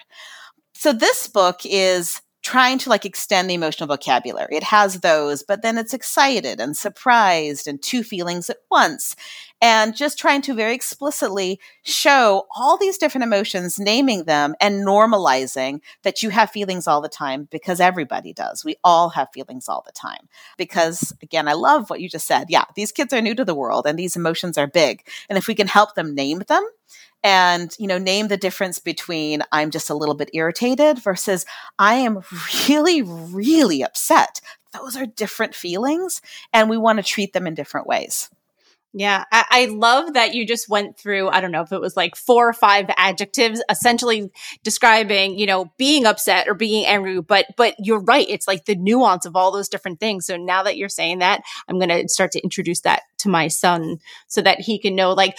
So 0.74 0.92
this 0.92 1.26
book 1.26 1.61
is 1.64 2.20
trying 2.46 2.78
to 2.78 2.88
like 2.88 3.04
extend 3.04 3.50
the 3.50 3.54
emotional 3.54 3.88
vocabulary. 3.88 4.54
It 4.54 4.62
has 4.62 5.00
those, 5.00 5.42
but 5.42 5.62
then 5.62 5.76
it's 5.78 5.92
excited 5.92 6.61
and 6.61 6.76
surprised 6.76 7.66
and 7.66 7.82
two 7.82 8.04
feelings 8.04 8.48
at 8.48 8.59
once. 8.70 9.16
And 9.62 9.97
just 9.97 10.19
trying 10.19 10.42
to 10.42 10.55
very 10.55 10.75
explicitly 10.75 11.59
show 11.83 12.47
all 12.55 12.77
these 12.77 12.99
different 12.99 13.25
emotions, 13.25 13.79
naming 13.79 14.25
them 14.25 14.55
and 14.61 14.87
normalizing 14.87 15.81
that 16.03 16.23
you 16.23 16.29
have 16.31 16.51
feelings 16.51 16.87
all 16.87 17.01
the 17.01 17.09
time 17.09 17.49
because 17.51 17.81
everybody 17.81 18.35
does. 18.35 18.64
We 18.64 18.77
all 18.85 19.11
have 19.11 19.29
feelings 19.33 19.69
all 19.69 19.83
the 19.87 19.92
time. 19.92 20.29
Because 20.59 21.14
again, 21.23 21.49
I 21.49 21.55
love 21.55 21.88
what 21.88 22.01
you 22.01 22.09
just 22.09 22.27
said. 22.27 22.47
Yeah, 22.51 22.64
these 22.75 22.92
kids 22.92 23.14
are 23.14 23.23
new 23.23 23.35
to 23.35 23.47
the 23.47 23.55
world 23.55 23.87
and 23.87 23.99
these 23.99 24.14
emotions 24.14 24.59
are 24.59 24.66
big. 24.66 25.07
And 25.31 25.38
if 25.38 25.49
we 25.49 25.55
can 25.55 25.69
help 25.69 25.95
them 25.95 26.14
name 26.14 26.42
them, 26.49 26.69
and 27.25 27.75
you 27.79 27.87
know 27.87 27.99
name 27.99 28.29
the 28.29 28.37
difference 28.37 28.79
between 28.79 29.42
i'm 29.51 29.71
just 29.71 29.90
a 29.90 29.95
little 29.95 30.14
bit 30.14 30.31
irritated 30.33 31.03
versus 31.03 31.45
i 31.79 31.95
am 31.95 32.23
really 32.69 33.03
really 33.03 33.83
upset 33.83 34.40
those 34.73 34.97
are 34.97 35.07
different 35.07 35.55
feelings 35.55 36.21
and 36.53 36.69
we 36.69 36.77
want 36.77 36.99
to 36.99 37.03
treat 37.03 37.33
them 37.33 37.47
in 37.47 37.55
different 37.55 37.87
ways 37.87 38.31
yeah, 38.98 39.24
I, 39.30 39.44
I, 39.50 39.64
love 39.66 40.14
that 40.14 40.35
you 40.35 40.46
just 40.46 40.70
went 40.70 40.96
through, 40.96 41.28
I 41.28 41.42
don't 41.42 41.52
know 41.52 41.61
if 41.61 41.70
it 41.70 41.82
was 41.82 41.98
like 41.98 42.16
four 42.16 42.48
or 42.48 42.54
five 42.54 42.87
adjectives 42.96 43.62
essentially 43.68 44.30
describing, 44.64 45.38
you 45.38 45.44
know, 45.44 45.70
being 45.76 46.06
upset 46.06 46.48
or 46.48 46.54
being 46.54 46.87
angry, 46.87 47.20
but 47.20 47.44
but 47.59 47.74
you're 47.78 48.00
right. 48.00 48.24
It's 48.26 48.48
like 48.48 48.64
the 48.64 48.74
nuance 48.74 49.26
of 49.26 49.37
all 49.37 49.52
those 49.52 49.68
different 49.68 50.00
things. 50.00 50.24
So 50.24 50.38
now 50.38 50.62
that 50.62 50.78
you're 50.78 50.88
saying 50.88 51.18
that, 51.18 51.42
I'm 51.68 51.78
gonna 51.78 52.09
start 52.09 52.32
to 52.32 52.40
introduce 52.40 52.80
that 52.80 53.02
to 53.18 53.28
my 53.28 53.48
son 53.48 53.98
so 54.28 54.40
that 54.40 54.61
he 54.61 54.78
can 54.78 54.94
know 54.94 55.12
like 55.12 55.37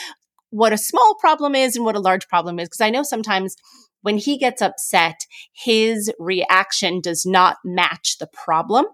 what 0.51 0.71
a 0.71 0.77
small 0.77 1.15
problem 1.19 1.55
is 1.55 1.75
and 1.75 1.83
what 1.83 1.95
a 1.95 1.99
large 1.99 2.27
problem 2.27 2.59
is. 2.59 2.67
Because 2.67 2.81
I 2.81 2.91
know 2.91 3.01
sometimes 3.01 3.55
when 4.03 4.19
he 4.19 4.37
gets 4.37 4.61
upset, 4.61 5.25
his 5.51 6.11
reaction 6.19 7.01
does 7.01 7.25
not 7.25 7.57
match 7.65 8.19
the 8.19 8.27
problem 8.27 8.85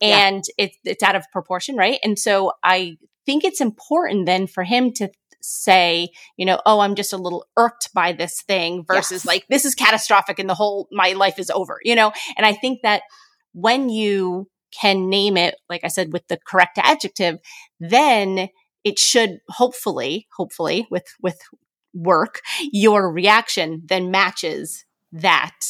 and 0.00 0.44
yeah. 0.56 0.64
it's, 0.64 0.78
it's 0.82 1.02
out 1.02 1.14
of 1.14 1.30
proportion, 1.30 1.76
right? 1.76 1.98
And 2.02 2.18
so 2.18 2.52
I 2.64 2.96
think 3.28 3.44
it's 3.44 3.60
important 3.60 4.24
then 4.24 4.46
for 4.46 4.64
him 4.64 4.90
to 4.90 5.10
say, 5.42 6.08
you 6.38 6.46
know, 6.46 6.58
oh, 6.64 6.80
I'm 6.80 6.94
just 6.94 7.12
a 7.12 7.18
little 7.18 7.44
irked 7.58 7.92
by 7.92 8.12
this 8.12 8.40
thing 8.40 8.84
versus 8.86 9.22
yes. 9.22 9.26
like, 9.26 9.44
this 9.50 9.66
is 9.66 9.74
catastrophic 9.74 10.38
and 10.38 10.48
the 10.48 10.54
whole, 10.54 10.88
my 10.90 11.12
life 11.12 11.38
is 11.38 11.50
over, 11.50 11.78
you 11.82 11.94
know? 11.94 12.10
And 12.38 12.46
I 12.46 12.54
think 12.54 12.80
that 12.84 13.02
when 13.52 13.90
you 13.90 14.48
can 14.72 15.10
name 15.10 15.36
it, 15.36 15.56
like 15.68 15.82
I 15.84 15.88
said, 15.88 16.10
with 16.10 16.26
the 16.28 16.38
correct 16.46 16.78
adjective, 16.78 17.36
then 17.78 18.48
it 18.82 18.98
should 18.98 19.40
hopefully, 19.50 20.26
hopefully 20.34 20.86
with, 20.90 21.04
with 21.20 21.38
work, 21.92 22.40
your 22.72 23.12
reaction 23.12 23.82
then 23.84 24.10
matches 24.10 24.86
that 25.12 25.60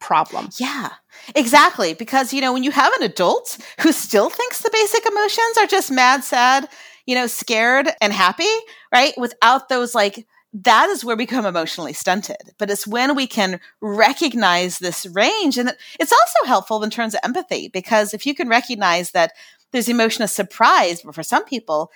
problem. 0.00 0.48
Yeah, 0.58 0.90
exactly. 1.36 1.94
Because, 1.94 2.32
you 2.32 2.40
know, 2.40 2.52
when 2.52 2.64
you 2.64 2.72
have 2.72 2.92
an 2.94 3.04
adult 3.04 3.56
who 3.80 3.92
still 3.92 4.30
thinks 4.30 4.62
the 4.62 4.70
basic 4.72 5.06
emotions 5.06 5.58
are 5.60 5.66
just 5.68 5.92
mad, 5.92 6.24
sad, 6.24 6.68
you 7.06 7.14
know, 7.14 7.26
scared 7.26 7.88
and 8.00 8.12
happy, 8.12 8.52
right? 8.92 9.12
Without 9.16 9.68
those 9.68 9.94
like 9.94 10.26
that 10.62 10.88
is 10.88 11.04
where 11.04 11.16
we 11.16 11.24
become 11.24 11.46
emotionally 11.46 11.92
stunted. 11.92 12.36
But 12.58 12.70
it's 12.70 12.86
when 12.86 13.16
we 13.16 13.26
can 13.26 13.58
recognize 13.80 14.78
this 14.78 15.04
range. 15.06 15.58
And 15.58 15.74
it's 15.98 16.12
also 16.12 16.46
helpful 16.46 16.82
in 16.84 16.90
terms 16.90 17.14
of 17.14 17.20
empathy, 17.24 17.68
because 17.68 18.14
if 18.14 18.24
you 18.24 18.34
can 18.34 18.48
recognize 18.48 19.10
that 19.10 19.32
there's 19.72 19.88
emotion 19.88 20.22
of 20.22 20.30
surprise, 20.30 21.02
but 21.02 21.14
for 21.14 21.24
some 21.24 21.44
people, 21.44 21.90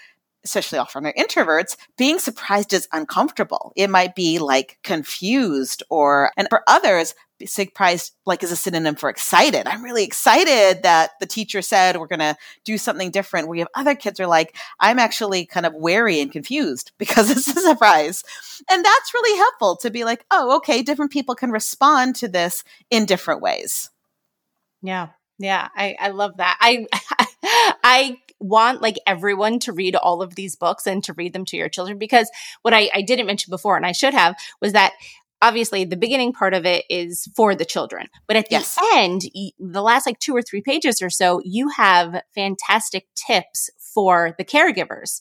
especially 0.44 0.78
often 0.78 1.06
are 1.06 1.12
introverts, 1.12 1.76
being 1.96 2.18
surprised 2.18 2.72
is 2.72 2.88
uncomfortable. 2.92 3.72
It 3.76 3.90
might 3.90 4.14
be 4.14 4.38
like 4.38 4.78
confused 4.82 5.82
or, 5.90 6.30
and 6.36 6.48
for 6.48 6.62
others, 6.66 7.14
surprised 7.46 8.14
like 8.26 8.42
is 8.42 8.50
a 8.50 8.56
synonym 8.56 8.96
for 8.96 9.08
excited. 9.08 9.66
I'm 9.66 9.84
really 9.84 10.04
excited 10.04 10.82
that 10.82 11.12
the 11.20 11.26
teacher 11.26 11.62
said 11.62 11.96
we're 11.96 12.06
going 12.06 12.18
to 12.18 12.36
do 12.64 12.78
something 12.78 13.10
different. 13.10 13.48
We 13.48 13.60
have 13.60 13.68
other 13.74 13.94
kids 13.94 14.18
are 14.18 14.26
like, 14.26 14.56
I'm 14.80 14.98
actually 14.98 15.46
kind 15.46 15.66
of 15.66 15.74
wary 15.74 16.20
and 16.20 16.32
confused 16.32 16.92
because 16.98 17.30
it's 17.30 17.48
a 17.48 17.60
surprise. 17.60 18.24
And 18.70 18.84
that's 18.84 19.14
really 19.14 19.38
helpful 19.38 19.76
to 19.76 19.90
be 19.90 20.04
like, 20.04 20.24
oh, 20.30 20.56
okay, 20.56 20.82
different 20.82 21.12
people 21.12 21.34
can 21.34 21.50
respond 21.50 22.16
to 22.16 22.28
this 22.28 22.64
in 22.90 23.06
different 23.06 23.40
ways. 23.40 23.90
Yeah. 24.82 25.08
Yeah. 25.38 25.68
I, 25.76 25.96
I 26.00 26.08
love 26.10 26.38
that. 26.38 26.56
I, 26.60 26.86
I 27.84 28.18
want 28.40 28.82
like 28.82 28.96
everyone 29.06 29.58
to 29.60 29.72
read 29.72 29.96
all 29.96 30.22
of 30.22 30.34
these 30.34 30.56
books 30.56 30.86
and 30.86 31.02
to 31.04 31.12
read 31.14 31.32
them 31.32 31.44
to 31.46 31.56
your 31.56 31.68
children 31.68 31.98
because 31.98 32.30
what 32.62 32.74
I, 32.74 32.90
I 32.94 33.02
didn't 33.02 33.26
mention 33.26 33.50
before 33.50 33.76
and 33.76 33.86
I 33.86 33.92
should 33.92 34.14
have 34.14 34.36
was 34.60 34.72
that 34.72 34.92
obviously 35.40 35.84
the 35.84 35.96
beginning 35.96 36.32
part 36.32 36.54
of 36.54 36.66
it 36.66 36.84
is 36.88 37.28
for 37.36 37.54
the 37.54 37.64
children 37.64 38.06
but 38.26 38.36
at 38.36 38.48
the 38.48 38.56
yes. 38.56 38.78
end 38.94 39.22
the 39.58 39.82
last 39.82 40.06
like 40.06 40.18
two 40.18 40.34
or 40.34 40.42
three 40.42 40.60
pages 40.60 41.00
or 41.00 41.10
so 41.10 41.40
you 41.44 41.68
have 41.68 42.22
fantastic 42.34 43.06
tips 43.14 43.70
for 43.94 44.34
the 44.38 44.44
caregivers 44.44 45.20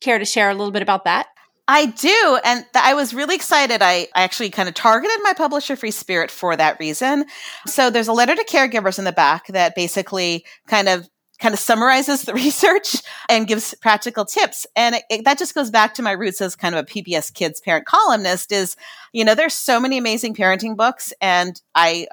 care 0.00 0.18
to 0.18 0.24
share 0.24 0.50
a 0.50 0.54
little 0.54 0.72
bit 0.72 0.82
about 0.82 1.04
that 1.04 1.26
I 1.68 1.86
do. 1.86 2.38
And 2.44 2.64
th- 2.72 2.84
I 2.84 2.94
was 2.94 3.12
really 3.12 3.34
excited. 3.34 3.82
I, 3.82 4.06
I 4.14 4.22
actually 4.22 4.50
kind 4.50 4.68
of 4.68 4.74
targeted 4.74 5.18
my 5.22 5.32
publisher 5.32 5.74
Free 5.74 5.90
Spirit 5.90 6.30
for 6.30 6.54
that 6.54 6.78
reason. 6.78 7.24
So 7.66 7.90
there's 7.90 8.08
a 8.08 8.12
letter 8.12 8.36
to 8.36 8.44
caregivers 8.44 8.98
in 8.98 9.04
the 9.04 9.12
back 9.12 9.48
that 9.48 9.74
basically 9.74 10.44
kind 10.68 10.88
of 10.88 11.08
kind 11.38 11.52
of 11.52 11.60
summarizes 11.60 12.22
the 12.22 12.34
research 12.34 12.96
and 13.28 13.46
gives 13.46 13.74
practical 13.74 14.24
tips. 14.24 14.66
And 14.76 14.96
it, 14.96 15.04
it, 15.10 15.24
that 15.24 15.38
just 15.38 15.54
goes 15.54 15.70
back 15.70 15.94
to 15.94 16.02
my 16.02 16.12
roots 16.12 16.40
as 16.40 16.56
kind 16.56 16.74
of 16.74 16.84
a 16.84 16.86
PBS 16.86 17.32
Kids 17.32 17.60
parent 17.60 17.86
columnist 17.86 18.52
is, 18.52 18.76
you 19.12 19.24
know, 19.24 19.34
there's 19.34 19.54
so 19.54 19.80
many 19.80 19.98
amazing 19.98 20.34
parenting 20.34 20.76
books 20.76 21.12
and 21.20 21.60
I, 21.74 22.06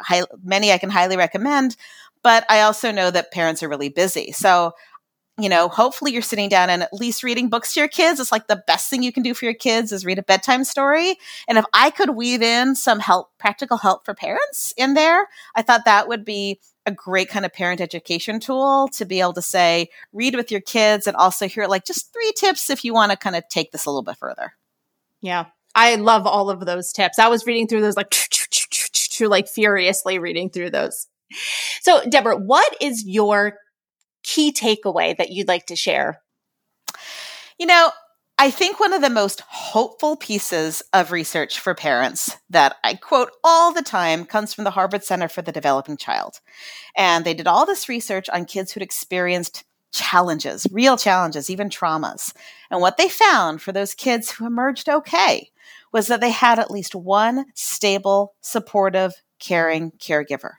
many 0.44 0.72
I 0.72 0.78
can 0.78 0.90
highly 0.90 1.18
recommend, 1.18 1.76
but 2.24 2.46
I 2.50 2.62
also 2.62 2.92
know 2.92 3.12
that 3.12 3.32
parents 3.32 3.62
are 3.62 3.70
really 3.70 3.90
busy. 3.90 4.32
So, 4.32 4.74
you 5.40 5.50
know, 5.50 5.68
hopefully 5.68 6.14
you're 6.14 6.22
sitting 6.22 6.48
down 6.48 6.70
and 6.70 6.84
at 6.84 6.94
least 6.94 7.24
reading 7.24 7.50
books 7.50 7.74
to 7.74 7.80
your 7.80 7.90
kids. 7.90 8.20
It's 8.20 8.32
like 8.32 8.48
the 8.48 8.64
best 8.68 8.90
thing 8.90 9.02
you 9.02 9.12
can 9.12 9.24
do 9.24 9.34
for 9.34 9.46
your 9.46 9.56
kids 9.56 9.92
is 9.92 10.06
read 10.06 10.20
a 10.20 10.24
bedtime 10.24 10.64
story. 10.64 11.18
And 11.48 11.58
if 11.58 11.66
I 11.74 11.90
could 11.90 12.12
weave 12.12 12.44
in 12.44 12.76
some 12.76 13.00
help, 13.00 13.32
practical 13.40 13.78
help 13.78 14.06
for 14.06 14.14
parents 14.14 14.74
in 14.78 14.94
there, 14.94 15.28
I 15.56 15.64
thought 15.64 15.86
that 15.86 16.08
would 16.08 16.24
be 16.24 16.60
a 16.86 16.92
great 16.92 17.30
kind 17.30 17.46
of 17.46 17.54
parent 17.54 17.82
education 17.82 18.40
tool 18.40 18.90
to 18.90 19.06
be 19.06 19.22
able 19.22 19.34
to 19.34 19.42
say, 19.42 19.90
read 20.12 20.36
with 20.36 20.52
your 20.52 20.62
kids 20.62 21.08
and 21.08 21.16
also 21.16 21.48
hear 21.48 21.66
like 21.66 21.86
just 21.86 22.14
three 22.14 22.34
tips 22.36 22.70
if 22.70 22.86
you 22.86 22.94
want 22.94 23.12
to 23.12 23.18
kind 23.18 23.36
of 23.36 23.44
take 23.50 23.72
this 23.72 23.86
a 23.86 23.90
little 23.90 24.04
bit 24.04 24.18
further. 24.18 24.54
Yeah. 25.22 25.46
I 25.74 25.96
love 25.96 26.28
all 26.28 26.52
of 26.52 26.66
those 26.66 26.92
tips. 26.92 27.18
I 27.18 27.30
was 27.30 27.48
reading 27.48 27.68
through 27.68 27.82
those 27.82 27.98
like 27.98 28.14
like 29.22 29.48
furiously 29.48 30.20
reading 30.20 30.50
through 30.50 30.70
those. 30.70 31.08
So, 31.82 32.02
Deborah, 32.10 32.38
what 32.38 32.76
is 32.82 33.06
your 33.06 33.58
key 34.24 34.52
takeaway 34.52 35.16
that 35.18 35.32
you'd 35.32 35.48
like 35.48 35.66
to 35.68 35.76
share? 35.76 36.22
You 37.60 37.68
know, 37.68 37.92
I 38.40 38.50
think 38.50 38.80
one 38.80 38.94
of 38.94 39.02
the 39.02 39.10
most 39.10 39.42
hopeful 39.42 40.16
pieces 40.16 40.82
of 40.92 41.12
research 41.12 41.60
for 41.60 41.76
parents 41.76 42.36
that 42.50 42.76
I 42.84 42.96
quote 42.96 43.30
all 43.44 43.72
the 43.72 43.84
time 43.84 44.26
comes 44.26 44.54
from 44.54 44.64
the 44.64 44.72
Harvard 44.72 45.04
Center 45.04 45.28
for 45.28 45.42
the 45.42 45.52
Developing 45.52 45.98
Child. 45.98 46.40
And 46.98 47.24
they 47.24 47.36
did 47.36 47.48
all 47.48 47.66
this 47.66 47.88
research 47.88 48.30
on 48.30 48.46
kids 48.46 48.72
who'd 48.72 48.84
experienced 48.84 49.64
challenges, 49.94 50.66
real 50.72 50.98
challenges, 50.98 51.50
even 51.50 51.70
traumas. 51.70 52.34
And 52.72 52.82
what 52.82 52.98
they 52.98 53.08
found 53.08 53.62
for 53.62 53.72
those 53.72 53.94
kids 53.94 54.32
who 54.32 54.48
emerged 54.48 54.90
okay 54.90 55.52
was 55.92 56.08
that 56.08 56.20
they 56.20 56.32
had 56.32 56.58
at 56.58 56.72
least 56.72 56.96
one 56.96 57.46
stable, 57.54 58.34
supportive, 58.42 59.14
caring 59.44 59.92
caregiver. 59.92 60.54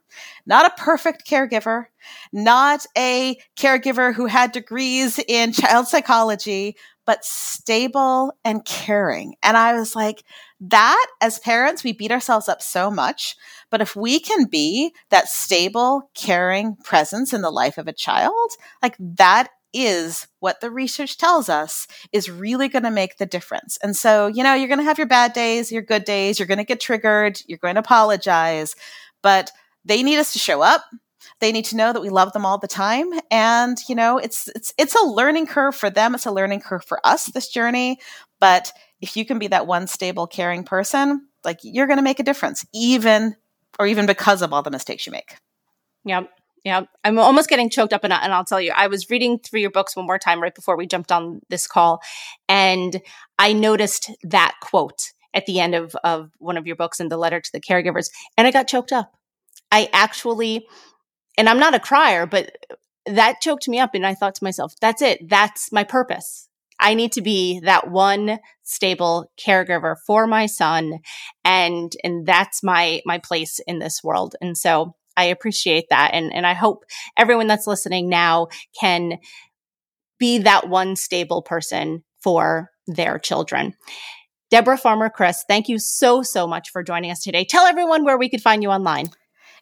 Not 0.47 0.67
a 0.67 0.83
perfect 0.83 1.27
caregiver, 1.27 1.87
not 2.33 2.85
a 2.97 3.37
caregiver 3.57 4.15
who 4.15 4.27
had 4.27 4.53
degrees 4.53 5.19
in 5.27 5.53
child 5.53 5.89
psychology, 5.89 6.77
but 7.07 7.25
stable 7.25 8.33
and 8.45 8.65
caring. 8.65 9.37
And 9.43 9.57
I 9.57 9.75
was 9.75 9.97
like, 9.97 10.23
that 10.61 11.07
as 11.21 11.39
parents, 11.39 11.85
we 11.85 11.93
beat 11.93 12.13
ourselves 12.13 12.49
up 12.49 12.63
so 12.63 12.91
much. 12.91 13.37
But 13.71 13.81
if 13.81 13.97
we 13.97 14.21
can 14.21 14.47
be 14.47 14.95
that 15.11 15.29
stable, 15.29 16.11
caring 16.15 16.77
presence 16.77 17.33
in 17.33 17.43
the 17.43 17.51
life 17.51 17.79
of 17.79 17.89
a 17.89 17.93
child, 17.93 18.51
like 18.83 18.97
that 18.99 19.49
is 19.75 20.27
what 20.39 20.61
the 20.61 20.71
research 20.71 21.19
tells 21.19 21.49
us 21.49 21.87
is 22.13 22.31
really 22.31 22.69
going 22.69 22.85
to 22.85 22.91
make 22.91 23.19
the 23.19 23.27
difference. 23.27 23.77
And 23.83 23.97
so, 23.97 24.29
you 24.29 24.43
know, 24.43 24.55
you're 24.55 24.69
going 24.69 24.79
to 24.79 24.85
have 24.85 24.99
your 24.99 25.09
bad 25.09 25.33
days, 25.33 25.73
your 25.73 25.83
good 25.83 26.05
days, 26.05 26.39
you're 26.39 26.49
going 26.49 26.59
to 26.59 26.65
get 26.65 26.81
triggered, 26.81 27.41
you're 27.47 27.59
going 27.59 27.75
to 27.75 27.81
apologize, 27.81 28.77
but 29.23 29.51
they 29.85 30.03
need 30.03 30.19
us 30.19 30.33
to 30.33 30.39
show 30.39 30.63
up. 30.63 30.85
They 31.41 31.53
need 31.53 31.65
to 31.67 31.77
know 31.77 31.93
that 31.93 32.01
we 32.01 32.11
love 32.11 32.33
them 32.33 32.47
all 32.47 32.59
the 32.59 32.69
time 32.69 33.11
and 33.31 33.79
you 33.89 33.95
know 33.95 34.19
it's 34.19 34.49
it's 34.49 34.73
it's 34.79 34.95
a 34.95 35.05
learning 35.05 35.47
curve 35.47 35.75
for 35.75 35.91
them 35.91 36.15
it's 36.15 36.27
a 36.27 36.31
learning 36.31 36.61
curve 36.61 36.85
for 36.85 37.05
us 37.05 37.27
this 37.27 37.49
journey 37.49 37.99
but 38.41 38.73
if 39.01 39.17
you 39.17 39.25
can 39.25 39.39
be 39.39 39.49
that 39.49 39.67
one 39.67 39.87
stable 39.87 40.27
caring 40.27 40.65
person 40.65 41.27
like 41.43 41.59
you're 41.63 41.87
going 41.87 41.99
to 41.99 42.03
make 42.05 42.21
a 42.21 42.25
difference 42.25 42.65
even 42.73 43.35
or 43.79 43.87
even 43.87 44.07
because 44.07 44.43
of 44.43 44.53
all 44.53 44.63
the 44.63 44.71
mistakes 44.71 45.07
you 45.07 45.13
make. 45.13 45.37
Yep 46.05 46.31
yeah, 46.65 46.83
I'm 47.05 47.19
almost 47.19 47.49
getting 47.49 47.71
choked 47.71 47.93
up, 47.93 48.05
and, 48.05 48.13
and 48.13 48.33
I'll 48.33 48.45
tell 48.45 48.61
you, 48.61 48.73
I 48.75 48.87
was 48.87 49.11
reading 49.11 49.39
through 49.39 49.61
your 49.61 49.71
books 49.71 49.95
one 49.95 50.07
more 50.07 50.19
time 50.19 50.43
right 50.43 50.55
before 50.55 50.77
we 50.77 50.87
jumped 50.87 51.13
on 51.13 51.41
this 51.51 51.67
call, 51.67 52.03
and 52.49 53.01
I 53.39 53.53
noticed 53.53 54.11
that 54.23 54.55
quote 54.61 55.13
at 55.35 55.47
the 55.47 55.61
end 55.61 55.75
of, 55.75 55.97
of 56.05 56.31
one 56.39 56.57
of 56.57 56.67
your 56.67 56.77
books 56.77 57.01
in 57.01 57.09
the 57.09 57.17
letter 57.17 57.41
to 57.41 57.51
the 57.53 57.61
caregivers, 57.61 58.09
and 58.37 58.47
I 58.47 58.51
got 58.51 58.69
choked 58.69 58.93
up. 58.93 59.13
I 59.71 59.89
actually 59.93 60.67
and 61.37 61.49
I'm 61.49 61.59
not 61.59 61.75
a 61.75 61.81
crier, 61.81 62.27
but 62.27 62.57
that 63.07 63.41
choked 63.41 63.69
me 63.69 63.79
up. 63.79 63.95
And 63.95 64.07
I 64.07 64.15
thought 64.15 64.35
to 64.37 64.45
myself, 64.45 64.75
that's 64.81 65.03
it. 65.03 65.29
That's 65.29 65.73
my 65.73 65.85
purpose. 65.85 66.49
I 66.81 66.95
need 66.95 67.13
to 67.13 67.23
be 67.23 67.61
that 67.61 67.91
one 67.91 68.39
stable 68.63 69.31
caregiver 69.39 69.97
for 70.07 70.27
my 70.27 70.47
son. 70.47 71.01
And, 71.45 71.93
and 72.03 72.27
that's 72.27 72.63
my, 72.63 73.01
my 73.05 73.19
place 73.19 73.61
in 73.67 73.79
this 73.79 74.03
world. 74.03 74.37
And 74.41 74.57
so 74.57 74.97
I 75.17 75.25
appreciate 75.25 75.87
that. 75.91 76.11
And, 76.13 76.33
and 76.33 76.47
I 76.47 76.55
hope 76.55 76.85
everyone 77.17 77.47
that's 77.47 77.67
listening 77.67 78.09
now 78.09 78.49
can 78.79 79.19
be 80.19 80.39
that 80.39 80.69
one 80.69 80.97
stable 80.97 81.43
person 81.43 82.05
for 82.23 82.71
their 82.87 83.19
children. 83.19 83.75
Deborah 84.51 84.79
Farmer 84.79 85.11
Kris, 85.11 85.45
thank 85.49 85.69
you 85.69 85.79
so, 85.79 86.23
so 86.23 86.47
much 86.47 86.71
for 86.71 86.83
joining 86.83 87.11
us 87.11 87.23
today. 87.23 87.45
Tell 87.45 87.67
everyone 87.67 88.05
where 88.05 88.19
we 88.19 88.29
could 88.29 88.43
find 88.43 88.63
you 88.63 88.71
online. 88.71 89.09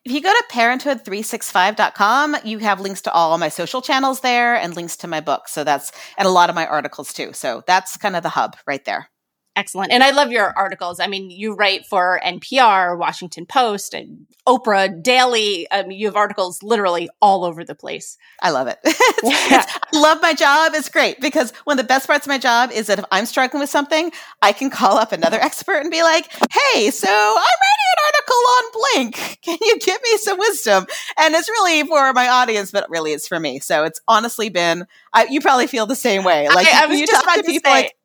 If 0.04 0.10
you 0.10 0.20
go 0.20 0.32
to 0.32 0.44
parenthood365.com, 0.50 2.36
you 2.44 2.58
have 2.58 2.80
links 2.80 3.02
to 3.02 3.12
all 3.12 3.38
my 3.38 3.48
social 3.48 3.80
channels 3.80 4.20
there 4.20 4.56
and 4.56 4.74
links 4.74 4.96
to 4.98 5.06
my 5.06 5.20
book. 5.20 5.46
So 5.46 5.62
that's, 5.62 5.92
and 6.18 6.26
a 6.26 6.30
lot 6.30 6.50
of 6.50 6.56
my 6.56 6.66
articles 6.66 7.12
too. 7.12 7.32
So 7.32 7.62
that's 7.68 7.96
kind 7.96 8.16
of 8.16 8.24
the 8.24 8.28
hub 8.28 8.56
right 8.66 8.84
there. 8.84 9.11
Excellent. 9.54 9.92
And 9.92 10.02
I 10.02 10.12
love 10.12 10.32
your 10.32 10.56
articles. 10.56 10.98
I 10.98 11.06
mean, 11.08 11.30
you 11.30 11.54
write 11.54 11.84
for 11.84 12.18
NPR, 12.24 12.96
Washington 12.96 13.44
Post, 13.44 13.92
and 13.92 14.26
Oprah 14.48 15.02
Daily. 15.02 15.70
Um, 15.70 15.90
you 15.90 16.06
have 16.06 16.16
articles 16.16 16.62
literally 16.62 17.10
all 17.20 17.44
over 17.44 17.62
the 17.62 17.74
place. 17.74 18.16
I 18.40 18.50
love 18.50 18.66
it. 18.66 18.78
it's, 18.84 18.98
it's, 19.22 19.78
I 19.92 20.00
love 20.00 20.22
my 20.22 20.32
job. 20.32 20.72
It's 20.74 20.88
great 20.88 21.20
because 21.20 21.50
one 21.64 21.78
of 21.78 21.84
the 21.84 21.86
best 21.86 22.06
parts 22.06 22.24
of 22.24 22.30
my 22.30 22.38
job 22.38 22.70
is 22.72 22.86
that 22.86 22.98
if 22.98 23.04
I'm 23.12 23.26
struggling 23.26 23.60
with 23.60 23.68
something, 23.68 24.10
I 24.40 24.52
can 24.52 24.70
call 24.70 24.96
up 24.96 25.12
another 25.12 25.38
expert 25.38 25.80
and 25.80 25.90
be 25.90 26.02
like, 26.02 26.32
hey, 26.50 26.90
so 26.90 27.08
I'm 27.10 27.36
writing 27.36 27.90
an 27.92 28.04
article 28.06 28.36
on 28.56 28.64
Blink. 28.72 29.38
Can 29.42 29.58
you 29.60 29.78
give 29.80 30.00
me 30.02 30.16
some 30.16 30.38
wisdom? 30.38 30.86
And 31.18 31.34
it's 31.34 31.50
really 31.50 31.86
for 31.86 32.14
my 32.14 32.26
audience, 32.26 32.70
but 32.70 32.84
it 32.84 32.90
really 32.90 33.12
it's 33.12 33.28
for 33.28 33.38
me. 33.38 33.58
So 33.58 33.84
it's 33.84 34.00
honestly 34.08 34.48
been, 34.48 34.86
I, 35.12 35.26
you 35.26 35.42
probably 35.42 35.66
feel 35.66 35.84
the 35.84 35.94
same 35.94 36.24
way. 36.24 36.48
Like 36.48 36.66
I, 36.68 36.84
I 36.84 36.86
was 36.86 36.98
you 36.98 37.06
just 37.06 37.22
talk 37.22 37.34
to 37.34 37.42
people 37.42 37.70
say, 37.70 37.82
like, 37.82 37.96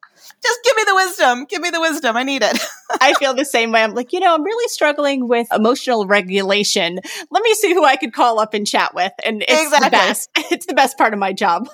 just 0.43 0.59
give 0.63 0.75
me 0.75 0.83
the 0.85 0.95
wisdom. 0.95 1.45
Give 1.45 1.61
me 1.61 1.69
the 1.69 1.79
wisdom. 1.79 2.17
I 2.17 2.23
need 2.23 2.43
it. 2.43 2.59
I 3.01 3.13
feel 3.13 3.33
the 3.33 3.45
same 3.45 3.71
way. 3.71 3.83
I'm 3.83 3.93
like, 3.93 4.13
you 4.13 4.19
know, 4.19 4.33
I'm 4.33 4.43
really 4.43 4.67
struggling 4.69 5.27
with 5.27 5.47
emotional 5.53 6.05
regulation. 6.07 6.99
Let 7.31 7.43
me 7.43 7.53
see 7.53 7.73
who 7.73 7.83
I 7.85 7.95
could 7.95 8.13
call 8.13 8.39
up 8.39 8.53
and 8.53 8.65
chat 8.65 8.93
with. 8.93 9.11
And 9.23 9.41
it's 9.41 9.51
exactly. 9.51 9.87
the 9.87 9.91
best. 9.91 10.29
It's 10.51 10.65
the 10.65 10.73
best 10.73 10.97
part 10.97 11.13
of 11.13 11.19
my 11.19 11.33
job. 11.33 11.69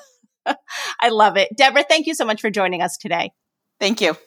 I 0.99 1.09
love 1.09 1.37
it. 1.37 1.49
Deborah, 1.55 1.85
thank 1.87 2.07
you 2.07 2.15
so 2.15 2.25
much 2.25 2.41
for 2.41 2.49
joining 2.49 2.81
us 2.81 2.97
today. 2.97 3.31
Thank 3.79 4.01
you. 4.01 4.17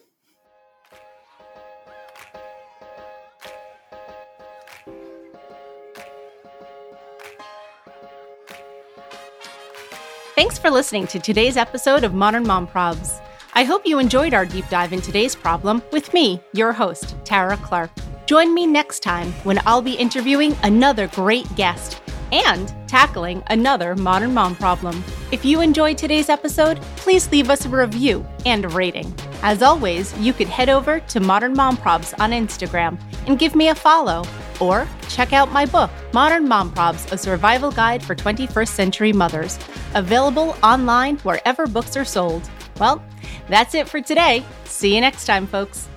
Thanks 10.37 10.59
for 10.59 10.71
listening 10.71 11.07
to 11.09 11.19
today's 11.19 11.57
episode 11.57 12.05
of 12.05 12.13
Modern 12.13 12.47
Mom 12.47 12.67
Probs. 12.67 13.21
I 13.57 13.65
hope 13.65 13.87
you 13.87 13.99
enjoyed 13.99 14.35
our 14.35 14.45
deep 14.45 14.69
dive 14.69 14.93
in 14.93 15.01
today's 15.01 15.35
problem 15.35 15.83
with 15.91 16.13
me, 16.13 16.43
your 16.53 16.75
host, 16.75 17.17
Tara 17.25 17.57
Clark. 17.57 17.91
Join 18.27 18.53
me 18.53 18.67
next 18.67 19.01
time 19.01 19.33
when 19.45 19.59
I'll 19.65 19.81
be 19.81 19.95
interviewing 19.95 20.55
another 20.63 21.07
great 21.07 21.47
guest 21.57 22.03
and 22.33 22.75
tackling 22.87 23.43
another 23.47 23.97
modern 23.97 24.35
mom 24.35 24.57
problem. 24.57 25.03
If 25.33 25.43
you 25.43 25.63
enjoyed 25.63 25.97
today's 25.97 26.29
episode, 26.29 26.83
please 26.97 27.33
leave 27.33 27.49
us 27.49 27.65
a 27.65 27.71
review 27.71 28.27
and 28.45 28.67
a 28.67 28.69
rating. 28.69 29.15
As 29.41 29.63
always, 29.63 30.15
you 30.19 30.35
could 30.35 30.49
head 30.49 30.69
over 30.69 31.01
to 31.01 31.21
Modern 31.21 31.55
Mom 31.55 31.79
Probs 31.79 32.13
on 32.21 32.33
Instagram 32.33 33.01
and 33.27 33.39
give 33.39 33.55
me 33.57 33.69
a 33.69 33.75
follow, 33.75 34.27
or 34.61 34.87
check 35.09 35.33
out 35.33 35.51
my 35.51 35.65
book, 35.65 35.91
Modern 36.13 36.47
Mom 36.47 36.71
Probs 36.73 37.11
A 37.11 37.17
Survival 37.17 37.71
Guide 37.71 38.03
for 38.03 38.15
21st 38.15 38.69
Century 38.69 39.15
Mothers, 39.15 39.59
available 39.95 40.59
online 40.63 41.17
wherever 41.21 41.67
books 41.67 41.97
are 41.97 42.05
sold. 42.05 42.51
Well, 42.79 43.03
that's 43.49 43.75
it 43.75 43.89
for 43.89 44.01
today. 44.01 44.45
See 44.65 44.95
you 44.95 45.01
next 45.01 45.27
time, 45.27 45.47
folks. 45.47 45.89